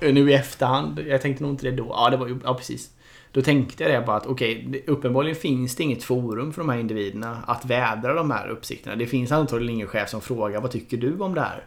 nu 0.00 0.30
i 0.30 0.34
efterhand. 0.34 1.00
Jag 1.08 1.22
tänkte 1.22 1.42
nog 1.42 1.52
inte 1.52 1.70
det 1.70 1.76
då. 1.76 1.86
Ja, 1.88 2.10
det 2.10 2.16
var 2.16 2.26
ju, 2.26 2.38
ja 2.44 2.54
precis. 2.54 2.90
Då 3.32 3.42
tänkte 3.42 3.84
jag 3.84 3.92
det 3.92 4.06
bara 4.06 4.16
att 4.16 4.26
okej, 4.26 4.64
okay, 4.68 4.82
uppenbarligen 4.86 5.36
finns 5.36 5.76
det 5.76 5.82
inget 5.82 6.04
forum 6.04 6.52
för 6.52 6.60
de 6.60 6.68
här 6.68 6.78
individerna 6.78 7.42
att 7.46 7.64
vädra 7.64 8.14
de 8.14 8.30
här 8.30 8.48
uppsikterna. 8.48 8.96
Det 8.96 9.06
finns 9.06 9.32
antagligen 9.32 9.74
ingen 9.74 9.88
chef 9.88 10.08
som 10.08 10.20
frågar 10.20 10.60
vad 10.60 10.70
tycker 10.70 10.96
du 10.96 11.18
om 11.18 11.34
det 11.34 11.40
här? 11.40 11.64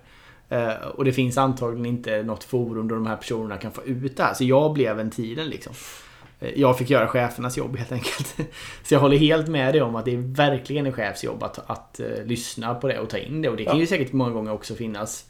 Uh, 0.51 0.87
och 0.87 1.05
det 1.05 1.13
finns 1.13 1.37
antagligen 1.37 1.85
inte 1.85 2.23
något 2.23 2.43
forum 2.43 2.87
där 2.87 2.95
de 2.95 3.07
här 3.07 3.15
personerna 3.15 3.57
kan 3.57 3.71
få 3.71 3.83
ut 3.83 4.17
det 4.17 4.23
här. 4.23 4.33
Så 4.33 4.43
jag 4.43 4.73
blev 4.73 4.95
ventilen 4.95 5.47
liksom. 5.47 5.73
Uh, 6.43 6.49
jag 6.59 6.77
fick 6.77 6.89
göra 6.89 7.07
chefernas 7.07 7.57
jobb 7.57 7.77
helt 7.77 7.91
enkelt. 7.91 8.35
Så 8.83 8.93
jag 8.93 8.99
håller 8.99 9.17
helt 9.17 9.47
med 9.47 9.73
dig 9.73 9.81
om 9.81 9.95
att 9.95 10.05
det 10.05 10.13
är 10.13 10.35
verkligen 10.35 10.85
en 10.85 10.93
chefs 10.93 11.23
jobb 11.23 11.43
att, 11.43 11.69
att 11.69 11.99
uh, 12.03 12.25
lyssna 12.25 12.75
på 12.75 12.87
det 12.87 12.99
och 12.99 13.09
ta 13.09 13.17
in 13.17 13.41
det. 13.41 13.49
Och 13.49 13.57
det 13.57 13.65
kan 13.65 13.79
ju 13.79 13.87
säkert 13.87 14.13
många 14.13 14.31
gånger 14.31 14.53
också 14.53 14.75
finnas 14.75 15.28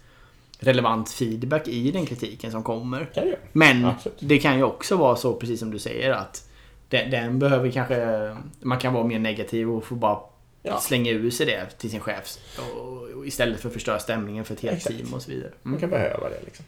relevant 0.59 1.09
feedback 1.09 1.67
i 1.67 1.91
den 1.91 2.05
kritiken 2.05 2.51
som 2.51 2.63
kommer. 2.63 3.09
Ja. 3.13 3.23
Men 3.51 3.85
Absolut. 3.85 4.19
det 4.21 4.39
kan 4.39 4.57
ju 4.57 4.63
också 4.63 4.95
vara 4.95 5.15
så, 5.15 5.33
precis 5.33 5.59
som 5.59 5.71
du 5.71 5.79
säger, 5.79 6.11
att 6.11 6.49
den, 6.89 7.11
den 7.11 7.39
behöver 7.39 7.71
kanske... 7.71 8.35
Man 8.59 8.79
kan 8.79 8.93
vara 8.93 9.03
mer 9.03 9.19
negativ 9.19 9.71
och 9.71 9.85
få 9.85 9.95
bara 9.95 10.19
ja. 10.63 10.79
slänga 10.79 11.11
ur 11.11 11.29
sig 11.29 11.45
det 11.45 11.65
till 11.77 11.89
sin 11.89 11.99
chef. 11.99 12.37
Och, 12.57 13.17
och 13.17 13.27
istället 13.27 13.59
för 13.59 13.67
att 13.67 13.73
förstöra 13.73 13.99
stämningen 13.99 14.45
för 14.45 14.53
ett 14.53 14.61
helt 14.61 14.77
Exakt. 14.77 14.97
team 14.97 15.13
och 15.13 15.21
så 15.21 15.31
vidare. 15.31 15.47
Mm. 15.47 15.59
Man 15.61 15.79
kan 15.79 15.89
behöva 15.89 16.29
det 16.29 16.41
liksom. 16.45 16.65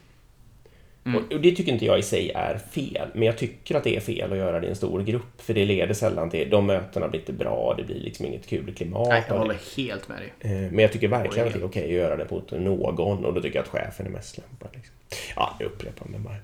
Mm. 1.04 1.24
Och 1.30 1.40
det 1.40 1.52
tycker 1.52 1.72
inte 1.72 1.84
jag 1.84 1.98
i 1.98 2.02
sig 2.02 2.30
är 2.30 2.58
fel, 2.70 3.08
men 3.14 3.22
jag 3.22 3.38
tycker 3.38 3.74
att 3.74 3.84
det 3.84 3.96
är 3.96 4.00
fel 4.00 4.32
att 4.32 4.38
göra 4.38 4.60
det 4.60 4.66
i 4.66 4.70
en 4.70 4.76
stor 4.76 5.02
grupp, 5.02 5.42
för 5.42 5.54
det 5.54 5.64
leder 5.64 5.94
sällan 5.94 6.30
till... 6.30 6.50
De 6.50 6.66
mötena 6.66 7.08
blir 7.08 7.20
inte 7.20 7.32
bra, 7.32 7.74
det 7.76 7.84
blir 7.84 8.00
liksom 8.00 8.26
inget 8.26 8.46
kul 8.46 8.74
klimat. 8.74 9.08
Nej, 9.08 9.24
jag 9.28 9.38
håller 9.38 9.58
helt 9.76 10.08
med 10.08 10.18
dig. 10.18 10.32
Eh, 10.40 10.50
men 10.50 10.78
jag 10.78 10.92
tycker 10.92 11.08
verkligen 11.08 11.46
att 11.48 11.54
det 11.54 11.60
är 11.60 11.64
okej 11.64 11.84
att 11.84 11.90
göra 11.90 12.16
det 12.16 12.30
mot 12.30 12.50
någon, 12.50 13.24
och 13.24 13.34
då 13.34 13.42
tycker 13.42 13.58
jag 13.58 13.62
att 13.62 13.68
chefen 13.68 14.06
är 14.06 14.10
mest 14.10 14.38
lämpad. 14.38 14.68
Liksom. 14.74 14.94
Ja, 15.36 15.56
jag 15.58 15.66
upprepar 15.66 16.06
mig 16.06 16.20
bara. 16.20 16.36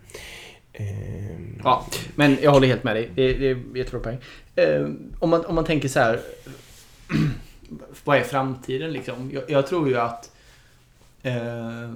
Ehm. 0.72 1.60
Ja, 1.64 1.86
men 2.14 2.38
jag 2.42 2.50
håller 2.50 2.68
helt 2.68 2.84
med 2.84 2.96
dig. 2.96 3.10
Det, 3.14 3.34
det 3.34 3.50
är 3.50 3.76
jättebra 3.76 4.00
poäng. 4.00 4.18
Ehm, 4.56 5.12
om, 5.18 5.30
man, 5.30 5.46
om 5.46 5.54
man 5.54 5.64
tänker 5.64 5.88
så 5.88 6.00
här... 6.00 6.20
vad 8.04 8.18
är 8.18 8.22
framtiden 8.22 8.92
liksom? 8.92 9.30
Jag, 9.34 9.50
jag 9.50 9.66
tror 9.66 9.88
ju 9.88 9.98
att... 9.98 10.30
Eh, 11.22 11.90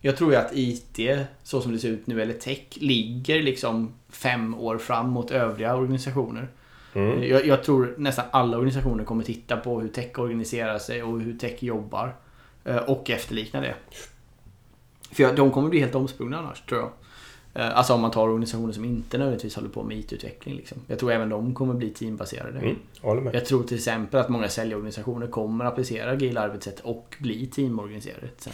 jag 0.00 0.16
tror 0.16 0.32
ju 0.32 0.38
att 0.38 0.50
IT, 0.52 0.98
så 1.42 1.60
som 1.60 1.72
det 1.72 1.78
ser 1.78 1.88
ut 1.88 2.06
nu, 2.06 2.22
eller 2.22 2.34
tech, 2.34 2.66
ligger 2.74 3.42
liksom 3.42 3.92
fem 4.08 4.54
år 4.54 4.78
fram 4.78 5.10
mot 5.10 5.30
övriga 5.30 5.76
organisationer. 5.76 6.48
Mm. 6.92 7.22
Jag, 7.22 7.46
jag, 7.46 7.64
tror 7.64 7.94
nästan 7.98 8.24
alla 8.30 8.56
organisationer 8.56 9.04
kommer 9.04 9.24
titta 9.24 9.56
på 9.56 9.80
hur 9.80 9.88
tech 9.88 10.18
organiserar 10.18 10.78
sig 10.78 11.02
och 11.02 11.20
hur 11.20 11.38
tech 11.38 11.62
jobbar. 11.62 12.14
Eh, 12.64 12.76
och 12.76 13.10
efterlikna 13.10 13.60
det. 13.60 13.74
För 15.10 15.36
de 15.36 15.50
kommer 15.50 15.68
bli 15.68 15.80
helt 15.80 15.94
omsprungna 15.94 16.38
annars, 16.38 16.60
tror 16.60 16.80
jag. 16.80 16.90
Eh, 17.54 17.78
alltså 17.78 17.94
om 17.94 18.00
man 18.00 18.10
tar 18.10 18.28
organisationer 18.28 18.72
som 18.72 18.84
inte 18.84 19.18
nödvändigtvis 19.18 19.56
håller 19.56 19.68
på 19.68 19.82
med 19.82 19.98
IT-utveckling. 19.98 20.56
Liksom. 20.56 20.78
Jag 20.86 20.98
tror 20.98 21.12
även 21.12 21.28
de 21.28 21.54
kommer 21.54 21.74
bli 21.74 21.90
teambaserade. 21.90 22.58
Mm, 22.58 23.30
jag 23.32 23.46
tror 23.46 23.62
till 23.62 23.76
exempel 23.76 24.20
att 24.20 24.28
många 24.28 24.48
säljorganisationer 24.48 25.26
kommer 25.26 25.64
applicera 25.64 26.10
agila 26.10 26.40
arbetssätt 26.40 26.80
och 26.80 27.16
bli 27.18 27.46
teamorganiserade. 27.46 28.26
Eh, 28.46 28.52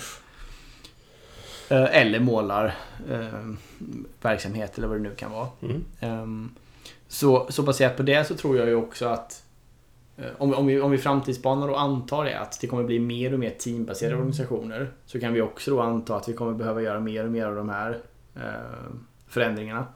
eller 1.69 2.21
målar 2.21 2.75
eh, 3.11 3.45
eller 4.23 4.87
vad 4.87 4.97
det 4.97 5.03
nu 5.03 5.15
kan 5.15 5.33
vara. 5.33 5.49
Mm. 5.63 5.85
Um, 6.23 6.55
så, 7.09 7.47
så 7.49 7.63
baserat 7.63 7.97
på 7.97 8.03
det 8.03 8.25
så 8.25 8.35
tror 8.35 8.57
jag 8.57 8.69
ju 8.69 8.75
också 8.75 9.07
att 9.07 9.43
eh, 10.17 10.25
om, 10.39 10.55
om, 10.55 10.67
vi, 10.67 10.81
om 10.81 10.91
vi 10.91 10.99
framtidsspanar 10.99 11.69
och 11.69 11.81
antar 11.81 12.25
det 12.25 12.39
att 12.39 12.61
det 12.61 12.67
kommer 12.67 12.85
bli 12.85 12.99
mer 12.99 13.33
och 13.33 13.39
mer 13.39 13.51
teambaserade 13.51 14.15
mm. 14.15 14.21
organisationer 14.21 14.91
så 15.07 15.21
kan 15.21 15.33
vi 15.33 15.41
också 15.41 15.71
då 15.71 15.81
anta 15.81 16.17
att 16.17 16.29
vi 16.29 16.33
kommer 16.33 16.53
behöva 16.53 16.83
göra 16.83 17.01
mer 17.01 17.25
och 17.25 17.33
mer 17.33 17.47
av 17.47 17.57
de 17.57 17.69
här 17.69 17.99
eh, 18.37 18.43
förändringarna. 19.29 19.87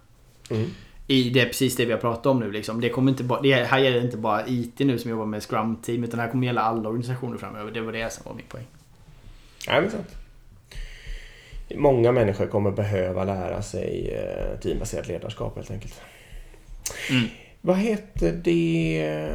Mm. 0.50 0.70
I 1.07 1.31
det 1.31 1.44
precis 1.44 1.76
det 1.76 1.85
vi 1.85 1.92
har 1.92 1.98
pratat 1.98 2.26
om 2.26 2.40
nu. 2.40 2.52
Liksom. 2.52 2.81
Det 2.81 2.88
kommer 2.88 3.11
inte 3.11 3.24
bara, 3.24 3.40
det 3.40 3.54
här 3.54 3.78
gäller 3.78 4.04
inte 4.04 4.16
bara 4.16 4.46
IT 4.46 4.78
nu 4.78 4.98
som 4.98 5.11
jobbar 5.11 5.26
med 5.26 5.42
Scrum-team 5.42 6.04
utan 6.04 6.18
det 6.18 6.24
här 6.24 6.31
kommer 6.31 6.46
gälla 6.46 6.61
alla 6.61 6.88
organisationer 6.88 7.38
framöver. 7.38 7.70
Det 7.70 7.81
var 7.81 7.92
det 7.92 8.12
som 8.12 8.22
var 8.26 8.35
min 8.35 8.46
poäng. 8.48 8.66
Ja, 9.66 9.81
men 9.81 9.90
sant 9.90 10.17
många 11.74 12.12
människor 12.12 12.46
kommer 12.46 12.70
behöva 12.70 13.24
lära 13.24 13.62
sig 13.62 14.14
eh, 14.14 14.61
teambaserat 14.61 15.09
ledarskap 15.09 15.57
helt 15.57 15.70
enkelt. 15.70 16.00
Mm. 17.11 17.28
Vad 17.61 17.76
heter 17.76 18.33
det? 18.33 19.28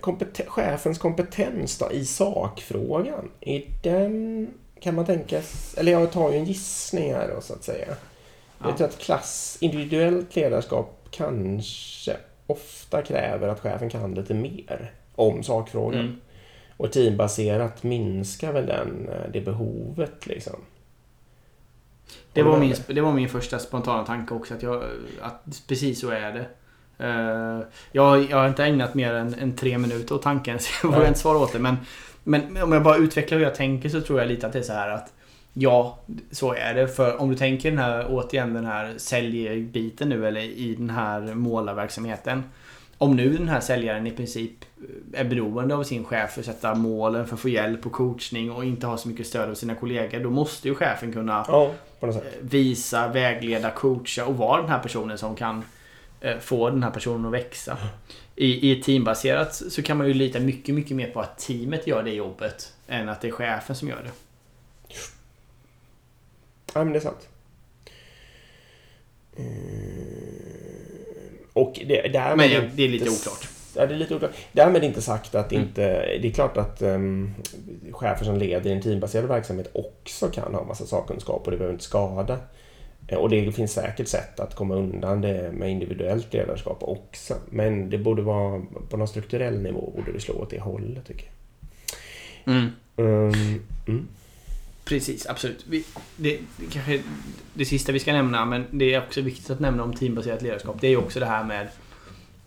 Kompeten 0.00 0.46
chefens 0.46 0.98
kompetens 0.98 1.78
då 1.78 1.92
i 1.92 2.04
sakfrågan? 2.04 3.30
Är 3.40 3.62
den, 3.82 4.48
kan 4.80 4.94
man 4.94 5.06
tänka 5.06 5.42
eller 5.76 5.92
jag 5.92 6.12
tar 6.12 6.32
ju 6.32 6.38
en 6.38 6.44
gissning 6.44 7.14
här 7.14 7.30
då 7.34 7.40
så 7.40 7.52
att 7.52 7.64
säga. 7.64 7.86
Ja. 8.58 8.68
Jag 8.68 8.76
tror 8.76 8.88
att 8.88 8.98
klass, 8.98 9.58
individuellt 9.60 10.36
ledarskap 10.36 11.08
kanske 11.10 12.16
ofta 12.46 13.02
kräver 13.02 13.48
att 13.48 13.60
chefen 13.60 13.90
kan 13.90 14.14
lite 14.14 14.34
mer 14.34 14.92
om 15.14 15.42
sakfrågan. 15.42 16.00
Mm. 16.00 16.20
Och 16.76 16.92
teambaserat 16.92 17.82
minskar 17.82 18.52
väl 18.52 18.66
den, 18.66 19.08
eh, 19.08 19.30
det 19.32 19.40
behovet 19.40 20.26
liksom. 20.26 20.60
Det 22.32 22.42
var, 22.42 22.58
min, 22.58 22.74
det 22.86 23.00
var 23.00 23.12
min 23.12 23.28
första 23.28 23.58
spontana 23.58 24.04
tanke 24.04 24.34
också. 24.34 24.54
Att, 24.54 24.62
jag, 24.62 24.82
att 25.20 25.62
precis 25.66 26.00
så 26.00 26.10
är 26.10 26.32
det. 26.32 26.46
Uh, 27.04 27.62
jag, 27.92 28.30
jag 28.30 28.36
har 28.36 28.48
inte 28.48 28.64
ägnat 28.64 28.94
mer 28.94 29.14
än, 29.14 29.34
än 29.34 29.56
tre 29.56 29.78
minuter 29.78 30.14
åt 30.14 30.22
tanken 30.22 30.58
så 30.60 30.70
jag 30.82 30.92
vågar 30.92 31.08
inte 31.08 31.20
svara 31.20 31.38
åt 31.38 31.52
det. 31.52 31.58
Men, 31.58 31.76
men 32.24 32.62
om 32.62 32.72
jag 32.72 32.82
bara 32.82 32.96
utvecklar 32.96 33.38
hur 33.38 33.44
jag 33.44 33.54
tänker 33.54 33.88
så 33.88 34.00
tror 34.00 34.18
jag 34.18 34.28
lite 34.28 34.46
att 34.46 34.52
det 34.52 34.58
är 34.58 34.62
så 34.62 34.72
här 34.72 34.90
att 34.90 35.12
Ja, 35.60 35.98
så 36.30 36.54
är 36.54 36.74
det. 36.74 36.88
För 36.88 37.20
om 37.20 37.30
du 37.30 37.36
tänker 37.36 37.70
den 37.70 37.78
här, 37.78 38.06
återigen 38.08 38.54
den 38.54 38.66
här 38.66 38.94
säljbiten 38.96 40.08
nu 40.08 40.26
eller 40.26 40.40
i 40.40 40.74
den 40.78 40.90
här 40.90 41.20
målarverksamheten. 41.20 42.42
Om 42.98 43.16
nu 43.16 43.32
den 43.36 43.48
här 43.48 43.60
säljaren 43.60 44.06
i 44.06 44.10
princip 44.10 44.64
är 45.12 45.24
beroende 45.24 45.74
av 45.74 45.82
sin 45.82 46.04
chef 46.04 46.32
för 46.32 46.40
att 46.40 46.46
sätta 46.46 46.74
målen, 46.74 47.26
för 47.26 47.34
att 47.34 47.40
få 47.40 47.48
hjälp 47.48 47.86
och 47.86 47.92
coachning 47.92 48.50
och 48.50 48.64
inte 48.64 48.86
ha 48.86 48.96
så 48.96 49.08
mycket 49.08 49.26
stöd 49.26 49.50
av 49.50 49.54
sina 49.54 49.74
kollegor. 49.74 50.20
Då 50.20 50.30
måste 50.30 50.68
ju 50.68 50.74
chefen 50.74 51.12
kunna 51.12 51.44
ja, 51.48 51.72
visa, 52.40 53.08
vägleda, 53.08 53.70
coacha 53.70 54.24
och 54.26 54.36
vara 54.36 54.60
den 54.60 54.70
här 54.70 54.78
personen 54.78 55.18
som 55.18 55.36
kan 55.36 55.64
eh, 56.20 56.38
få 56.38 56.70
den 56.70 56.82
här 56.82 56.90
personen 56.90 57.26
att 57.26 57.32
växa. 57.32 57.78
I, 58.36 58.72
I 58.72 58.82
teambaserat 58.82 59.54
så 59.54 59.82
kan 59.82 59.96
man 59.96 60.06
ju 60.06 60.14
lita 60.14 60.40
mycket, 60.40 60.74
mycket 60.74 60.96
mer 60.96 61.10
på 61.10 61.20
att 61.20 61.38
teamet 61.38 61.86
gör 61.86 62.02
det 62.02 62.14
jobbet 62.14 62.72
än 62.88 63.08
att 63.08 63.20
det 63.20 63.28
är 63.28 63.32
chefen 63.32 63.76
som 63.76 63.88
gör 63.88 64.02
det. 64.02 64.10
Ja, 66.74 66.84
men 66.84 66.92
det 66.92 66.98
är 66.98 67.00
sant. 67.00 67.28
Och 71.58 71.80
det, 71.86 72.08
därmed 72.08 72.50
men 72.50 72.70
det 72.74 72.84
är 72.84 72.88
lite 72.88 73.10
oklart. 73.10 73.48
Ja, 73.76 73.86
det 73.86 73.94
är 73.94 73.98
lite 73.98 74.14
oklart. 74.14 74.30
Därmed 74.52 74.84
inte 74.84 75.02
sagt 75.02 75.34
att 75.34 75.52
mm. 75.52 75.62
inte... 75.62 75.82
Det 76.22 76.28
är 76.28 76.32
klart 76.32 76.56
att 76.56 76.82
um, 76.82 77.34
chefer 77.92 78.24
som 78.24 78.36
leder 78.36 78.70
en 78.70 78.82
teambaserad 78.82 79.28
verksamhet 79.28 79.70
också 79.72 80.28
kan 80.28 80.54
ha 80.54 80.64
massa 80.64 80.86
sakkunskap 80.86 81.42
och 81.44 81.50
det 81.50 81.56
behöver 81.56 81.72
inte 81.72 81.84
skada. 81.84 82.38
Eh, 83.08 83.18
Och 83.18 83.30
det 83.30 83.52
finns 83.52 83.72
säkert 83.72 84.08
sätt 84.08 84.40
att 84.40 84.54
komma 84.54 84.74
undan 84.74 85.20
det 85.20 85.52
med 85.52 85.70
individuellt 85.70 86.32
ledarskap 86.32 86.78
också. 86.80 87.34
Men 87.50 87.90
det 87.90 87.98
borde 87.98 88.22
vara 88.22 88.62
på 88.90 88.96
någon 88.96 89.08
strukturell 89.08 89.62
nivå 89.62 89.92
borde 89.96 90.12
det 90.12 90.20
slå 90.20 90.34
åt 90.34 90.50
det 90.50 90.60
hållet 90.60 91.06
tycker 91.06 91.26
jag. 92.44 92.54
Mm. 92.54 92.70
Um, 92.96 93.62
mm. 93.88 94.08
Precis, 94.88 95.26
absolut. 95.26 95.64
Vi, 95.68 95.84
det, 96.16 96.38
det 96.56 96.66
kanske 96.72 97.02
det 97.54 97.64
sista 97.64 97.92
vi 97.92 97.98
ska 97.98 98.12
nämna, 98.12 98.44
men 98.44 98.64
det 98.70 98.94
är 98.94 99.02
också 99.02 99.20
viktigt 99.20 99.50
att 99.50 99.60
nämna 99.60 99.82
om 99.82 99.94
teambaserat 99.94 100.42
ledarskap. 100.42 100.80
Det 100.80 100.86
är 100.86 100.90
ju 100.90 100.96
också 100.96 101.20
det 101.20 101.26
här 101.26 101.44
med 101.44 101.68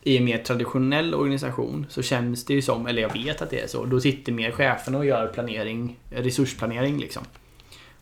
i 0.03 0.17
en 0.17 0.25
mer 0.25 0.37
traditionell 0.37 1.15
organisation 1.15 1.85
så 1.89 2.01
känns 2.01 2.45
det 2.45 2.53
ju 2.53 2.61
som, 2.61 2.87
eller 2.87 3.01
jag 3.01 3.13
vet 3.13 3.41
att 3.41 3.49
det 3.49 3.59
är 3.59 3.67
så, 3.67 3.85
då 3.85 3.99
sitter 3.99 4.31
mer 4.31 4.51
cheferna 4.51 4.97
och 4.97 5.05
gör 5.05 5.27
planering, 5.27 5.99
resursplanering 6.09 6.97
liksom. 6.97 7.23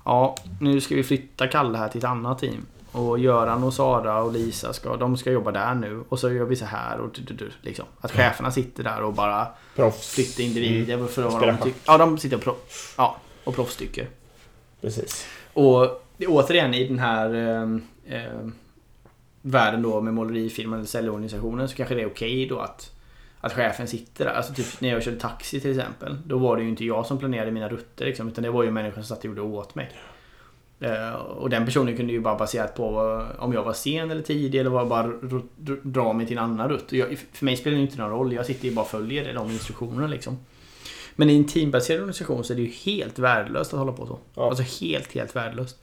Ja, 0.05 0.35
nu 0.61 0.81
ska 0.81 0.95
vi 0.95 1.03
flytta 1.03 1.47
Kalle 1.47 1.77
här 1.77 1.87
till 1.87 1.97
ett 1.97 2.03
annat 2.03 2.39
team. 2.39 2.65
Och 2.91 3.19
Göran 3.19 3.63
och 3.63 3.73
Sara 3.73 4.23
och 4.23 4.33
Lisa 4.33 4.73
ska, 4.73 4.97
de 4.97 5.17
ska 5.17 5.31
jobba 5.31 5.51
där 5.51 5.75
nu. 5.75 6.03
Och 6.09 6.19
så 6.19 6.31
gör 6.31 6.45
vi 6.45 6.55
så 6.55 6.65
här 6.65 6.99
och 6.99 7.09
du, 7.13 7.21
du, 7.21 7.33
du, 7.33 7.51
liksom. 7.61 7.85
Att 8.01 8.11
cheferna 8.11 8.51
sitter 8.51 8.83
där 8.83 9.01
och 9.01 9.13
bara 9.13 9.47
Proffs. 9.75 10.13
flyttar 10.13 10.43
individer 10.43 11.07
för 11.07 11.23
vad 11.23 11.41
de 11.41 11.57
tycker. 11.57 11.79
Ja, 11.85 11.97
de 11.97 12.17
sitter 12.17 12.37
och, 12.37 12.43
pro, 12.43 12.55
ja, 12.97 13.17
och 13.43 13.55
proffstycker. 13.55 14.07
Precis. 14.81 15.27
Och 15.53 16.03
återigen 16.27 16.73
i 16.73 16.87
den 16.87 16.99
här 16.99 17.33
eh, 17.33 18.15
eh, 18.15 18.47
världen 19.41 19.81
då 19.81 20.01
med 20.01 20.13
målerifirman 20.13 20.79
eller 20.79 20.87
säljorganisationen 20.87 21.69
så 21.69 21.75
kanske 21.75 21.95
det 21.95 22.01
är 22.01 22.07
okej 22.07 22.45
då 22.45 22.59
att, 22.59 22.91
att 23.41 23.53
chefen 23.53 23.87
sitter 23.87 24.25
där. 24.25 24.31
Alltså 24.31 24.53
typ 24.53 24.81
när 24.81 24.89
jag 24.89 25.03
körde 25.03 25.19
taxi 25.19 25.59
till 25.59 25.71
exempel. 25.71 26.17
Då 26.25 26.37
var 26.37 26.57
det 26.57 26.63
ju 26.63 26.69
inte 26.69 26.85
jag 26.85 27.05
som 27.05 27.17
planerade 27.17 27.51
mina 27.51 27.69
rutter 27.69 28.05
liksom, 28.05 28.27
utan 28.27 28.43
det 28.43 28.51
var 28.51 28.63
ju 28.63 28.71
människan 28.71 29.03
som 29.03 29.15
satt 29.15 29.19
och 29.19 29.25
gjorde 29.25 29.41
åt 29.41 29.75
mig. 29.75 29.91
Eh, 30.79 31.13
och 31.13 31.49
den 31.49 31.65
personen 31.65 31.97
kunde 31.97 32.13
ju 32.13 32.19
bara 32.19 32.35
baserat 32.35 32.75
på 32.75 32.87
om 33.39 33.53
jag 33.53 33.63
var 33.63 33.73
sen 33.73 34.11
eller 34.11 34.21
tidig 34.21 34.59
eller 34.59 34.69
var 34.69 34.85
bara 34.85 35.13
dra 35.81 36.13
mig 36.13 36.27
till 36.27 36.37
en 36.37 36.43
annan 36.43 36.69
rutt. 36.69 36.91
Jag, 36.91 37.17
för 37.33 37.45
mig 37.45 37.57
spelar 37.57 37.77
det 37.77 37.83
inte 37.83 37.97
någon 37.97 38.09
roll. 38.09 38.33
Jag 38.33 38.45
sitter 38.45 38.65
ju 38.65 38.75
bara 38.75 38.81
och 38.81 38.87
följer 38.87 39.33
de 39.33 39.51
instruktionerna 39.51 40.07
liksom. 40.07 40.37
Men 41.19 41.29
i 41.29 41.37
en 41.37 41.45
teambaserad 41.45 41.99
organisation 41.99 42.43
så 42.43 42.53
är 42.53 42.57
det 42.57 42.63
ju 42.63 42.69
helt 42.69 43.19
värdelöst 43.19 43.73
att 43.73 43.79
hålla 43.79 43.91
på 43.91 44.05
så. 44.05 44.19
Ja. 44.35 44.49
Alltså 44.49 44.85
helt, 44.85 45.13
helt 45.13 45.35
värdelöst. 45.35 45.77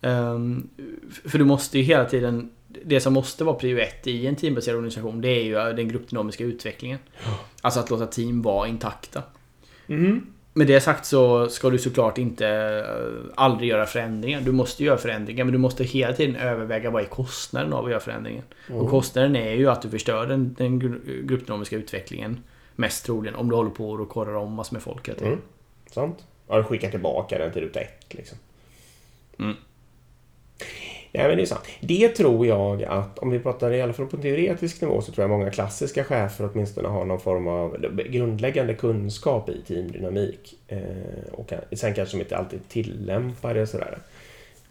Ehm, 0.00 0.68
för 1.24 1.38
du 1.38 1.44
måste 1.44 1.78
ju 1.78 1.84
hela 1.84 2.04
tiden... 2.04 2.50
Det 2.84 3.00
som 3.00 3.12
måste 3.12 3.44
vara 3.44 3.56
prio 3.56 3.78
ett 3.78 4.06
i 4.06 4.26
en 4.26 4.36
teambaserad 4.36 4.76
organisation 4.76 5.20
det 5.20 5.28
är 5.28 5.42
ju 5.42 5.76
den 5.76 5.88
gruppdynamiska 5.88 6.44
utvecklingen. 6.44 6.98
Alltså 7.60 7.80
att 7.80 7.90
låta 7.90 8.06
team 8.06 8.42
vara 8.42 8.68
intakta. 8.68 9.22
Mm. 9.86 10.26
Med 10.52 10.66
det 10.66 10.80
sagt 10.80 11.06
så 11.06 11.48
ska 11.48 11.70
du 11.70 11.78
såklart 11.78 12.18
inte 12.18 12.48
eh, 12.48 13.32
aldrig 13.34 13.70
göra 13.70 13.86
förändringar. 13.86 14.40
Du 14.40 14.52
måste 14.52 14.84
göra 14.84 14.98
förändringar 14.98 15.44
men 15.44 15.52
du 15.52 15.58
måste 15.58 15.84
hela 15.84 16.12
tiden 16.12 16.36
överväga 16.36 16.90
vad 16.90 17.02
är 17.02 17.06
kostnaden 17.06 17.72
av 17.72 17.84
att 17.84 17.90
göra 17.90 18.00
förändringen. 18.00 18.44
Och 18.70 18.90
kostnaden 18.90 19.36
är 19.36 19.52
ju 19.52 19.70
att 19.70 19.82
du 19.82 19.90
förstör 19.90 20.26
den, 20.26 20.54
den 20.58 20.82
gru- 20.82 21.26
gruppdynamiska 21.26 21.76
utvecklingen. 21.76 22.40
Mest 22.80 23.04
troligen 23.04 23.34
om 23.34 23.48
du 23.48 23.56
håller 23.56 23.70
på 23.70 23.90
och 23.90 24.08
korrar 24.08 24.34
om 24.34 24.52
massor 24.52 24.72
med 24.72 24.82
folk. 24.82 25.08
hela 25.08 25.18
tiden. 25.18 25.32
Mm. 25.32 25.44
Sant. 25.90 26.26
Ja, 26.48 26.56
du 26.56 26.62
skickar 26.62 26.90
tillbaka 26.90 27.38
den 27.38 27.52
till 27.52 27.62
ruta 27.62 27.80
ett 27.80 28.14
liksom. 28.14 28.38
Mm. 29.38 29.56
Nej, 31.12 31.28
men 31.28 31.36
det 31.36 31.42
är 31.42 31.46
sant. 31.46 31.64
Det 31.80 32.08
tror 32.08 32.46
jag 32.46 32.84
att, 32.84 33.18
om 33.18 33.30
vi 33.30 33.38
pratar 33.38 33.72
i 33.72 33.82
alla 33.82 33.92
fall 33.92 34.06
på 34.06 34.16
en 34.16 34.22
teoretisk 34.22 34.80
nivå, 34.80 35.02
så 35.02 35.12
tror 35.12 35.22
jag 35.22 35.30
många 35.30 35.50
klassiska 35.50 36.04
chefer 36.04 36.50
åtminstone 36.52 36.88
har 36.88 37.04
någon 37.04 37.20
form 37.20 37.48
av 37.48 37.76
grundläggande 38.08 38.74
kunskap 38.74 39.48
i 39.48 39.62
teamdynamik. 39.62 40.58
Eh, 40.68 41.32
och 41.32 41.52
sen 41.72 41.94
kanske 41.94 42.16
de 42.16 42.22
inte 42.22 42.36
alltid 42.36 42.68
tillämpar 42.68 43.54
det 43.54 43.66
sådär. 43.66 43.98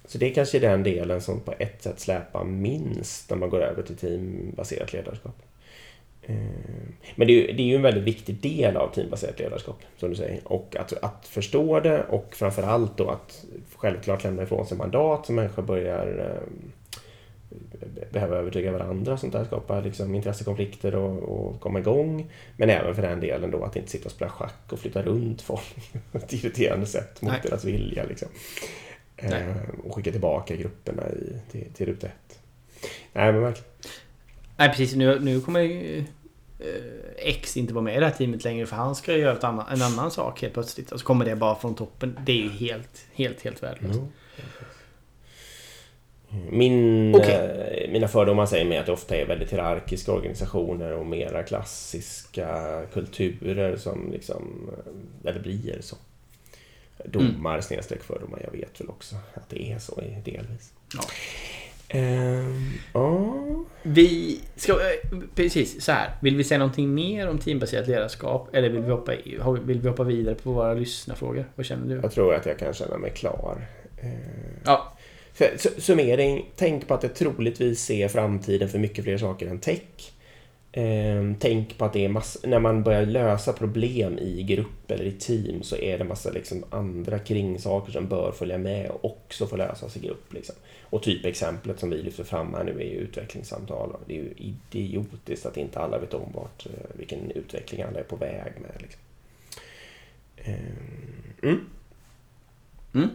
Så 0.06 0.18
det 0.18 0.32
är 0.32 0.34
kanske 0.34 0.58
är 0.58 0.62
den 0.62 0.84
delen 0.84 1.22
som 1.22 1.40
på 1.40 1.54
ett 1.60 1.84
sätt 1.84 2.00
släpar 2.00 2.44
minst 2.44 3.30
när 3.30 3.38
man 3.38 3.50
går 3.50 3.62
över 3.62 3.84
till 3.84 3.98
teambaserat 3.98 4.94
ledarskap. 4.94 5.36
Eh, 6.28 6.36
Men 7.16 7.28
det 7.28 7.34
är, 7.34 7.42
ju, 7.42 7.52
det 7.54 7.62
är 7.64 7.68
ju 7.68 7.76
en 7.76 7.82
väldigt 7.82 8.04
viktig 8.04 8.36
del 8.42 8.78
av 8.78 8.94
teambaserat 8.94 9.40
ledarskap, 9.40 9.82
som 9.98 10.10
du 10.10 10.16
säger. 10.16 10.40
Och 10.44 10.76
att, 10.80 10.94
att 11.04 11.28
förstå 11.28 11.80
det 11.80 12.04
och 12.04 12.36
framförallt 12.36 12.98
då 12.98 13.10
att 13.10 13.46
självklart 13.76 14.24
lämna 14.24 14.44
ifrån 14.44 14.68
sig 14.68 14.78
mandat 14.78 15.26
så 15.26 15.34
människor 15.34 15.64
börjar 15.64 16.36
eh, 16.36 16.68
behöva 18.12 18.38
övertyga 18.38 18.72
varandra 18.72 19.18
sånt 19.18 19.34
där. 19.34 19.46
Skapa 19.46 19.80
liksom, 19.80 20.16
intressekonflikter 20.16 20.96
och, 20.96 21.24
och 21.24 21.62
komma 21.62 21.80
igång. 21.80 22.32
Men 22.58 22.70
även 22.70 22.96
för 22.96 23.02
den 23.02 23.20
delen 23.20 23.52
då 23.52 23.64
att 23.64 23.76
inte 23.76 23.92
sitta 23.92 24.06
och 24.06 24.12
spela 24.12 24.32
schack 24.32 24.72
och 24.72 24.80
flytta 24.80 25.02
runt 25.02 25.42
folk 25.42 25.76
på 26.12 26.18
ett 26.18 26.34
irriterande 26.34 26.86
sätt 26.86 27.22
mot 27.22 27.32
Nej. 27.32 27.42
deras 27.44 27.66
vilja. 27.66 28.04
Liksom. 28.04 28.28
Eh, 29.18 29.56
och 29.84 29.96
skicka 29.96 30.12
tillbaka 30.12 30.56
grupperna 30.56 31.10
i, 31.10 31.52
till, 31.52 31.74
till 31.74 31.86
ruta 31.86 32.08
ett. 32.08 32.40
Nej 33.14 33.32
men 33.32 33.42
verkligen. 33.42 33.72
Nej 34.58 34.70
precis, 34.70 34.96
nu, 34.96 35.20
nu 35.20 35.42
kommer 35.42 35.60
ju, 35.60 36.00
eh, 36.60 36.66
X 37.18 37.58
inte 37.58 37.74
vara 37.74 37.84
med 37.84 37.96
i 37.96 38.00
det 38.00 38.06
här 38.06 38.14
teamet 38.14 38.44
längre 38.44 38.66
för 38.66 38.76
han 38.76 38.96
ska 38.96 39.18
göra 39.18 39.38
ett 39.38 39.44
annan, 39.44 39.68
en 39.70 39.82
annan 39.82 40.12
sak 40.12 40.42
helt 40.42 40.54
plötsligt. 40.54 40.92
Och 40.92 41.00
så 41.00 41.06
kommer 41.06 41.26
det 41.26 41.36
bara 41.36 41.56
från 41.56 41.76
toppen. 41.76 42.20
Det 42.26 42.32
är 42.32 42.44
ju 42.44 42.50
helt, 42.50 43.06
helt, 43.14 43.42
helt 43.42 43.64
värdelöst. 43.64 44.00
Jo. 44.00 44.12
Min, 46.50 47.16
Okej. 47.16 47.86
eh, 47.86 47.92
mina 47.92 48.08
fördomar 48.08 48.46
säger 48.46 48.66
mig 48.66 48.78
att 48.78 48.86
det 48.86 48.92
ofta 48.92 49.16
är 49.16 49.26
väldigt 49.26 49.54
hierarkiska 49.54 50.12
organisationer 50.12 50.92
och 50.92 51.06
mera 51.06 51.44
klassiska 51.44 52.82
kulturer 52.94 53.78
som 53.78 54.12
liksom, 54.12 54.70
eh, 54.78 55.30
eller 55.30 55.40
blir 55.40 55.78
så. 55.82 55.96
Domar 57.06 57.62
snedstreck 57.62 58.04
fördomar, 58.04 58.42
jag 58.44 58.52
vet 58.52 58.82
väl 58.82 58.90
också 58.90 59.16
att 59.34 59.50
det 59.50 59.72
är 59.72 59.80
så 59.80 60.02
delvis. 60.26 60.74
Ja. 60.94 61.04
Ehm, 61.90 62.72
ja. 62.94 63.34
Vi 63.84 64.42
ska, 64.56 64.74
eh, 64.74 65.20
precis 65.36 65.82
så 65.84 65.92
här. 65.92 66.12
Vill 66.22 66.38
vi 66.38 66.44
säga 66.44 66.58
någonting 66.58 66.94
mer 66.94 67.30
om 67.30 67.38
teambaserat 67.38 67.88
ledarskap? 67.88 68.56
Eller 68.56 68.70
vill 68.70 68.82
vi 68.82 68.92
hoppa, 68.92 69.12
vill 69.66 69.82
vi 69.82 69.88
hoppa 69.90 70.04
vidare 70.04 70.36
på 70.36 70.52
våra 70.52 70.74
lyssnarfrågor? 70.74 71.46
Vad 71.56 71.66
känner 71.66 71.96
du? 71.96 72.02
jag 72.02 72.12
tror 72.12 72.34
att 72.34 72.46
jag 72.46 72.60
kan 72.60 72.74
känna 72.74 72.98
mig 72.98 73.12
klar. 73.12 73.68
Ehm, 74.02 74.60
Ja, 74.66 74.94
summering. 75.78 76.46
Tänk 76.56 76.88
på 76.88 76.94
att 76.94 77.02
det 77.02 77.10
troligtvis 77.10 77.80
ser 77.80 78.08
framtiden 78.08 78.70
för 78.70 78.80
mycket 78.80 79.04
fler 79.04 79.18
saker 79.18 79.48
än 79.48 79.60
tech. 79.60 80.12
Ehm, 80.72 81.36
tänk 81.40 81.78
på 81.78 81.86
att 81.86 81.94
det 81.94 82.06
är 82.06 82.10
massa, 82.10 82.48
när 82.48 82.60
man 82.60 82.84
börjar 82.84 83.06
lösa 83.06 83.54
problem 83.54 84.20
i 84.20 84.44
grupp 84.44 84.92
eller 84.92 85.06
i 85.06 85.12
team 85.12 85.64
så 85.64 85.76
är 85.76 85.98
det 85.98 86.04
massa 86.04 86.32
liksom 86.32 86.64
andra 86.70 87.20
kringsaker 87.20 87.92
som 87.92 88.08
bör 88.08 88.32
följa 88.32 88.58
med 88.58 88.90
och 88.90 89.06
också 89.06 89.48
få 89.48 89.56
lösas 89.56 89.98
i 89.98 90.00
grupp. 90.00 90.34
Liksom. 90.34 90.56
Och 90.82 91.04
typexemplet 91.04 91.80
som 91.80 91.90
vi 91.90 92.02
lyfter 92.02 92.24
fram 92.24 92.54
här 92.54 92.64
nu 92.64 92.72
är 92.72 92.86
ju 92.86 92.98
utvecklingssamtal. 92.98 93.96
Det 94.06 94.14
är 94.14 94.24
ju 94.24 94.34
idiotiskt 94.72 95.46
att 95.46 95.58
inte 95.58 95.80
alla 95.80 96.00
vet 96.00 96.14
om 96.14 96.32
vart, 96.34 96.66
eh, 96.66 96.98
vilken 96.98 97.32
utveckling 97.32 97.82
alla 97.82 98.00
är 98.00 98.04
på 98.04 98.16
väg 98.16 98.54
med. 98.62 98.82
Liksom. 98.82 99.02
Ehm, 100.38 101.34
mm. 101.44 101.66
mm. 102.94 103.10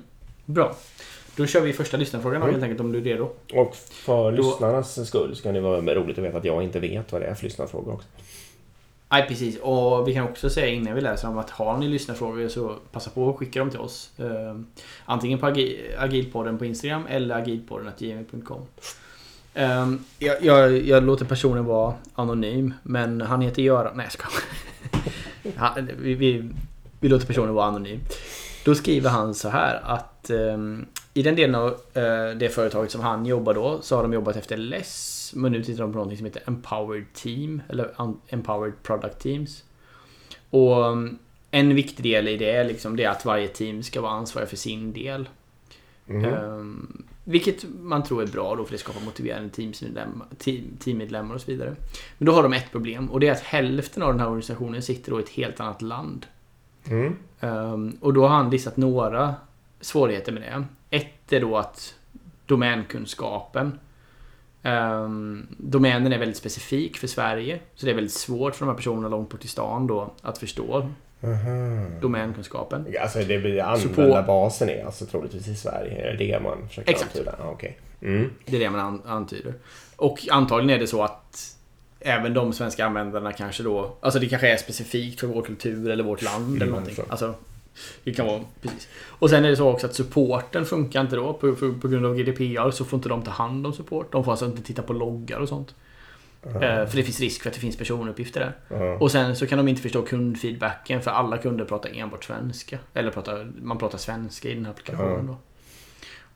bra. 0.46 0.76
Då 1.36 1.46
kör 1.46 1.60
vi 1.60 1.72
första 1.72 1.96
lyssnarfrågan 1.96 2.36
Mm. 2.42 2.50
helt 2.54 2.62
enkelt 2.62 2.80
om 2.80 2.92
du 2.92 2.98
är 2.98 3.02
redo. 3.02 3.28
Och 3.54 3.76
för 3.76 4.32
Då- 4.32 4.42
lyssnarnas 4.42 5.08
skull 5.08 5.36
så 5.36 5.42
kan 5.42 5.54
det 5.54 5.60
vara 5.60 5.94
roligt 5.94 6.18
att 6.18 6.24
veta 6.24 6.38
att 6.38 6.44
jag 6.44 6.62
inte 6.62 6.80
vet 6.80 7.12
vad 7.12 7.20
det 7.20 7.26
är 7.26 7.34
för 7.34 7.44
lyssnarfråga 7.44 7.92
också. 7.92 8.08
Nej 9.10 9.28
precis, 9.28 9.58
och 9.58 10.08
vi 10.08 10.14
kan 10.14 10.24
också 10.24 10.50
säga 10.50 10.66
innan 10.66 10.94
vi 10.94 11.00
läser 11.00 11.28
om 11.28 11.38
att 11.38 11.50
har 11.50 11.78
ni 11.78 11.88
lyssnarfrågor 11.88 12.48
så 12.48 12.76
passa 12.92 13.10
på 13.10 13.30
att 13.30 13.36
skicka 13.36 13.58
dem 13.58 13.70
till 13.70 13.80
oss. 13.80 14.10
Eh, 14.18 14.56
antingen 15.04 15.38
på 15.38 15.46
Agi- 15.46 15.78
Agilpodden 15.98 16.58
på 16.58 16.64
Instagram 16.64 17.06
eller 17.08 17.34
agilpodden.gmail.com. 17.34 18.60
Eh, 19.54 19.92
jag, 20.18 20.42
jag, 20.44 20.86
jag 20.86 21.02
låter 21.04 21.24
personen 21.24 21.64
vara 21.64 21.94
anonym, 22.14 22.74
men 22.82 23.20
han 23.20 23.40
heter 23.40 23.62
Göran... 23.62 23.96
Nej 23.96 24.06
jag 24.06 24.12
skojar. 24.12 24.42
Vi, 25.98 26.14
vi, 26.14 26.48
vi 27.00 27.08
låter 27.08 27.26
personen 27.26 27.54
vara 27.54 27.66
anonym. 27.66 28.00
Då 28.64 28.74
skriver 28.74 29.10
han 29.10 29.34
så 29.34 29.48
här 29.48 29.80
att 29.84 30.30
ehm, 30.30 30.86
i 31.14 31.22
den 31.22 31.36
delen 31.36 31.54
av 31.54 31.68
eh, 31.68 32.36
det 32.36 32.54
företaget 32.54 32.90
som 32.90 33.00
han 33.00 33.26
jobbar 33.26 33.54
då 33.54 33.78
så 33.82 33.96
har 33.96 34.02
de 34.02 34.12
jobbat 34.12 34.36
efter 34.36 34.56
LESS. 34.56 35.32
Men 35.34 35.52
nu 35.52 35.64
tittar 35.64 35.82
de 35.82 35.92
på 35.92 35.96
någonting 35.96 36.18
som 36.18 36.26
heter 36.26 36.42
Empowered 36.46 37.12
Team 37.12 37.62
eller 37.68 37.94
Empowered 38.28 38.82
Product 38.82 39.18
Teams. 39.18 39.64
Och 40.50 40.90
um, 40.90 41.18
en 41.50 41.74
viktig 41.74 42.02
del 42.02 42.28
i 42.28 42.36
det 42.36 42.50
är 42.50 42.64
liksom 42.64 42.96
det 42.96 43.06
att 43.06 43.24
varje 43.24 43.48
team 43.48 43.82
ska 43.82 44.00
vara 44.00 44.12
ansvarig 44.12 44.48
för 44.48 44.56
sin 44.56 44.92
del. 44.92 45.28
Mhm. 46.06 46.24
Ehm, 46.24 47.04
vilket 47.24 47.64
man 47.80 48.02
tror 48.02 48.22
är 48.22 48.26
bra 48.26 48.54
då 48.54 48.64
för 48.64 48.72
det 48.72 48.78
skapar 48.78 49.00
motiverande 49.00 49.48
teamsmedlemmar, 49.48 50.26
team, 50.38 50.64
teammedlemmar 50.78 51.34
och 51.34 51.40
så 51.40 51.50
vidare. 51.50 51.76
Men 52.18 52.26
då 52.26 52.32
har 52.32 52.42
de 52.42 52.52
ett 52.52 52.70
problem 52.72 53.10
och 53.10 53.20
det 53.20 53.28
är 53.28 53.32
att 53.32 53.40
hälften 53.40 54.02
av 54.02 54.10
den 54.10 54.20
här 54.20 54.26
organisationen 54.26 54.82
sitter 54.82 55.10
då 55.10 55.20
i 55.20 55.22
ett 55.22 55.28
helt 55.28 55.60
annat 55.60 55.82
land. 55.82 56.26
Mm. 56.84 57.16
Ehm, 57.40 57.96
och 58.00 58.14
då 58.14 58.22
har 58.22 58.36
han 58.36 58.50
listat 58.50 58.76
några 58.76 59.34
svårigheter 59.82 60.32
med 60.32 60.42
det. 60.42 60.64
Ett 60.96 61.32
är 61.32 61.40
då 61.40 61.56
att 61.56 61.94
domänkunskapen 62.46 63.78
Um, 64.64 65.46
domänen 65.58 66.12
är 66.12 66.18
väldigt 66.18 66.36
specifik 66.36 66.96
för 66.96 67.06
Sverige. 67.06 67.60
Så 67.74 67.86
det 67.86 67.92
är 67.92 67.94
väldigt 67.94 68.12
svårt 68.12 68.54
för 68.54 68.64
de 68.66 68.68
här 68.68 68.76
personerna 68.76 69.08
långt 69.08 69.30
bort 69.30 69.44
i 69.44 69.48
stan 69.48 69.86
då 69.86 70.12
att 70.22 70.38
förstå 70.38 70.90
Aha. 71.24 71.86
domänkunskapen. 72.00 72.86
Alltså 73.00 73.18
det 73.18 73.38
blir 73.38 73.62
användarbasen 73.62 74.68
är 74.68 74.84
alltså 74.84 75.06
troligtvis 75.06 75.48
i 75.48 75.54
Sverige. 75.54 76.08
Är 76.08 76.16
det 76.16 76.26
det 76.26 76.40
man 76.40 76.68
försöker 76.68 76.90
Exakt. 76.90 77.16
antyda? 77.16 77.34
Ah, 77.40 77.50
okay. 77.50 77.72
mm. 78.02 78.30
Det 78.46 78.56
är 78.56 78.60
det 78.60 78.70
man 78.70 78.80
an- 78.80 79.02
antyder. 79.06 79.54
Och 79.96 80.18
antagligen 80.30 80.76
är 80.76 80.80
det 80.80 80.86
så 80.86 81.02
att 81.02 81.56
även 82.00 82.34
de 82.34 82.52
svenska 82.52 82.86
användarna 82.86 83.32
kanske 83.32 83.62
då... 83.62 83.96
Alltså 84.00 84.18
det 84.20 84.28
kanske 84.28 84.52
är 84.52 84.56
specifikt 84.56 85.20
för 85.20 85.26
vår 85.26 85.42
kultur 85.42 85.90
eller 85.90 86.04
vårt 86.04 86.22
land 86.22 86.44
Mm, 86.46 86.62
eller 86.62 86.72
någonting. 86.72 87.04
Alltså, 87.08 87.34
det 88.04 88.14
kan 88.14 88.26
vara 88.26 88.40
precis. 88.60 88.88
Och 89.08 89.30
sen 89.30 89.44
är 89.44 89.50
det 89.50 89.56
så 89.56 89.68
också 89.68 89.86
att 89.86 89.94
supporten 89.94 90.66
funkar 90.66 91.00
inte 91.00 91.16
då. 91.16 91.32
På, 91.32 91.54
på, 91.54 91.74
på 91.74 91.88
grund 91.88 92.06
av 92.06 92.16
GDPR 92.16 92.70
så 92.70 92.84
får 92.84 92.96
inte 92.96 93.08
de 93.08 93.22
ta 93.22 93.30
hand 93.30 93.66
om 93.66 93.72
support. 93.72 94.12
De 94.12 94.24
får 94.24 94.30
alltså 94.30 94.46
inte 94.46 94.62
titta 94.62 94.82
på 94.82 94.92
loggar 94.92 95.38
och 95.38 95.48
sånt. 95.48 95.74
Eh, 96.46 96.86
för 96.86 96.96
det 96.96 97.02
finns 97.02 97.20
risk 97.20 97.42
för 97.42 97.50
att 97.50 97.54
det 97.54 97.60
finns 97.60 97.76
personuppgifter 97.76 98.40
där. 98.40 98.78
Ja. 98.78 98.98
Och 98.98 99.10
sen 99.10 99.36
så 99.36 99.46
kan 99.46 99.58
de 99.58 99.68
inte 99.68 99.82
förstå 99.82 100.02
kundfeedbacken 100.02 101.02
för 101.02 101.10
alla 101.10 101.38
kunder 101.38 101.64
pratar 101.64 101.90
enbart 101.94 102.24
svenska. 102.24 102.78
Eller 102.94 103.10
pratar, 103.10 103.52
man 103.62 103.78
pratar 103.78 103.98
svenska 103.98 104.48
i 104.48 104.54
den 104.54 104.64
här 104.64 104.72
applikationen 104.72 105.26
då. 105.26 105.36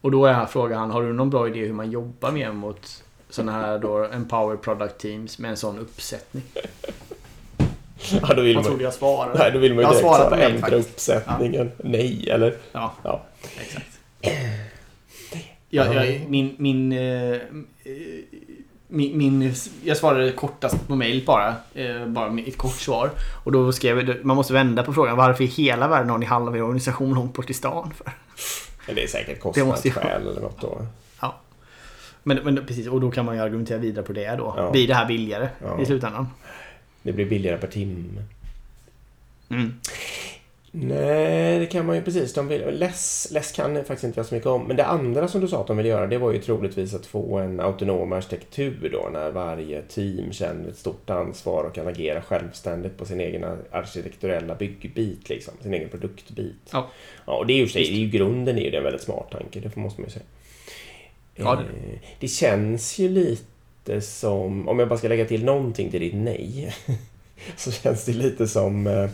Och 0.01 0.11
då 0.11 0.27
är 0.27 0.47
frågan, 0.47 0.91
har 0.91 1.03
du 1.03 1.13
någon 1.13 1.31
bra 1.31 1.49
idé 1.49 1.61
hur 1.61 1.73
man 1.73 1.91
jobbar 1.91 2.33
mer 2.33 2.53
mot 2.53 3.05
sådana 3.29 3.53
här 3.53 3.79
då 3.79 4.05
empower 4.05 4.57
product 4.57 4.99
teams 4.99 5.39
med 5.39 5.51
en 5.51 5.57
sån 5.57 5.79
uppsättning? 5.79 6.43
ja, 8.23 8.35
då 8.35 8.43
vill 8.43 8.55
Vad 8.55 8.65
man, 8.65 8.65
tror 8.65 8.79
du 8.79 8.85
jag 8.85 8.95
svarar? 8.95 9.39
nej, 9.39 9.51
då 9.53 9.59
vill 9.59 9.75
man 9.75 9.85
ju 9.85 9.89
direkt 9.91 10.01
svara 10.07 10.37
ändra 10.41 10.61
faktiskt. 10.61 10.89
uppsättningen. 10.91 11.71
Nej, 11.85 12.29
eller? 12.31 12.55
Ja, 12.73 12.93
Ja. 13.03 13.23
exakt. 13.61 13.87
Jag, 15.69 15.95
jag, 15.95 16.21
min, 16.29 16.55
min, 16.59 16.93
eh, 16.93 17.37
min, 18.89 19.19
min, 19.19 19.55
jag 19.85 19.97
svarade 19.97 20.33
kortast 20.33 20.89
på 20.89 20.97
mail 20.97 21.23
bara. 21.27 21.55
Eh, 21.75 22.07
bara 22.07 22.39
ett 22.47 22.59
kort 22.59 22.75
svar. 22.77 23.11
Och 23.45 23.53
då 23.53 23.73
skrev 23.73 24.09
jag, 24.09 24.25
man 24.25 24.37
måste 24.37 24.53
vända 24.53 24.83
på 24.83 24.93
frågan. 24.93 25.17
Varför 25.17 25.45
i 25.45 25.47
hela 25.47 25.89
världen 25.89 26.11
har 26.11 26.19
ni 26.19 26.27
halva 26.27 26.57
er 26.57 26.63
organisation 26.63 27.15
långt 27.15 27.35
bort 27.35 27.51
i 27.51 27.55
stan? 27.55 27.93
För? 27.97 28.13
Men 28.87 28.95
det 28.95 29.03
är 29.03 29.07
säkert 29.07 29.41
kostnadsskäl 29.41 30.23
eller 30.31 30.41
något 30.41 30.61
då. 30.61 30.87
Ja. 31.21 31.35
Men, 32.23 32.39
men 32.45 32.67
precis, 32.67 32.87
och 32.89 33.01
då 33.01 33.11
kan 33.11 33.25
man 33.25 33.35
ju 33.37 33.43
argumentera 33.43 33.79
vidare 33.79 34.05
på 34.05 34.13
det 34.13 34.37
då. 34.37 34.55
Ja. 34.57 34.71
Blir 34.71 34.89
det 34.89 34.95
här 34.95 35.07
billigare 35.07 35.49
Ja. 35.63 35.81
i 35.81 35.87
slutändan? 35.87 36.27
Det 37.07 37.13
blir 37.13 37.27
billigare 37.27 37.59
per 37.59 37.69
timme. 37.69 38.23
Mm. 39.51 39.73
Nej, 40.71 41.59
det 41.59 41.67
kan 41.67 41.87
man 41.87 41.97
ju 41.97 42.03
precis. 42.03 42.35
De 42.35 42.49
vill, 42.49 42.61
less, 42.79 43.29
less 43.31 43.53
kan 43.53 43.77
faktiskt 43.77 44.05
inte 44.05 44.19
jag 44.21 44.27
så 44.27 44.35
mycket 44.35 44.47
om. 44.47 44.65
Men 44.65 44.77
det 44.77 44.85
andra 44.87 45.29
som 45.29 45.41
du 45.41 45.49
sa 45.49 45.61
att 45.61 45.67
de 45.67 45.77
vill 45.77 45.87
göra, 45.87 46.07
det 46.07 46.19
var 46.19 46.33
ju 46.33 46.39
troligtvis 46.39 46.95
att 46.95 47.07
få 47.07 47.39
en 47.39 47.61
autonom 47.61 48.13
arkitektur 48.13 48.89
då, 48.93 49.09
när 49.13 49.31
varje 49.31 49.83
team 49.83 50.33
känner 50.33 50.69
ett 50.69 50.77
stort 50.79 51.11
ansvar 51.11 51.65
och 51.65 51.75
kan 51.75 51.89
agera 51.89 52.23
självständigt 52.23 52.97
på 52.99 53.05
sin 53.05 53.21
egen 53.21 53.45
arkitekturella 53.71 54.55
byggbit, 54.55 55.29
liksom. 55.29 55.55
Sin 55.63 55.75
egen 55.75 55.89
produktbit. 55.89 56.55
Ja. 56.73 56.91
ja 57.27 57.37
och 57.37 57.47
det 57.47 57.53
är 57.53 57.59
ju, 57.59 57.69
sig- 57.69 57.83
det 57.85 57.95
är 57.97 57.99
ju 57.99 58.09
grunden 58.11 58.59
är 58.59 58.63
ju 58.63 58.71
det 58.71 58.77
en 58.77 58.85
väldigt 58.85 59.03
smart 59.03 59.31
tanke, 59.31 59.61
det 59.61 59.77
måste 59.77 60.01
man 60.01 60.09
ju 60.09 60.13
säga. 60.13 60.25
Ja, 61.35 61.55
det- 61.57 61.93
Eh, 61.93 61.99
det 62.21 62.29
känns 62.29 62.99
ju 62.99 63.09
lite 63.09 63.43
som, 64.01 64.69
om 64.69 64.79
jag 64.79 64.89
bara 64.89 64.99
ska 64.99 65.09
lägga 65.09 65.25
till 65.25 65.45
någonting 65.45 65.91
till 65.91 66.01
ditt 66.01 66.15
nej, 66.15 66.75
så 67.57 67.73
känns 67.73 68.05
det 68.05 68.13
lite 68.13 68.49
som 68.49 68.87
eh, 68.87 69.11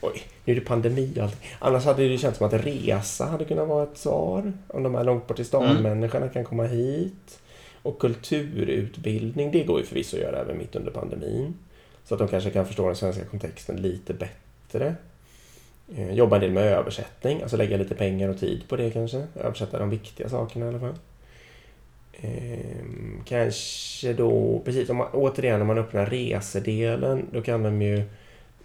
Oj, 0.00 0.22
nu 0.44 0.52
är 0.52 0.60
det 0.60 0.66
pandemi 0.66 1.12
och 1.16 1.22
allt. 1.22 1.36
Annars 1.58 1.84
hade 1.84 2.08
det 2.08 2.18
känts 2.18 2.38
som 2.38 2.46
att 2.46 2.66
resa 2.66 3.24
hade 3.24 3.44
kunnat 3.44 3.68
vara 3.68 3.82
ett 3.82 3.98
svar. 3.98 4.52
Om 4.68 4.82
de 4.82 4.94
här 4.94 5.04
långt 5.04 5.26
bort 5.26 5.38
i 5.38 5.44
stan-människorna 5.44 6.28
kan 6.28 6.44
komma 6.44 6.64
hit. 6.64 7.40
Och 7.82 7.98
kulturutbildning, 7.98 9.50
det 9.50 9.64
går 9.64 9.80
ju 9.80 9.86
förvisso 9.86 10.16
att 10.16 10.22
göra 10.22 10.40
även 10.40 10.58
mitt 10.58 10.76
under 10.76 10.90
pandemin. 10.90 11.54
Så 12.04 12.14
att 12.14 12.18
de 12.18 12.28
kanske 12.28 12.50
kan 12.50 12.66
förstå 12.66 12.86
den 12.86 12.96
svenska 12.96 13.24
kontexten 13.24 13.76
lite 13.76 14.14
bättre. 14.14 14.94
Eh, 15.96 16.12
Jobba 16.12 16.36
en 16.36 16.42
del 16.42 16.50
med 16.50 16.64
översättning, 16.64 17.42
alltså 17.42 17.56
lägga 17.56 17.76
lite 17.76 17.94
pengar 17.94 18.28
och 18.28 18.38
tid 18.38 18.68
på 18.68 18.76
det 18.76 18.90
kanske. 18.90 19.26
Översätta 19.34 19.78
de 19.78 19.90
viktiga 19.90 20.28
sakerna 20.28 20.66
i 20.66 20.68
alla 20.68 20.80
fall. 20.80 20.94
Ehm, 22.20 23.20
kanske 23.24 24.12
då, 24.12 24.62
precis, 24.64 24.90
om 24.90 24.96
man, 24.96 25.08
återigen 25.12 25.60
om 25.60 25.66
man 25.66 25.78
öppnar 25.78 26.06
resedelen, 26.06 27.26
då 27.32 27.42
kan 27.42 27.62
de 27.62 27.82
ju 27.82 28.02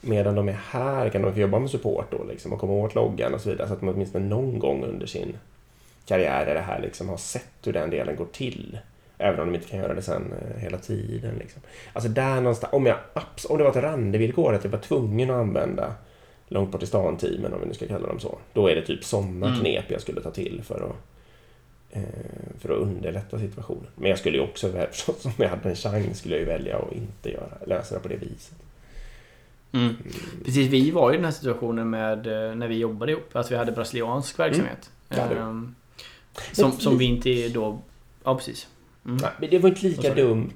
medan 0.01 0.35
de 0.35 0.49
är 0.49 0.59
här 0.69 1.09
kan 1.09 1.21
de 1.21 1.33
få 1.33 1.39
jobba 1.39 1.59
med 1.59 1.69
support 1.69 2.11
då 2.11 2.23
liksom 2.29 2.53
och 2.53 2.59
komma 2.59 2.73
åt 2.73 2.95
loggan 2.95 3.33
och 3.33 3.41
så 3.41 3.49
vidare 3.49 3.67
så 3.67 3.73
att 3.73 3.79
de 3.79 3.89
åtminstone 3.89 4.25
någon 4.25 4.59
gång 4.59 4.83
under 4.83 5.05
sin 5.05 5.37
karriär 6.05 6.45
är 6.45 6.53
det 6.53 6.61
här 6.61 6.81
liksom 6.81 7.09
har 7.09 7.17
sett 7.17 7.47
hur 7.63 7.73
den 7.73 7.89
delen 7.89 8.15
går 8.15 8.27
till. 8.31 8.77
Även 9.17 9.39
om 9.39 9.47
de 9.47 9.55
inte 9.55 9.67
kan 9.67 9.79
göra 9.79 9.93
det 9.93 10.01
sen 10.01 10.33
eh, 10.41 10.61
hela 10.61 10.77
tiden. 10.77 11.35
Liksom. 11.39 11.61
Alltså 11.93 12.09
där 12.09 12.35
någonstans, 12.35 12.73
om, 12.73 12.85
jag, 12.85 12.97
om 13.49 13.57
det 13.57 13.63
var 13.63 13.71
ett 13.71 13.83
randevillkor 13.83 14.53
att 14.53 14.63
jag 14.63 14.71
var 14.71 14.79
tvungen 14.79 15.29
att 15.29 15.35
använda 15.35 15.93
långt 16.47 16.71
bort 16.71 16.83
i 16.83 16.85
stan-teamen, 16.85 17.53
om 17.53 17.59
vi 17.61 17.67
nu 17.67 17.73
ska 17.73 17.87
kalla 17.87 18.07
dem 18.07 18.19
så. 18.19 18.37
Då 18.53 18.67
är 18.67 18.75
det 18.75 18.81
typ 18.81 19.03
sådana 19.03 19.47
Mm. 19.47 19.59
knep 19.59 19.85
jag 19.87 20.01
skulle 20.01 20.21
ta 20.21 20.31
till 20.31 20.61
för 20.63 20.75
att, 20.75 20.95
för 22.59 22.69
att 22.69 22.77
underlätta 22.77 23.39
situationen. 23.39 23.87
Men 23.95 24.09
jag 24.09 24.19
skulle 24.19 24.37
ju 24.37 24.43
också, 24.43 24.71
förstås, 24.91 25.25
om 25.25 25.31
jag 25.37 25.49
hade 25.49 25.69
en 25.69 25.75
chans, 25.75 26.19
skulle 26.19 26.35
jag 26.35 26.39
ju 26.39 26.45
välja 26.47 26.77
att 26.77 26.93
inte 26.93 27.31
göra, 27.31 27.57
lösa 27.67 27.95
det 27.95 28.01
på 28.01 28.07
det 28.07 28.15
viset. 28.15 28.57
Mm. 29.71 29.95
Precis, 30.45 30.67
vi 30.67 30.91
var 30.91 31.13
i 31.13 31.15
den 31.15 31.25
här 31.25 31.31
situationen 31.31 31.89
med 31.89 32.27
eh, 32.27 32.55
när 32.55 32.67
vi 32.67 32.77
jobbade 32.77 33.11
ihop. 33.11 33.35
Att 33.35 33.51
vi 33.51 33.55
hade 33.55 33.71
brasiliansk 33.71 34.39
verksamhet. 34.39 34.89
Mm. 35.09 35.25
Ja, 35.31 35.37
Ehm, 35.41 35.75
som, 36.51 36.71
som 36.71 36.97
vi 36.97 37.05
inte 37.05 37.49
då... 37.49 37.81
Ja, 38.23 38.35
precis. 38.35 38.67
Mm. 39.05 39.17
Nej, 39.17 39.31
men 39.39 39.49
det 39.49 39.59
var 39.59 39.69
inte 39.69 39.87
lika 39.87 40.13
dumt. 40.13 40.51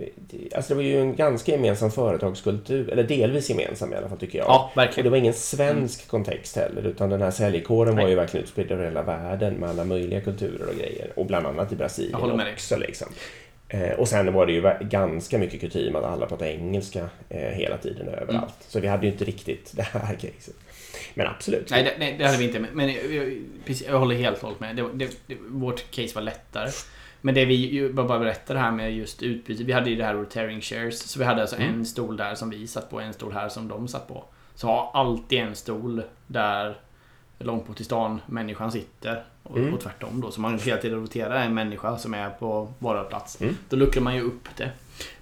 Eh, 0.00 0.06
det- 0.16 0.54
Alltså 0.56 0.68
det 0.68 0.74
var 0.74 0.82
ju 0.82 1.00
en 1.00 1.16
ganska 1.16 1.52
gemensam 1.52 1.90
företagskultur, 1.90 2.90
eller 2.90 3.02
delvis 3.04 3.50
gemensam 3.50 3.92
i 3.92 3.96
alla 3.96 4.08
fall 4.08 4.18
tycker 4.18 4.38
jag. 4.38 4.46
Ja, 4.48 4.70
Och 4.72 4.76
verkligen. 4.78 5.04
det 5.04 5.10
var 5.10 5.16
ingen 5.16 5.34
svensk 5.34 6.08
kontext 6.08 6.56
heller, 6.56 6.82
utan 6.86 7.10
den 7.10 7.22
här 7.22 7.30
säljkåren 7.30 7.96
var 7.96 8.08
ju 8.08 8.14
verkligen 8.14 8.44
utspridd 8.44 8.70
över 8.72 8.84
hela 8.84 9.02
världen 9.02 9.54
med 9.54 9.68
alla 9.70 9.84
möjliga 9.84 10.20
kulturer 10.20 10.68
och 10.68 10.74
grejer. 10.74 11.12
Och 11.16 11.26
bland 11.26 11.46
annat 11.46 11.68
i 11.72 11.74
Jag 11.74 11.78
Brasilien 11.78 12.40
också. 12.54 12.76
Liksom. 12.76 13.08
Eh, 13.68 13.90
och 13.90 14.08
sen 14.08 14.32
var 14.32 14.46
det 14.46 14.52
ju 14.52 14.72
ganska 14.80 15.38
mycket 15.38 15.60
kutym 15.60 15.96
att 15.96 16.04
alla 16.04 16.26
pratade 16.26 16.50
engelska 16.52 17.08
eh, 17.28 17.40
hela 17.40 17.76
tiden 17.78 18.08
överallt. 18.08 18.30
Mm. 18.30 18.48
Så 18.68 18.80
vi 18.80 18.88
hade 18.88 19.06
ju 19.06 19.12
inte 19.12 19.24
riktigt 19.24 19.72
det 19.76 19.82
här 19.82 20.14
caset. 20.14 20.54
Men 21.14 21.26
absolut. 21.26 21.70
Nej, 21.70 21.82
det, 21.84 21.92
nej, 21.98 22.14
det 22.18 22.24
hade 22.26 22.38
vi 22.38 22.44
inte. 22.44 22.58
Men- 22.58 22.70
Men 22.72 22.88
jag, 22.92 23.12
jag, 23.14 23.38
precis, 23.66 23.86
jag 23.88 23.98
håller 23.98 24.16
helt 24.16 24.36
och 24.36 24.42
hållet 24.42 24.60
med. 24.60 24.76
Det, 24.76 24.84
det, 24.94 25.08
det, 25.26 25.36
vårt 25.48 25.90
case 25.90 26.14
var 26.14 26.22
lättare. 26.22 26.70
Men 27.20 27.34
det 27.34 27.44
vi 27.44 27.90
bara 27.92 28.18
berättar 28.18 28.54
det 28.54 28.60
här 28.60 28.70
med 28.70 28.92
just 28.96 29.22
utbyte. 29.22 29.64
Vi 29.64 29.72
hade 29.72 29.90
ju 29.90 29.96
det 29.96 30.04
här 30.04 30.14
rotating 30.14 30.60
shares. 30.60 31.02
Så 31.10 31.18
vi 31.18 31.24
hade 31.24 31.40
alltså 31.40 31.56
Mm. 31.56 31.74
en 31.74 31.86
stol 31.86 32.16
där 32.16 32.34
som 32.34 32.50
vi 32.50 32.66
satt 32.66 32.90
på, 32.90 33.00
en 33.00 33.12
stol 33.12 33.32
här 33.32 33.48
som 33.48 33.68
de 33.68 33.88
satt 33.88 34.08
på. 34.08 34.24
Så 34.54 34.66
ha 34.66 34.90
alltid 34.94 35.38
en 35.38 35.54
stol 35.54 36.02
där 36.26 36.76
långt 37.38 37.66
bort 37.66 37.80
i 37.80 37.84
stan 37.84 38.20
människan 38.26 38.72
sitter. 38.72 39.24
Och, 39.42 39.58
Mm. 39.58 39.74
och 39.74 39.80
tvärtom 39.80 40.20
då. 40.20 40.30
Så 40.30 40.40
man 40.40 40.58
hela 40.58 40.76
tiden 40.80 41.00
roterar 41.00 41.34
en 41.44 41.54
människa 41.54 41.98
som 41.98 42.14
är 42.14 42.30
på 42.30 42.72
vår 42.78 43.04
plats. 43.04 43.40
Mm. 43.40 43.56
Då 43.68 43.76
luckrar 43.76 44.02
man 44.02 44.14
ju 44.14 44.22
upp 44.22 44.48
det. 44.56 44.70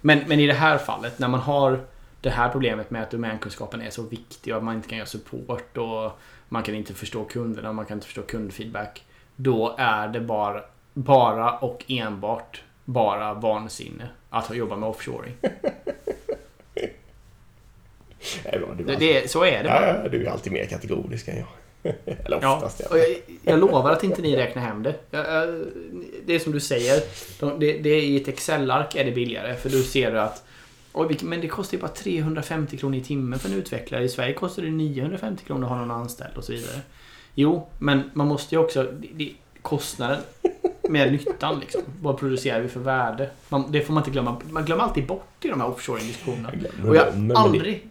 Men, 0.01 0.19
men 0.27 0.39
i 0.39 0.47
det 0.47 0.53
här 0.53 0.77
fallet 0.77 1.19
när 1.19 1.27
man 1.27 1.39
har 1.39 1.79
det 2.21 2.29
här 2.29 2.49
problemet 2.49 2.91
med 2.91 3.03
att 3.03 3.11
domänkunskapen 3.11 3.81
är 3.81 3.89
så 3.89 4.01
viktig 4.03 4.53
och 4.53 4.57
att 4.57 4.63
man 4.63 4.75
inte 4.75 4.89
kan 4.89 4.97
göra 4.97 5.07
support 5.07 5.77
och 5.77 6.19
man 6.49 6.63
kan 6.63 6.75
inte 6.75 6.93
förstå 6.93 7.23
kunderna 7.23 7.69
och 7.69 7.75
man 7.75 7.85
kan 7.85 7.97
inte 7.97 8.05
förstå 8.07 8.21
kundfeedback. 8.21 9.03
Då 9.35 9.75
är 9.77 10.07
det 10.07 10.19
bara, 10.19 10.61
bara 10.93 11.51
och 11.57 11.85
enbart 11.87 12.63
bara 12.85 13.33
vansinne 13.33 14.09
att 14.29 14.55
jobba 14.55 14.75
med 14.75 14.89
offshoring. 14.89 15.33
Det 18.43 18.95
Det, 18.99 19.31
så 19.31 19.43
är 19.43 19.63
det 19.63 19.69
ja, 19.69 19.81
bara. 19.81 20.03
ja, 20.03 20.09
du 20.09 20.25
är 20.25 20.29
alltid 20.31 20.53
mer 20.53 20.65
kategorisk 20.65 21.27
än 21.27 21.37
jag. 21.37 21.47
eller 22.25 22.39
Ja, 22.41 22.55
oftast 22.55 22.87
fall. 22.87 22.97
jag, 22.99 23.07
jag 23.43 23.59
lovar 23.59 23.91
att 23.91 24.03
inte 24.03 24.21
ni 24.21 24.35
räknar 24.35 24.61
hem 24.61 24.83
det. 24.83 24.95
Det 26.25 26.35
är 26.35 26.39
som 26.39 26.51
du 26.51 26.59
säger. 26.59 27.01
De, 27.39 27.59
det, 27.59 27.77
det 27.77 27.89
är 27.89 28.01
I 28.01 28.21
ett 28.21 28.27
Excel-ark 28.27 28.95
är 28.95 29.05
det 29.05 29.11
billigare. 29.11 29.55
För 29.55 29.69
då 29.69 29.77
ser 29.77 30.11
du 30.11 30.19
att 30.19 30.43
Oj, 30.93 31.17
men 31.21 31.41
det 31.41 31.47
kostar 31.47 31.77
ju 31.77 31.81
bara 31.81 31.91
350 31.91 32.77
kronor 32.77 32.97
i 32.97 33.03
timmen 33.03 33.39
för 33.39 33.49
en 33.49 33.55
utvecklare. 33.55 34.03
I 34.03 34.09
Sverige 34.09 34.33
kostar 34.33 34.63
det 34.63 34.69
950 34.69 35.45
kronor 35.45 35.63
att 35.63 35.69
ha 35.69 35.77
någon 35.77 35.91
anställd 35.91 36.37
och 36.37 36.43
så 36.43 36.51
vidare. 36.51 36.81
Jo, 37.35 37.67
men 37.79 38.11
man 38.13 38.27
måste 38.27 38.55
ju 38.55 38.61
också... 38.61 38.83
Det, 38.83 39.07
det, 39.13 39.33
kostnaden 39.61 40.19
med 40.89 41.11
nyttan 41.11 41.59
liksom. 41.59 41.81
Vad 42.01 42.17
producerar 42.17 42.59
vi 42.59 42.67
för 42.67 42.79
värde? 42.79 43.29
Man, 43.49 43.71
det 43.71 43.81
får 43.81 43.93
man 43.93 44.01
inte 44.01 44.11
glömma. 44.11 44.41
Man 44.49 44.65
glömmer 44.65 44.83
alltid 44.83 45.07
bort 45.07 45.45
i 45.45 45.47
de 45.47 45.61
här 45.61 45.67
offshoring-diskussionerna. 45.67 46.51
Och 46.87 46.95
jag 46.95 47.05
har 47.05 47.33
aldrig... 47.35 47.87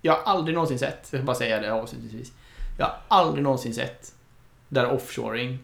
Jag 0.00 0.12
har 0.12 0.32
aldrig 0.32 0.54
någonsin 0.54 0.78
sett, 0.78 1.08
jag 1.10 1.20
ska 1.20 1.22
bara 1.22 1.36
säga 1.36 1.60
det 1.60 1.72
avslutningsvis. 1.72 2.32
Jag 2.78 2.86
har 2.86 2.94
aldrig 3.08 3.44
någonsin 3.44 3.74
sett 3.74 4.14
där 4.68 4.90
offshoring 4.90 5.58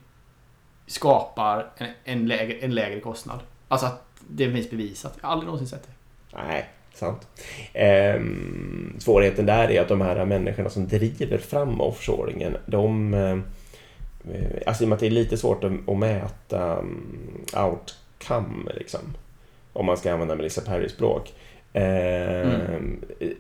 skapar 0.87 1.71
en, 1.77 1.89
en, 2.05 2.27
lägre, 2.27 2.53
en 2.53 2.75
lägre 2.75 3.01
kostnad. 3.01 3.41
Alltså 3.69 3.87
att 3.87 4.05
det 4.29 4.53
finns 4.53 4.71
bevisat. 4.71 5.19
Jag 5.21 5.29
har 5.29 5.33
aldrig 5.33 5.47
någonsin 5.47 5.69
sett 5.69 5.83
det. 5.83 5.93
Nej, 6.37 6.69
sant. 6.95 7.29
Ehm, 7.73 8.97
svårigheten 8.99 9.47
där 9.47 9.71
är 9.71 9.81
att 9.81 9.89
de 9.89 10.01
här 10.01 10.25
människorna 10.25 10.71
som 10.71 10.89
driver 10.89 11.39
fram 11.39 11.81
offshoringen, 11.81 12.57
de... 12.67 13.15
Alltså 14.67 14.83
i 14.83 14.87
och 14.87 14.89
med 14.89 14.95
att 14.97 15.01
det 15.01 15.07
är 15.07 15.11
lite 15.11 15.37
svårt 15.37 15.65
att, 15.65 15.99
mäta 15.99 16.77
um, 16.79 17.47
kam. 18.19 18.69
Liksom. 18.77 19.01
Om 19.73 19.87
man 19.87 19.97
ska 19.97 20.13
använda 20.13 20.35
Melissa 20.35 20.61
Perry-språk. 20.61 21.33
Eh, 21.73 22.49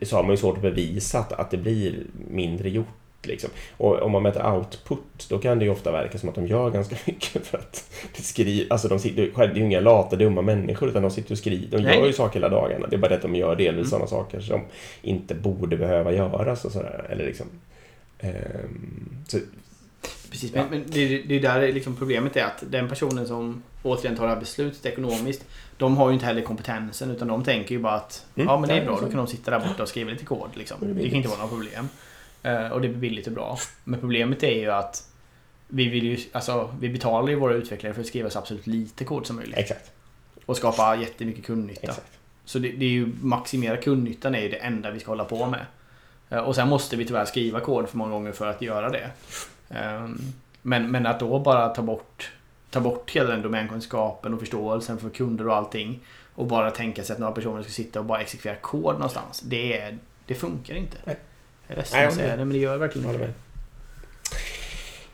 Så 0.03 0.16
har 0.16 0.22
man 0.22 0.30
ju 0.30 0.36
svårt 0.36 0.57
att 0.57 0.62
bevisa 0.62 1.18
att, 1.18 1.32
att 1.32 1.51
det 1.51 1.57
blir 1.57 1.95
mindre 2.30 2.70
gjort. 2.70 2.86
Liksom. 3.22 3.51
Och 3.76 4.03
om 4.03 4.12
man 4.12 4.22
mäter 4.22 4.53
output, 4.53 5.26
då 5.30 5.39
kan 5.39 5.59
det 5.59 5.64
ju 5.64 5.70
ofta 5.70 5.93
verka 5.93 6.18
som 6.18 6.28
att 6.28 6.34
de 6.34 6.47
gör 6.47 6.70
ganska 6.70 6.97
mycket 7.07 7.47
för 7.47 7.59
att 7.59 7.91
det 8.16 8.22
skriver, 8.22 8.72
alltså 8.72 8.89
de 8.89 8.99
sitter, 8.99 9.22
det 9.36 9.43
är 9.43 9.55
ju 9.55 9.64
inga 9.64 9.80
lata, 9.80 10.16
dumma 10.16 10.43
människor, 10.43 10.89
utan 10.89 11.03
de 11.03 11.11
sitter 11.11 11.32
och 11.32 11.39
skriver, 11.39 11.78
de 11.78 11.82
Nej. 11.84 11.99
gör 11.99 12.07
ju 12.07 12.12
saker 12.12 12.34
hela 12.34 12.49
dagarna. 12.49 12.86
Det 12.86 12.97
är 12.97 12.99
bara 12.99 13.09
det 13.09 13.14
att 13.14 13.22
de 13.22 13.34
gör 13.34 13.57
delvis 13.57 13.78
Mm. 13.78 13.91
sådana 13.91 14.07
saker 14.07 14.41
som 14.41 14.61
inte 15.03 15.34
borde 15.34 15.76
behöva 15.76 16.12
göras 16.12 16.64
och 16.64 16.72
sådär. 16.72 17.07
Eller 17.11 17.26
liksom, 17.26 17.47
ehm, 18.18 19.11
så, 19.28 19.39
Precis, 20.31 20.53
men, 20.55 20.66
men 20.70 20.85
det, 20.87 21.22
det 21.22 21.35
är 21.35 21.41
där 21.41 21.72
liksom 21.72 21.97
problemet 21.97 22.37
är 22.37 22.45
att 22.45 22.64
den 22.66 22.89
personen 22.89 23.26
som 23.26 23.62
återigen 23.83 24.16
tar 24.16 24.26
det 24.26 24.33
här 24.33 24.41
beslutet 24.41 24.87
ekonomiskt 24.87 25.45
de 25.76 25.97
har 25.97 26.09
ju 26.09 26.14
inte 26.14 26.26
heller 26.26 26.43
kompetensen 26.43 27.11
utan 27.11 27.29
de 27.29 27.45
tänker 27.45 27.74
ju 27.74 27.81
bara 27.81 27.95
att 27.95 28.24
Mm, 28.37 28.49
ja 28.49 28.59
men 28.61 28.68
det 28.68 28.74
är 28.74 28.85
bra, 28.85 28.95
då 29.01 29.07
kan 29.07 29.16
de 29.16 29.26
sitta 29.26 29.51
där 29.51 29.68
borta 29.68 29.83
och 29.83 29.89
skriva 29.89 30.11
lite 30.11 30.24
kod. 30.24 30.49
Liksom. 30.55 30.76
Det 30.81 31.09
kan 31.09 31.16
inte 31.16 31.29
vara 31.29 31.39
några 31.39 31.51
problem. 31.51 31.89
Eh, 32.43 32.68
och 32.72 32.81
det 32.81 32.89
blir 32.89 32.99
billigt 32.99 33.26
och 33.26 33.33
bra. 33.33 33.59
Men 33.85 34.01
problemet 34.01 34.43
är 34.43 34.59
ju 34.61 34.70
att 34.70 35.09
vi, 35.68 35.89
vill 35.89 36.05
ju, 36.05 36.18
alltså, 36.33 36.74
vi 36.81 36.89
betalar 36.89 37.29
ju 37.29 37.35
våra 37.35 37.55
utvecklare 37.55 37.95
för 37.95 38.01
att 38.01 38.07
skriva 38.07 38.31
så 38.31 38.39
absolut 38.39 38.66
lite 38.66 39.05
kod 39.05 39.26
som 39.26 39.37
möjligt. 39.37 39.59
exakt. 39.59 39.91
Och 40.47 40.57
skapa 40.57 40.97
jättemycket 40.97 41.45
kundnytta. 41.47 41.81
exakt. 41.81 42.18
Så 42.45 42.59
det, 42.59 42.68
det 42.68 42.85
är 42.85 42.91
ju 42.91 43.12
maximera 43.20 43.76
kundnyttan 43.76 44.35
är 44.35 44.41
ju 44.41 44.49
det 44.49 44.57
enda 44.57 44.91
vi 44.91 45.01
ska 45.01 45.11
hålla 45.11 45.24
på 45.24 45.47
med. 45.47 45.66
Eh, 46.31 46.39
Och 46.39 46.55
sen 46.55 46.68
måste 46.68 46.97
vi 46.97 47.05
tyvärr 47.05 47.24
skriva 47.24 47.61
kod 47.61 47.89
för 47.89 47.99
många 47.99 48.11
gånger 48.11 48.33
för 48.33 48.47
att 48.47 48.62
göra 48.62 48.91
det. 48.91 49.11
Ehm, 49.71 50.21
Men, 50.62 50.91
men 50.91 51.07
att 51.07 51.21
då 51.21 51.39
bara 51.39 51.69
ta 51.69 51.83
bort, 51.83 52.31
ta 52.71 52.81
bort 52.81 53.11
hela 53.11 53.31
den 53.31 53.43
domänkunskapen 53.43 54.35
och 54.35 54.41
förståelsen 54.41 54.99
för 54.99 55.11
kunder 55.11 55.49
och 55.49 55.57
allting. 55.57 56.01
Och 56.35 56.47
bara 56.47 56.71
tänka 56.71 57.05
sig 57.05 57.14
att 57.14 57.21
några 57.21 57.33
personer 57.33 57.62
ska 57.62 57.73
sitta 57.73 57.99
och 57.99 58.05
bara 58.05 58.21
exekvera 58.21 58.55
kod 58.57 58.95
någonstans. 58.95 59.41
Det, 59.41 59.79
är, 59.79 59.99
det 60.27 60.35
funkar 60.35 60.75
inte. 60.75 60.97
Nej. 61.05 61.16
Jag 61.66 61.75
är 61.75 61.81
ledsen 61.81 62.09
att 62.09 62.14
säga 62.14 62.31
det 62.37 62.45
men 62.45 62.53
det 62.53 62.59
gör 62.59 62.77
verkligen 62.77 63.09
inte. 63.09 63.19
med. 63.21 63.33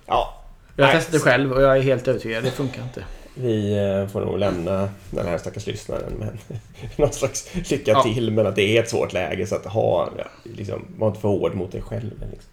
Ja, 0.06 0.42
Jag 0.76 0.84
har 0.86 0.92
testat 0.92 1.12
det 1.12 1.18
själv 1.18 1.52
och 1.52 1.62
jag 1.62 1.76
är 1.78 1.82
helt 1.82 2.08
övertygad. 2.08 2.44
Det 2.44 2.50
funkar 2.50 2.82
inte. 2.82 3.04
vi 3.34 3.78
eh, 3.78 4.06
får 4.08 4.20
nog 4.20 4.38
lämna 4.38 4.88
den 5.10 5.26
här 5.26 5.38
stackars 5.38 5.66
lyssnaren 5.66 6.12
med 6.12 6.38
någon 6.96 7.12
slags 7.12 7.54
lycka 7.70 7.90
Ja. 7.90 8.02
till, 8.02 8.30
men 8.30 8.46
att 8.46 8.56
det 8.56 8.78
är 8.78 8.82
ett 8.82 8.88
svårt 8.90 9.12
läge 9.12 9.46
så 9.46 9.54
att 9.56 9.66
ha, 9.66 10.08
ja, 10.18 10.24
liksom, 10.42 10.84
var 10.98 11.08
inte 11.08 11.20
för 11.20 11.28
hård 11.28 11.54
mot 11.54 11.72
dig 11.72 11.82
själv. 11.82 12.10
Liksom. 12.30 12.50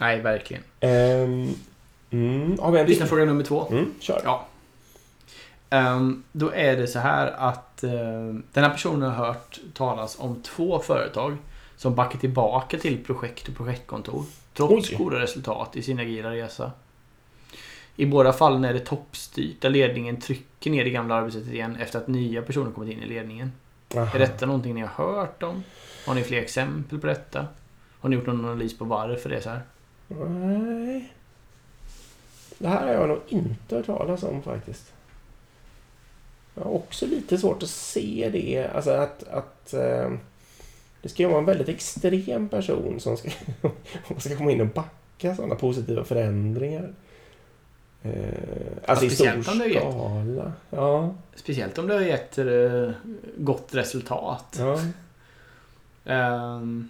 Nej, 0.00 0.20
verkligen. 0.20 0.62
Ehm, 0.80 1.54
mm, 2.10 2.58
har 2.58 2.72
vi 2.72 2.78
en 2.80 2.86
till? 2.86 3.00
Lyssna 3.00 3.16
nummer 3.24 3.44
två. 3.44 3.68
Mm, 3.70 3.94
kör. 4.00 4.20
Ja. 4.24 4.46
Ehm, 5.70 6.24
då 6.32 6.52
är 6.54 6.76
det 6.76 6.86
så 6.86 6.98
här 6.98 7.26
att 7.26 7.82
ehm, 7.82 8.42
den 8.52 8.64
här 8.64 8.70
personen 8.70 9.10
har 9.10 9.26
hört 9.26 9.60
talas 9.74 10.16
om 10.18 10.42
två 10.42 10.78
företag 10.78 11.36
som 11.76 11.94
backar 11.94 12.18
tillbaka 12.18 12.78
till 12.78 13.04
projekt 13.04 13.48
och 13.48 13.56
projektkontor 13.56 14.24
trots 14.54 14.90
Oj. 14.90 14.96
goda 14.96 15.20
resultat 15.20 15.76
i 15.76 15.82
sin 15.82 15.98
agila 15.98 16.30
resa. 16.30 16.72
I 17.96 18.06
båda 18.06 18.32
fallen 18.32 18.64
är 18.64 18.72
det 18.72 18.80
toppstyrt 18.80 19.60
där 19.60 19.70
ledningen 19.70 20.20
trycker 20.20 20.70
ner 20.70 20.84
det 20.84 20.90
gamla 20.90 21.14
arbetssättet 21.14 21.52
igen 21.52 21.76
efter 21.76 21.98
att 21.98 22.08
nya 22.08 22.42
personer 22.42 22.70
kommit 22.70 22.92
in 22.92 23.02
i 23.02 23.06
ledningen. 23.06 23.52
Aha. 23.96 24.14
Är 24.14 24.18
detta 24.18 24.46
någonting 24.46 24.74
ni 24.74 24.80
har 24.80 25.04
hört 25.04 25.42
om? 25.42 25.64
Har 26.06 26.14
ni 26.14 26.22
fler 26.22 26.40
exempel 26.40 26.98
på 26.98 27.06
detta? 27.06 27.46
Har 28.00 28.08
ni 28.08 28.16
gjort 28.16 28.26
någon 28.26 28.44
analys 28.44 28.78
på 28.78 28.84
varför 28.84 29.30
det 29.30 29.36
är 29.36 29.40
så 29.40 29.50
här? 29.50 29.62
Nej. 30.28 31.12
Det 32.58 32.68
här 32.68 32.86
har 32.86 32.94
jag 32.94 33.08
nog 33.08 33.20
inte 33.28 33.76
hört 33.76 33.86
talas 33.86 34.22
om 34.22 34.42
faktiskt. 34.42 34.92
Jag 36.54 36.64
har 36.64 36.70
också 36.70 37.06
lite 37.06 37.38
svårt 37.38 37.62
att 37.62 37.68
se 37.68 38.30
det. 38.32 38.70
Alltså 38.74 38.90
att... 38.90 39.28
att 39.28 39.74
eh, 39.74 40.10
det 41.02 41.08
ska 41.08 41.22
ju 41.22 41.28
vara 41.28 41.38
en 41.38 41.44
väldigt 41.44 41.68
extrem 41.68 42.48
person 42.48 43.00
som 43.00 43.16
ska, 43.16 43.30
ska 44.18 44.36
komma 44.36 44.50
in 44.50 44.60
och 44.60 44.66
backa 44.66 45.34
sådana 45.36 45.54
positiva 45.54 46.04
förändringar. 46.04 46.92
Eh, 48.02 48.12
alltså 48.86 49.04
i 49.04 49.10
stor 49.10 49.42
skala. 49.42 50.52
Ja, 50.70 51.14
Speciellt 51.34 51.78
om 51.78 51.86
det 51.86 51.94
har 51.94 52.00
gett 52.00 52.38
eh, 52.38 52.90
gott 53.36 53.74
resultat. 53.74 54.56
ja. 54.58 54.80
Ehm, 56.04 56.88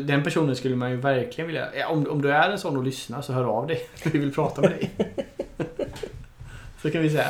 den 0.00 0.22
personen 0.24 0.56
skulle 0.56 0.76
man 0.76 0.90
ju 0.90 0.96
verkligen 0.96 1.46
vilja... 1.46 1.68
ja, 1.78 1.88
Om, 1.88 2.06
om 2.10 2.22
du 2.22 2.32
är 2.32 2.50
en 2.50 2.58
sån 2.58 2.76
och 2.76 2.84
lyssnar 2.84 3.22
så 3.22 3.32
hör 3.32 3.44
av 3.44 3.66
dig. 3.66 3.80
Vi 4.12 4.18
vill 4.18 4.32
prata 4.34 4.60
med 4.60 4.70
dig. 4.70 4.90
så 6.82 6.90
kan 6.90 7.02
vi 7.02 7.10
säga. 7.10 7.28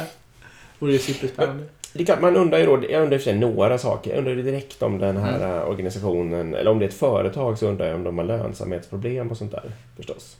Vore 0.78 0.92
ju 0.92 0.98
superspännande. 0.98 1.64
Det 1.92 2.04
klart, 2.04 2.20
man 2.20 2.36
undrar 2.36 2.58
ju 2.58 2.66
då, 2.66 2.84
jag 2.90 3.02
undrar 3.02 3.16
i 3.18 3.20
för 3.20 3.32
några 3.34 3.78
saker. 3.78 4.10
Jag 4.10 4.18
undrar 4.18 4.34
direkt 4.34 4.82
om 4.82 4.98
den 4.98 5.16
här 5.16 5.36
Mm. 5.36 5.56
eh, 5.58 5.68
organisationen, 5.68 6.54
eller 6.54 6.70
om 6.70 6.78
det 6.78 6.84
är 6.84 6.88
ett 6.88 6.94
företag 6.94 7.58
så 7.58 7.66
undrar 7.66 7.86
jag 7.86 7.96
om 7.96 8.04
de 8.04 8.18
har 8.18 8.24
lönsamhetsproblem 8.24 9.30
och 9.30 9.36
sånt 9.36 9.50
där 9.52 9.72
förstås. 9.96 10.36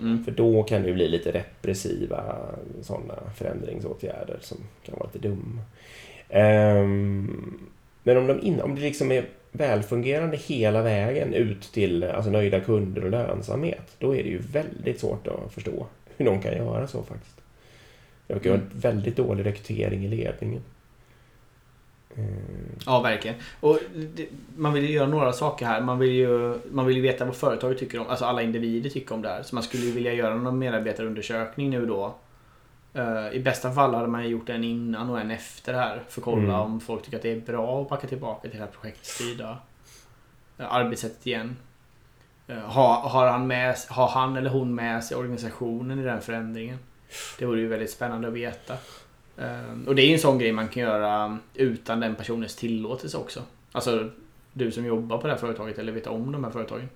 Mm. 0.00 0.24
För 0.24 0.32
då 0.32 0.62
kan 0.62 0.82
det 0.82 0.88
ju 0.88 0.94
bli 0.94 1.08
lite 1.08 1.32
repressiva 1.32 2.36
sådana 2.82 3.14
förändringsåtgärder 3.36 4.38
som 4.40 4.56
kan 4.86 4.94
vara 4.98 5.08
lite 5.12 5.28
dumma. 5.28 5.60
Ehm, 6.28 7.58
men 8.04 8.16
om, 8.16 8.26
de 8.26 8.40
in, 8.40 8.60
om 8.60 8.74
det 8.74 8.80
liksom 8.80 9.12
är 9.12 9.24
välfungerande 9.52 10.36
hela 10.36 10.82
vägen 10.82 11.34
ut 11.34 11.62
till 11.62 12.04
alltså, 12.04 12.30
nöjda 12.30 12.60
kunder 12.60 13.04
och 13.04 13.10
lönsamhet, 13.10 13.96
då 13.98 14.14
är 14.16 14.22
det 14.22 14.28
ju 14.28 14.38
väldigt 14.38 15.00
svårt 15.00 15.26
att 15.26 15.52
förstå 15.52 15.86
hur 16.16 16.24
någon 16.24 16.40
kan 16.42 16.52
göra 16.56 16.86
så 16.86 17.02
faktiskt. 17.02 17.40
Det 18.26 18.34
verkar 18.34 18.50
Mm. 18.50 18.62
en 18.62 18.80
väldigt 18.80 19.16
dålig 19.16 19.46
rekrytering 19.46 20.04
i 20.04 20.08
ledningen. 20.08 20.62
Ehm, 22.16 22.78
Ja, 22.86 23.00
verkligen. 23.00 23.36
Och 23.60 23.78
det, 24.16 24.26
man 24.56 24.72
vill 24.72 24.84
ju 24.84 24.92
göra 24.92 25.06
några 25.06 25.32
saker 25.32 25.66
här. 25.66 25.80
Man 25.80 25.98
vill 25.98 26.12
ju, 26.12 26.58
man 26.70 26.86
vill 26.86 26.96
ju 26.96 27.02
veta 27.02 27.24
vad 27.24 27.36
företaget 27.36 27.78
tycker 27.78 27.98
om, 28.00 28.06
alltså 28.06 28.24
alla 28.24 28.42
individer 28.42 28.90
tycker 28.90 29.14
om 29.14 29.22
det 29.22 29.28
här. 29.28 29.42
Så 29.42 29.54
man 29.54 29.64
skulle 29.64 29.82
ju 29.84 29.92
vilja 29.92 30.12
göra 30.12 30.34
någon 30.36 30.58
medarbetarundersökning 30.58 31.70
nu 31.70 31.86
då. 31.86 32.14
Eh, 32.94 33.28
I 33.32 33.40
bästa 33.40 33.72
fall 33.72 33.94
hade 33.94 34.08
man 34.08 34.28
gjort 34.28 34.48
en 34.48 34.64
innan 34.64 35.10
och 35.10 35.20
en 35.20 35.30
efter 35.30 35.72
det 35.72 35.78
här. 35.78 36.02
För 36.08 36.20
att 36.20 36.24
kolla 36.24 36.42
Mm. 36.42 36.54
om 36.60 36.80
folk 36.80 37.02
tycker 37.04 37.16
att 37.16 37.22
det 37.22 37.32
är 37.32 37.40
bra 37.40 37.82
att 37.82 37.88
backa 37.88 38.06
tillbaka 38.06 38.40
till 38.48 38.58
det 38.58 38.64
här 38.64 38.72
projektstyrda 38.80 39.58
eh, 40.58 40.72
arbetssättet 40.74 41.26
igen. 41.26 41.56
Eh, 42.46 42.56
Har, 42.58 42.96
har, 43.08 43.26
han 43.26 43.46
med, 43.46 43.76
har 43.88 44.08
han 44.08 44.36
eller 44.36 44.50
hon 44.50 44.74
med 44.74 45.04
sig 45.04 45.16
organisationen 45.16 45.98
i 45.98 46.02
den 46.02 46.20
förändringen? 46.20 46.78
Det 47.38 47.46
vore 47.46 47.60
ju 47.60 47.68
väldigt 47.68 47.90
spännande 47.90 48.28
att 48.28 48.34
veta. 48.34 48.74
Och 49.86 49.94
det 49.94 50.02
är 50.02 50.06
ju 50.06 50.12
en 50.12 50.18
sån 50.18 50.38
grej 50.38 50.52
man 50.52 50.68
kan 50.68 50.82
göra 50.82 51.38
utan 51.54 52.00
den 52.00 52.14
personens 52.14 52.56
tillåtelse 52.56 53.16
också. 53.18 53.42
Alltså 53.72 54.10
du 54.52 54.70
som 54.70 54.84
jobbar 54.86 55.18
på 55.18 55.26
det 55.26 55.32
här 55.32 55.40
företaget 55.40 55.78
eller 55.78 55.92
vet 55.92 56.06
om 56.06 56.32
de 56.32 56.44
här 56.44 56.50
företagen. 56.50 56.88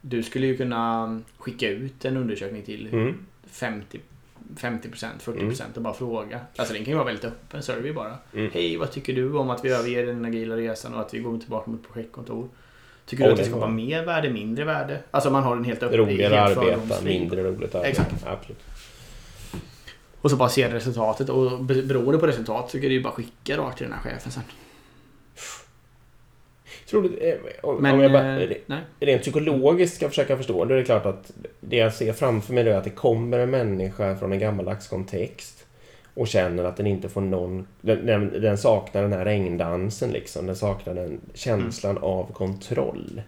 Du 0.00 0.22
skulle 0.22 0.46
ju 0.46 0.56
kunna 0.56 1.20
skicka 1.38 1.68
ut 1.68 2.04
en 2.04 2.16
undersökning 2.16 2.62
till 2.62 2.86
mm, 2.92 3.26
50 3.46 4.00
50%, 4.56 5.06
40% 5.20 5.62
och 5.76 5.82
bara 5.82 5.94
fråga. 5.94 6.40
Alltså 6.56 6.74
den 6.74 6.84
kan 6.84 6.90
ju 6.92 6.94
vara 6.96 7.06
väldigt 7.06 7.24
öppen 7.24 7.62
survey 7.62 7.92
bara. 7.92 8.18
Mm. 8.34 8.50
Hej, 8.54 8.76
vad 8.76 8.90
tycker 8.92 9.12
du 9.12 9.32
om 9.36 9.50
att 9.50 9.64
vi 9.64 9.70
överger 9.70 10.06
den 10.06 10.24
agila 10.24 10.56
resan 10.56 10.94
och 10.94 11.00
att 11.00 11.14
vi 11.14 11.18
går 11.18 11.38
tillbaka 11.38 11.70
mot 11.70 11.92
projektkontor? 11.92 12.48
Tycker 13.06 13.24
du 13.24 13.30
att 13.30 13.36
det 13.36 13.44
skapar 13.44 13.68
mer 13.68 14.04
värde, 14.04 14.30
mindre 14.30 14.64
värde? 14.64 14.98
Alltså 15.10 15.30
man 15.30 15.42
har 15.42 15.54
den 15.56 15.64
helt 15.64 15.82
öppen. 15.82 15.98
roligare 15.98 16.34
helt 16.34 16.58
arbeta, 16.58 17.02
mindre 17.04 17.42
roligt 17.42 17.74
att 17.74 17.74
arbeta. 17.74 17.88
Exakt. 17.88 18.26
Absolut. 18.26 18.62
Och 20.20 20.30
så 20.30 20.36
bara 20.36 20.48
se 20.48 20.68
resultatet 20.74 21.28
och 21.28 21.64
be- 21.64 21.82
beroende 21.82 22.18
på 22.18 22.26
resultat 22.26 22.70
så 22.70 22.78
kan 22.80 22.88
du 22.88 22.94
ju 22.94 23.02
bara 23.02 23.12
skicka 23.12 23.56
rakt 23.56 23.78
till 23.78 23.86
den 23.86 23.94
här 24.02 24.10
chefen 24.10 24.32
sen. 24.32 24.42
Tror 26.90 27.02
du, 27.02 27.16
eh, 27.16 27.36
om 27.62 27.82
Men, 27.82 27.94
om 27.94 28.00
jag 28.00 28.12
bara, 28.12 28.42
eh, 28.42 28.50
nej. 28.66 28.80
rent 29.00 29.22
psykologiskt 29.22 29.96
ska 29.96 30.08
försöka 30.08 30.36
förstå, 30.36 30.64
då 30.64 30.74
är 30.74 30.78
det 30.78 30.84
klart 30.84 31.06
att 31.06 31.32
det 31.60 31.76
jag 31.76 31.94
ser 31.94 32.12
framför 32.12 32.54
mig 32.54 32.68
är 32.68 32.76
att 32.76 32.84
det 32.84 32.90
kommer 32.90 33.38
en 33.38 33.50
människa 33.50 34.16
från 34.16 34.32
en 34.32 34.38
gammaldags 34.38 34.88
kontext 34.88 35.66
och 36.14 36.28
känner 36.28 36.64
att 36.64 36.76
den 36.76 36.86
inte 36.86 37.08
får 37.08 37.20
någon... 37.20 37.66
Den, 37.80 38.42
den, 38.42 38.58
saknar 38.58 39.02
den 39.02 39.12
här 39.12 39.24
regndansen 39.24 40.10
liksom. 40.10 40.46
Den 40.46 40.56
saknar 40.56 40.94
den 40.94 41.20
känslan 41.34 41.98
av 41.98 42.32
kontroll 42.32 43.22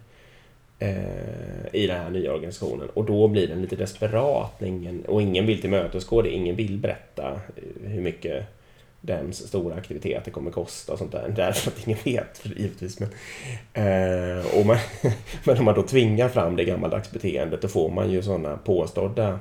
eh, 0.78 1.72
i 1.72 1.86
den 1.86 2.00
här 2.00 2.10
nya 2.10 2.34
organisationen. 2.34 2.88
Och 2.94 3.04
då 3.04 3.28
blir 3.28 3.46
den 3.46 3.62
lite 3.62 3.76
desperat 3.76 4.62
ingen, 4.62 5.04
och 5.04 5.22
ingen 5.22 5.46
vill 5.46 5.60
tillmötesgå 5.60 6.22
det. 6.22 6.30
Ingen 6.30 6.56
vill 6.56 6.78
berätta 6.78 7.40
hur 7.84 8.00
mycket 8.00 8.57
den 9.00 9.32
stora 9.32 9.74
aktiviteter 9.74 10.30
kommer 10.30 10.50
kosta 10.50 10.92
och 10.92 10.98
sånt 10.98 11.12
där. 11.12 11.32
Därför 11.36 11.70
att 11.70 11.86
ingen 11.86 11.98
vet, 12.04 12.38
för 12.38 12.48
givetvis. 12.48 13.00
Men, 13.00 13.08
eh, 13.72 14.46
och 14.58 14.66
man, 14.66 14.76
men 15.44 15.58
om 15.58 15.64
man 15.64 15.74
då 15.74 15.82
tvingar 15.82 16.28
fram 16.28 16.56
det 16.56 16.64
gammaldags 16.64 17.10
beteendet 17.10 17.62
då 17.62 17.68
får 17.68 17.90
man 17.90 18.10
ju 18.10 18.22
sådana 18.22 18.56
påstådda 18.56 19.38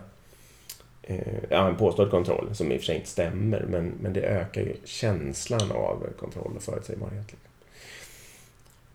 eh, 1.04 1.20
ja, 1.50 1.68
en 1.68 1.76
påstådd 1.76 2.12
kontroll 2.12 2.50
som 2.54 2.72
i 2.72 2.76
och 2.76 2.80
för 2.80 2.86
sig 2.86 2.96
inte 2.96 3.10
stämmer 3.10 3.66
men, 3.70 3.94
men 4.02 4.14
det 4.14 4.22
ökar 4.22 4.62
ju 4.62 4.76
känslan 4.86 5.72
av 5.72 6.08
kontroll 6.20 6.52
och 6.56 6.64
förutsägbarhet. 6.64 7.36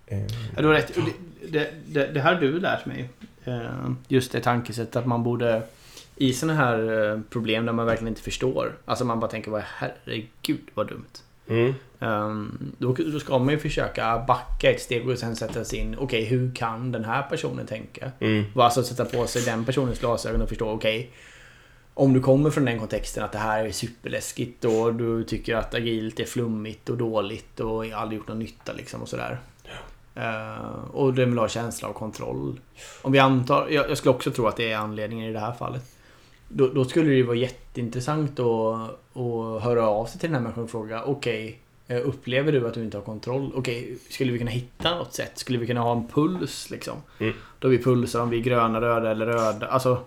Eh, 0.06 0.22
Ja, 0.56 0.62
du 0.62 0.66
har 0.66 0.74
rätt. 0.74 0.94
Det, 0.94 1.12
det, 1.48 1.70
det, 1.86 2.06
det 2.06 2.20
här 2.20 2.34
har 2.34 2.40
du 2.40 2.60
lärt 2.60 2.86
mig. 2.86 3.08
Eh, 3.44 3.90
just 4.08 4.32
det 4.32 4.40
tankesättet 4.40 4.96
att 4.96 5.06
man 5.06 5.22
borde 5.22 5.62
i 6.16 6.32
sådana 6.32 6.58
här 6.58 7.10
eh, 7.12 7.20
problem 7.30 7.66
där 7.66 7.72
man 7.72 7.86
verkligen 7.86 8.08
inte 8.08 8.22
förstår. 8.22 8.78
Alltså 8.84 9.04
man 9.04 9.20
bara 9.20 9.30
tänker, 9.30 9.50
vad 9.50 9.62
herregud 9.66 10.68
vad 10.74 10.88
dumt. 10.88 11.22
Mm. 11.48 11.74
Um, 11.98 12.72
då, 12.78 12.92
då 12.92 13.20
ska 13.20 13.38
man 13.38 13.48
ju 13.48 13.58
försöka 13.58 14.24
backa 14.28 14.70
ett 14.70 14.80
steg 14.80 15.08
och 15.08 15.18
sen 15.18 15.36
sätta 15.36 15.64
sig 15.64 15.78
in, 15.78 15.94
okej 15.94 16.04
okay, 16.04 16.24
hur 16.24 16.54
kan 16.54 16.92
den 16.92 17.04
här 17.04 17.22
personen 17.22 17.66
tänka? 17.66 18.10
Mm. 18.20 18.44
Alltså 18.54 18.82
sätta 18.82 19.04
på 19.04 19.26
sig 19.26 19.42
den 19.42 19.64
personens 19.64 20.00
glasögon 20.00 20.42
och 20.42 20.48
förstå, 20.48 20.70
okej 20.70 20.98
okay, 20.98 21.10
om 21.94 22.12
du 22.12 22.20
kommer 22.20 22.50
från 22.50 22.64
den 22.64 22.78
kontexten 22.78 23.24
att 23.24 23.32
det 23.32 23.38
här 23.38 23.64
är 23.64 23.72
superläskigt 23.72 24.64
och 24.64 24.94
du 24.94 25.24
tycker 25.24 25.56
att 25.56 25.74
agilt 25.74 26.20
är 26.20 26.24
flummigt 26.24 26.88
och 26.88 26.96
dåligt 26.96 27.60
och 27.60 27.84
aldrig 27.84 28.18
gjort 28.18 28.28
någon 28.28 28.38
nytta 28.38 28.72
liksom 28.72 29.02
och 29.02 29.08
sådär. 29.08 29.38
Uh, 30.16 30.84
och 30.92 31.14
den 31.14 31.30
vill 31.30 31.38
ha 31.38 31.48
känsla 31.48 31.88
av 31.88 31.92
kontroll. 31.92 32.60
Om 33.02 33.12
vi 33.12 33.18
antar, 33.18 33.68
jag, 33.70 33.90
jag, 33.90 33.98
skulle 33.98 34.14
också 34.14 34.30
tro 34.30 34.46
att 34.46 34.56
det 34.56 34.72
är 34.72 34.76
anledningen 34.76 35.30
i 35.30 35.32
det 35.32 35.38
här 35.38 35.52
fallet. 35.52 35.82
Då, 36.54 36.68
då 36.68 36.84
skulle 36.84 37.08
det 37.08 37.16
ju 37.16 37.22
vara 37.22 37.36
jätteintressant 37.36 38.40
att, 38.40 38.46
att 39.16 39.62
höra 39.62 39.88
av 39.88 40.06
sig 40.06 40.20
till 40.20 40.28
den 40.30 40.34
här 40.34 40.42
människan 40.42 40.64
och 40.64 40.70
fråga 40.70 41.02
okej, 41.04 41.60
okay, 41.86 41.96
eh, 41.98 42.08
upplever 42.08 42.52
du 42.52 42.68
att 42.68 42.74
du 42.74 42.84
inte 42.84 42.96
har 42.96 43.04
kontroll? 43.04 43.52
Okej, 43.54 43.82
okay, 43.82 43.96
skulle 44.10 44.32
vi 44.32 44.38
kunna 44.38 44.50
hitta 44.50 44.98
något 44.98 45.14
sätt? 45.14 45.38
Skulle 45.38 45.58
vi 45.58 45.66
kunna 45.66 45.80
ha 45.80 45.92
en 45.92 46.08
puls 46.08 46.70
liksom? 46.70 46.96
Mm. 47.18 47.34
Då 47.58 47.68
vi 47.68 47.78
pulsar 47.78 48.20
om 48.20 48.30
vi 48.30 48.38
är 48.38 48.42
gröna, 48.42 48.80
röda 48.80 49.10
eller 49.10 49.26
röda. 49.26 49.66
Alltså 49.66 50.04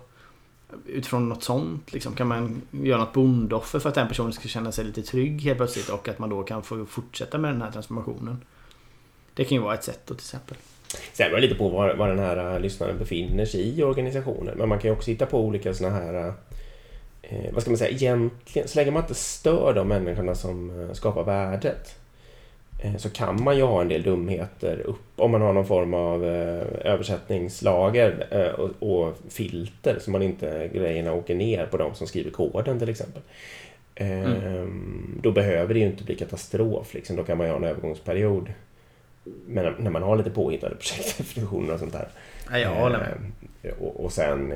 utifrån 0.86 1.28
något 1.28 1.42
sånt 1.42 1.92
liksom, 1.92 2.14
kan 2.14 2.28
man 2.28 2.62
göra 2.70 2.98
något 2.98 3.12
bondoffer 3.12 3.78
för 3.78 3.88
att 3.88 3.94
den 3.94 4.08
personen 4.08 4.32
ska 4.32 4.48
känna 4.48 4.72
sig 4.72 4.84
lite 4.84 5.02
trygg 5.02 5.42
helt 5.42 5.58
plötsligt 5.58 5.88
och 5.88 6.08
att 6.08 6.18
man 6.18 6.30
då 6.30 6.42
kan 6.42 6.62
få 6.62 6.86
fortsätta 6.86 7.38
med 7.38 7.54
den 7.54 7.62
här 7.62 7.70
transformationen. 7.70 8.40
Det 9.34 9.44
kan 9.44 9.56
ju 9.56 9.62
vara 9.62 9.74
ett 9.74 9.84
sätt 9.84 10.00
då 10.06 10.14
till 10.14 10.22
exempel. 10.22 10.56
Sen 11.12 11.30
beror 11.30 11.40
lite 11.40 11.54
på 11.54 11.68
var, 11.68 11.94
var 11.94 12.08
den 12.08 12.18
här 12.18 12.54
uh, 12.54 12.60
lyssnaren 12.60 12.98
befinner 12.98 13.44
sig 13.44 13.78
i 13.78 13.82
organisationen. 13.82 14.58
Men 14.58 14.68
man 14.68 14.78
kan 14.78 14.90
ju 14.90 14.96
också 14.96 15.10
hitta 15.10 15.26
på 15.26 15.40
olika 15.40 15.74
sådana 15.74 15.96
här... 15.96 16.24
Uh, 16.24 16.32
vad 17.52 17.62
ska 17.62 17.70
man 17.70 17.78
säga? 17.78 17.90
Egentligen, 17.90 18.68
så 18.68 18.78
länge 18.78 18.90
man 18.90 19.02
inte 19.02 19.14
stör 19.14 19.74
de 19.74 19.88
människorna 19.88 20.34
som 20.34 20.70
uh, 20.70 20.92
skapar 20.92 21.24
värdet 21.24 21.94
så 22.98 23.10
kan 23.10 23.44
man 23.44 23.56
ju 23.56 23.62
ha 23.62 23.80
en 23.80 23.88
del 23.88 24.02
dumheter 24.02 24.80
upp 24.80 25.02
om 25.16 25.30
man 25.30 25.40
har 25.40 25.52
någon 25.52 25.66
form 25.66 25.94
av 25.94 26.24
översättningslager 26.24 28.26
och, 28.78 29.14
filter 29.28 29.98
så 30.00 30.10
man 30.10 30.22
inte 30.22 30.70
grejerna 30.74 31.12
åker 31.12 31.34
ner 31.34 31.66
på 31.66 31.76
de 31.76 31.94
som 31.94 32.06
skriver 32.06 32.30
koden 32.30 32.78
till 32.78 32.88
exempel. 32.88 33.22
Mm. 33.96 34.22
Ehm, 34.22 35.20
då 35.22 35.32
behöver 35.32 35.74
det 35.74 35.80
ju 35.80 35.86
inte 35.86 36.04
bli 36.04 36.14
katastrof. 36.14 36.94
Liksom. 36.94 37.16
Då 37.16 37.24
kan 37.24 37.38
man 37.38 37.46
ju 37.46 37.52
ha 37.52 37.58
en 37.58 37.64
övergångsperiod 37.64 38.48
men 39.46 39.74
när 39.78 39.90
man 39.90 40.02
har 40.02 40.16
lite 40.16 40.30
påhittade 40.30 40.74
projektdefinitioner 40.74 41.72
och 41.74 41.80
sånt 41.80 41.92
där. 41.92 42.08
Ja, 42.50 42.58
jag 42.58 42.74
håller 42.74 42.98
med. 42.98 43.32
Eh, 43.62 43.82
och, 43.82 44.04
och 44.04 44.12
sen 44.12 44.54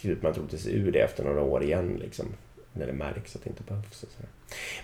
kryper 0.00 0.22
man 0.22 0.34
troligtvis 0.34 0.66
ur 0.66 0.92
det 0.92 0.98
efter 0.98 1.24
några 1.24 1.40
år 1.40 1.62
igen. 1.62 1.98
Liksom, 2.00 2.26
när 2.72 2.86
det 2.86 2.92
märks 2.92 3.36
att 3.36 3.44
det 3.44 3.50
inte 3.50 3.62
behövs. 3.62 4.04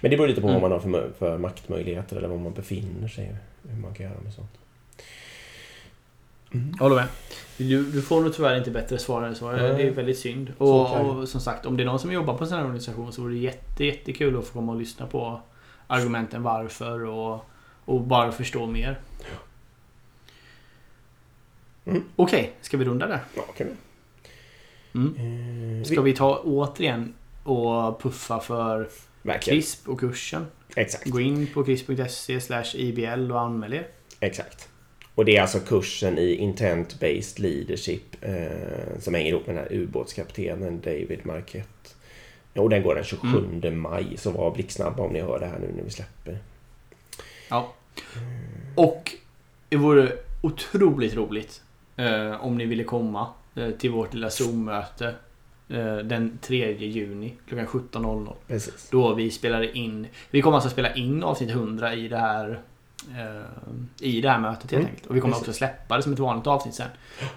Men 0.01 0.11
det 0.11 0.17
beror 0.17 0.29
lite 0.29 0.41
på 0.41 0.49
mm. 0.49 0.61
vad 0.61 0.71
man 0.71 0.81
har 0.81 0.91
för, 0.91 1.11
för 1.19 1.39
maktmöjligheter 1.39 2.17
eller 2.17 2.29
var 2.29 2.37
man 2.37 2.53
befinner 2.53 3.09
sig. 3.09 3.37
Hur 3.69 3.83
man 3.83 3.95
kan 3.95 4.07
göra 4.07 4.21
med 4.25 4.35
sånt. 4.35 4.59
Mm. 6.55 6.75
Jag 6.79 6.79
håller 6.79 6.97
med. 6.97 7.09
Du, 7.57 7.91
du, 7.91 8.03
får 8.03 8.21
nog 8.21 8.35
tyvärr 8.35 8.59
inte 8.59 8.71
bättre 8.71 8.99
svar 8.99 9.23
än 9.23 9.35
så. 9.35 9.49
Mm. 9.49 9.77
Det 9.77 9.83
är 9.83 9.91
väldigt 9.91 10.19
synd. 10.19 10.53
Och, 10.59 11.01
och, 11.01 11.29
som 11.29 11.41
sagt, 11.41 11.67
om 11.67 11.77
det 11.77 11.83
är 11.83 11.85
någon 11.85 11.99
som 11.99 12.13
jobbar 12.13 12.35
på 12.35 12.45
en 12.45 12.49
sån 12.49 12.59
här 12.59 12.65
organisation 12.65 13.13
så 13.13 13.23
vore 13.23 13.35
det 13.35 13.39
jätte, 13.39 13.85
jättekul 13.85 14.39
att 14.39 14.45
få 14.45 14.53
komma 14.53 14.73
och 14.73 14.79
lyssna 14.79 15.07
på 15.07 15.41
argumenten 15.87 16.43
varför 16.43 17.05
och, 17.05 17.45
och 17.89 18.01
bara 18.01 18.33
förstå 18.33 18.67
mer. 18.67 19.01
Mm. 21.87 22.03
Okej, 22.17 22.41
okay, 22.41 22.51
ska 22.61 22.77
vi 22.77 22.85
runda 22.85 23.07
där? 23.07 23.21
Ja, 23.37 23.43
kan 23.43 23.67
vi. 23.67 23.75
Mm. 24.95 25.85
Ska 25.85 26.03
vi 26.03 26.15
ta 26.15 26.39
återigen 26.39 27.15
och 27.43 28.03
puffa 28.03 28.41
för 28.41 28.89
Verkligen. 29.23 29.57
CRISP 29.61 29.89
och 29.89 30.01
kursen? 30.01 30.47
Exakt. 30.77 31.11
Gå 31.11 31.21
in 31.21 31.47
på 31.47 31.65
crisp.se 31.65 32.63
IBL 32.75 33.33
och 33.33 33.41
anmäl 33.41 33.75
er. 33.75 33.87
Exakt. 34.21 34.69
Och 35.15 35.25
det 35.25 35.37
är 35.37 35.43
alltså 35.43 35.61
kursen 35.61 36.19
i 36.19 36.37
Intent-Based 36.37 37.41
Leadership 37.41 38.17
eh, 38.21 39.01
som 39.01 39.15
hänger 39.15 39.31
ihop 39.31 39.47
med 39.47 39.57
den 39.57 39.65
här 39.65 39.73
ubåtskaptenen 39.73 40.81
David 40.81 41.21
Marquette. 41.23 41.89
Och 42.55 42.71
den 42.71 42.83
går 42.83 42.95
den 42.95 43.05
27 43.05 43.39
mm. 43.63 43.81
maj, 43.81 44.17
så 44.17 44.31
var 44.31 44.51
blixtsnabba 44.51 45.03
om 45.03 45.13
ni 45.13 45.21
hör 45.21 45.41
det 45.41 45.47
här 45.47 45.59
nu 45.59 45.73
när 45.77 45.83
vi 45.83 45.91
släpper. 45.91 46.39
Ja. 47.49 47.75
Och 48.75 49.15
det 49.69 49.77
vore 49.77 50.13
otroligt 50.41 51.15
roligt 51.15 51.63
eh, 51.97 52.45
om 52.45 52.59
ni 52.59 52.67
ville 52.67 52.85
komma 52.85 53.27
eh, 53.55 53.71
till 53.71 53.91
vårt 53.91 54.15
lilla 54.15 54.31
Zoom-möte 54.31 55.15
eh, 55.69 55.97
den 55.97 56.39
3 56.43 56.73
juni 56.73 57.35
klockan 57.49 57.67
17.00. 57.67 58.33
Precis. 58.47 58.89
Då 58.91 59.15
vi 59.15 59.31
spelar 59.31 59.77
in. 59.77 60.07
Vi 60.31 60.43
kommer 60.43 60.57
alltså 60.57 60.71
spela 60.71 60.95
in 60.95 61.23
avsnitt 61.23 61.51
100 61.51 61.95
i 61.95 62.09
det 62.09 62.19
här 62.19 62.61
eh, 63.11 64.07
i 64.09 64.21
det 64.21 64.31
här 64.31 64.39
mötet 64.39 64.71
helt 64.71 64.73
mm. 64.73 64.87
enkelt. 64.87 65.07
Och 65.07 65.17
vi 65.17 65.21
kommer 65.21 65.35
Precis. 65.35 65.49
också 65.49 65.59
släppa 65.59 65.97
det 65.97 66.03
som 66.03 66.13
ett 66.13 66.19
vanligt 66.19 66.47
avsnitt 66.47 66.75
sen. 66.75 66.89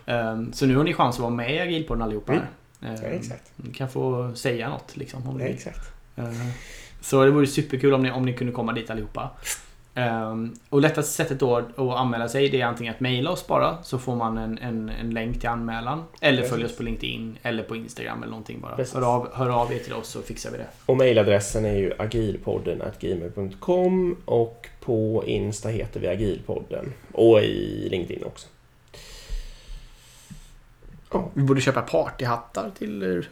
Eh, 0.05 0.41
så 0.51 0.65
nu 0.65 0.75
har 0.75 0.83
ni 0.83 0.93
chans 0.93 1.15
att 1.15 1.21
vara 1.21 1.31
med 1.31 1.55
i 1.55 1.59
Agilpodden 1.59 2.01
allihopa 2.01 2.33
mm. 2.33 2.43
här. 2.81 2.97
Ja, 3.01 3.07
exakt. 3.07 3.51
Ni 3.55 3.73
kan 3.73 3.89
få 3.89 4.35
säga 4.35 4.69
något 4.69 4.97
liksom. 4.97 5.27
Om 5.27 5.39
ja, 5.39 5.45
exakt. 5.45 5.91
Så 7.01 7.25
det 7.25 7.31
vore 7.31 7.47
superkul 7.47 7.93
om 7.93 8.03
ni, 8.03 8.11
om 8.11 8.25
ni 8.25 8.33
kunde 8.33 8.53
komma 8.53 8.73
dit 8.73 8.89
allihopa. 8.89 9.29
Um, 9.95 10.53
och 10.69 10.81
lättaste 10.81 11.11
sättet 11.11 11.39
då 11.39 11.55
att 11.55 11.79
anmäla 11.79 12.29
sig 12.29 12.49
det 12.49 12.61
är 12.61 12.65
antingen 12.65 12.93
att 12.93 12.99
mejla 12.99 13.31
oss 13.31 13.47
bara 13.47 13.83
så 13.83 13.99
får 13.99 14.15
man 14.15 14.37
en, 14.37 14.57
en, 14.57 14.89
en 14.89 15.09
länk 15.09 15.39
till 15.39 15.49
anmälan. 15.49 16.03
Eller 16.21 16.43
följ 16.43 16.65
oss 16.65 16.77
på 16.77 16.83
LinkedIn 16.83 17.37
eller 17.41 17.63
på 17.63 17.75
Instagram 17.75 18.17
eller 18.17 18.29
någonting 18.29 18.61
bara. 18.61 18.75
Hör 18.93 19.15
av, 19.15 19.33
hör 19.33 19.49
av 19.49 19.73
er 19.73 19.79
till 19.79 19.93
oss 19.93 20.07
så 20.07 20.21
fixar 20.21 20.51
vi 20.51 20.57
det. 20.57 20.67
Och 20.85 20.97
mejladressen 20.97 21.65
är 21.65 21.75
ju 21.75 21.93
agilpodden 21.97 22.81
gmail.com 22.99 24.17
och 24.25 24.69
på 24.79 25.23
Insta 25.27 25.69
heter 25.69 25.99
vi 25.99 26.07
agilpodden. 26.07 26.93
Och 27.11 27.41
i 27.41 27.87
LinkedIn 27.89 28.23
också. 28.23 28.47
Oh. 31.11 31.27
Vi 31.33 31.43
borde 31.43 31.61
köpa 31.61 31.81
partyhattar 31.81 32.71
till, 32.77 33.25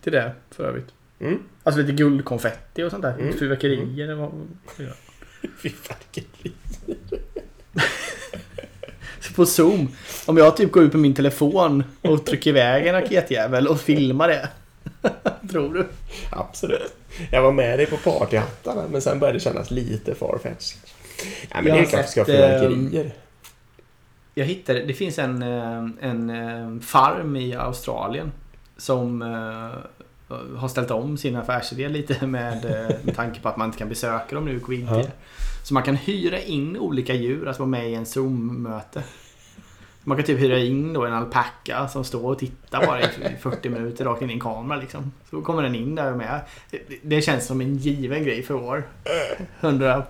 till 0.00 0.12
det 0.12 0.32
för 0.50 0.64
övrigt. 0.64 0.92
Mm. 1.20 1.42
Alltså 1.62 1.80
lite 1.80 1.92
guldkonfetti 1.92 2.82
och 2.82 2.90
sånt 2.90 3.02
där. 3.02 3.18
Mm. 3.18 3.32
Fyrverkerier. 3.32 4.12
Mm. 4.12 4.30
Fyrverkerier. 5.58 6.54
på 9.36 9.46
Zoom. 9.46 9.88
Om 10.26 10.36
jag 10.36 10.56
typ 10.56 10.72
går 10.72 10.82
ut 10.82 10.92
på 10.92 10.98
min 10.98 11.14
telefon 11.14 11.84
och 12.02 12.24
trycker 12.24 12.50
iväg 12.50 12.86
en 12.86 12.92
raketjävel 12.92 13.68
och 13.68 13.80
filmar 13.80 14.28
det. 14.28 14.48
Tror 15.50 15.74
du? 15.74 15.86
Absolut. 16.30 16.94
Jag 17.32 17.42
var 17.42 17.52
med 17.52 17.78
dig 17.78 17.86
på 17.86 17.96
partyhattarna 17.96 18.84
men 18.90 19.02
sen 19.02 19.18
började 19.18 19.38
det 19.38 19.42
kännas 19.42 19.70
lite 19.70 20.14
farfetched. 20.14 20.78
Ja, 21.50 21.56
men 21.62 21.66
jag 21.66 21.76
det 21.76 21.80
är 21.80 21.84
klart 21.84 22.08
ska 22.08 22.24
fyrverkerier. 22.24 23.12
Jag 24.34 24.44
hittade, 24.44 24.84
det 24.84 24.94
finns 24.94 25.18
en, 25.18 25.42
eh, 25.42 25.88
en 26.00 26.30
eh, 26.30 26.80
farm 26.80 27.36
i 27.36 27.54
Australien 27.54 28.32
som 28.76 29.22
eh, 29.22 29.78
har 30.56 30.68
ställt 30.68 30.90
om 30.90 31.16
sin 31.16 31.36
affärsidé 31.36 31.88
lite 31.88 32.26
med, 32.26 32.64
eh, 32.64 32.96
med 33.02 33.16
tanke 33.16 33.40
på 33.40 33.48
att 33.48 33.56
man 33.56 33.66
inte 33.66 33.78
kan 33.78 33.88
besöka 33.88 34.34
dem 34.34 34.44
nu 34.44 34.56
i 34.56 34.60
covid 34.60 34.88
ja. 34.90 35.02
Så 35.62 35.74
man 35.74 35.82
kan 35.82 35.96
hyra 35.96 36.40
in 36.40 36.76
olika 36.76 37.14
djur, 37.14 37.48
alltså 37.48 37.62
vara 37.62 37.70
med 37.70 37.90
i 37.90 37.94
en 37.94 38.06
Zoom-möte. 38.06 39.02
Man 40.02 40.16
kan 40.16 40.26
typ 40.26 40.40
hyra 40.40 40.58
in 40.58 40.92
då 40.92 41.04
en 41.04 41.12
alpacka 41.12 41.88
som 41.88 42.04
står 42.04 42.30
och 42.30 42.38
tittar 42.38 42.86
bara 42.86 43.02
i 43.02 43.36
40 43.40 43.68
minuter 43.68 44.04
rakt 44.04 44.22
in 44.22 44.30
i 44.30 44.32
en 44.32 44.40
kamera 44.40 44.80
liksom. 44.80 45.12
Så 45.30 45.42
kommer 45.42 45.62
den 45.62 45.74
in 45.74 45.94
där 45.94 46.14
med. 46.14 46.40
Det 47.02 47.22
känns 47.22 47.46
som 47.46 47.60
en 47.60 47.76
given 47.76 48.24
grej 48.24 48.42
för 48.42 48.54
år. 48.54 48.88
100, 49.60 50.02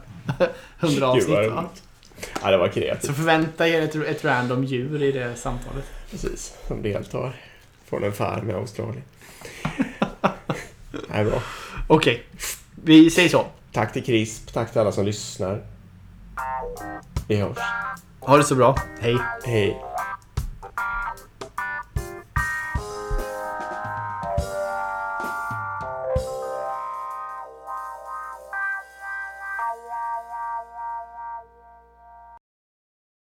100 0.80 1.06
avsnitt 1.08 1.52
va? 1.52 1.64
Ja, 2.42 2.50
det 2.50 2.56
var 2.56 2.68
kreativt. 2.68 3.06
Så 3.06 3.12
förvänta 3.12 3.68
er 3.68 3.82
ett, 3.82 3.94
ett 3.94 4.24
random 4.24 4.64
djur 4.64 5.02
i 5.02 5.12
det 5.12 5.36
samtalet. 5.36 5.84
Precis, 6.10 6.54
som 6.68 6.82
deltar. 6.82 7.32
Från 7.84 8.04
en 8.04 8.12
farm 8.12 8.50
i 8.50 8.52
Australien. 8.52 9.02
Är 11.08 11.24
bra. 11.24 11.42
Okej, 11.88 12.14
okay. 12.14 12.24
vi 12.84 13.10
säger 13.10 13.28
så. 13.28 13.46
Tack 13.72 13.92
till 13.92 14.04
CRISP, 14.04 14.52
tack 14.52 14.72
till 14.72 14.80
alla 14.80 14.92
som 14.92 15.04
lyssnar. 15.04 15.62
Vi 17.28 17.36
hörs. 17.36 17.58
Ha 18.20 18.36
det 18.36 18.44
så 18.44 18.54
bra. 18.54 18.76
Hej. 19.00 19.18
Hej. 19.44 19.80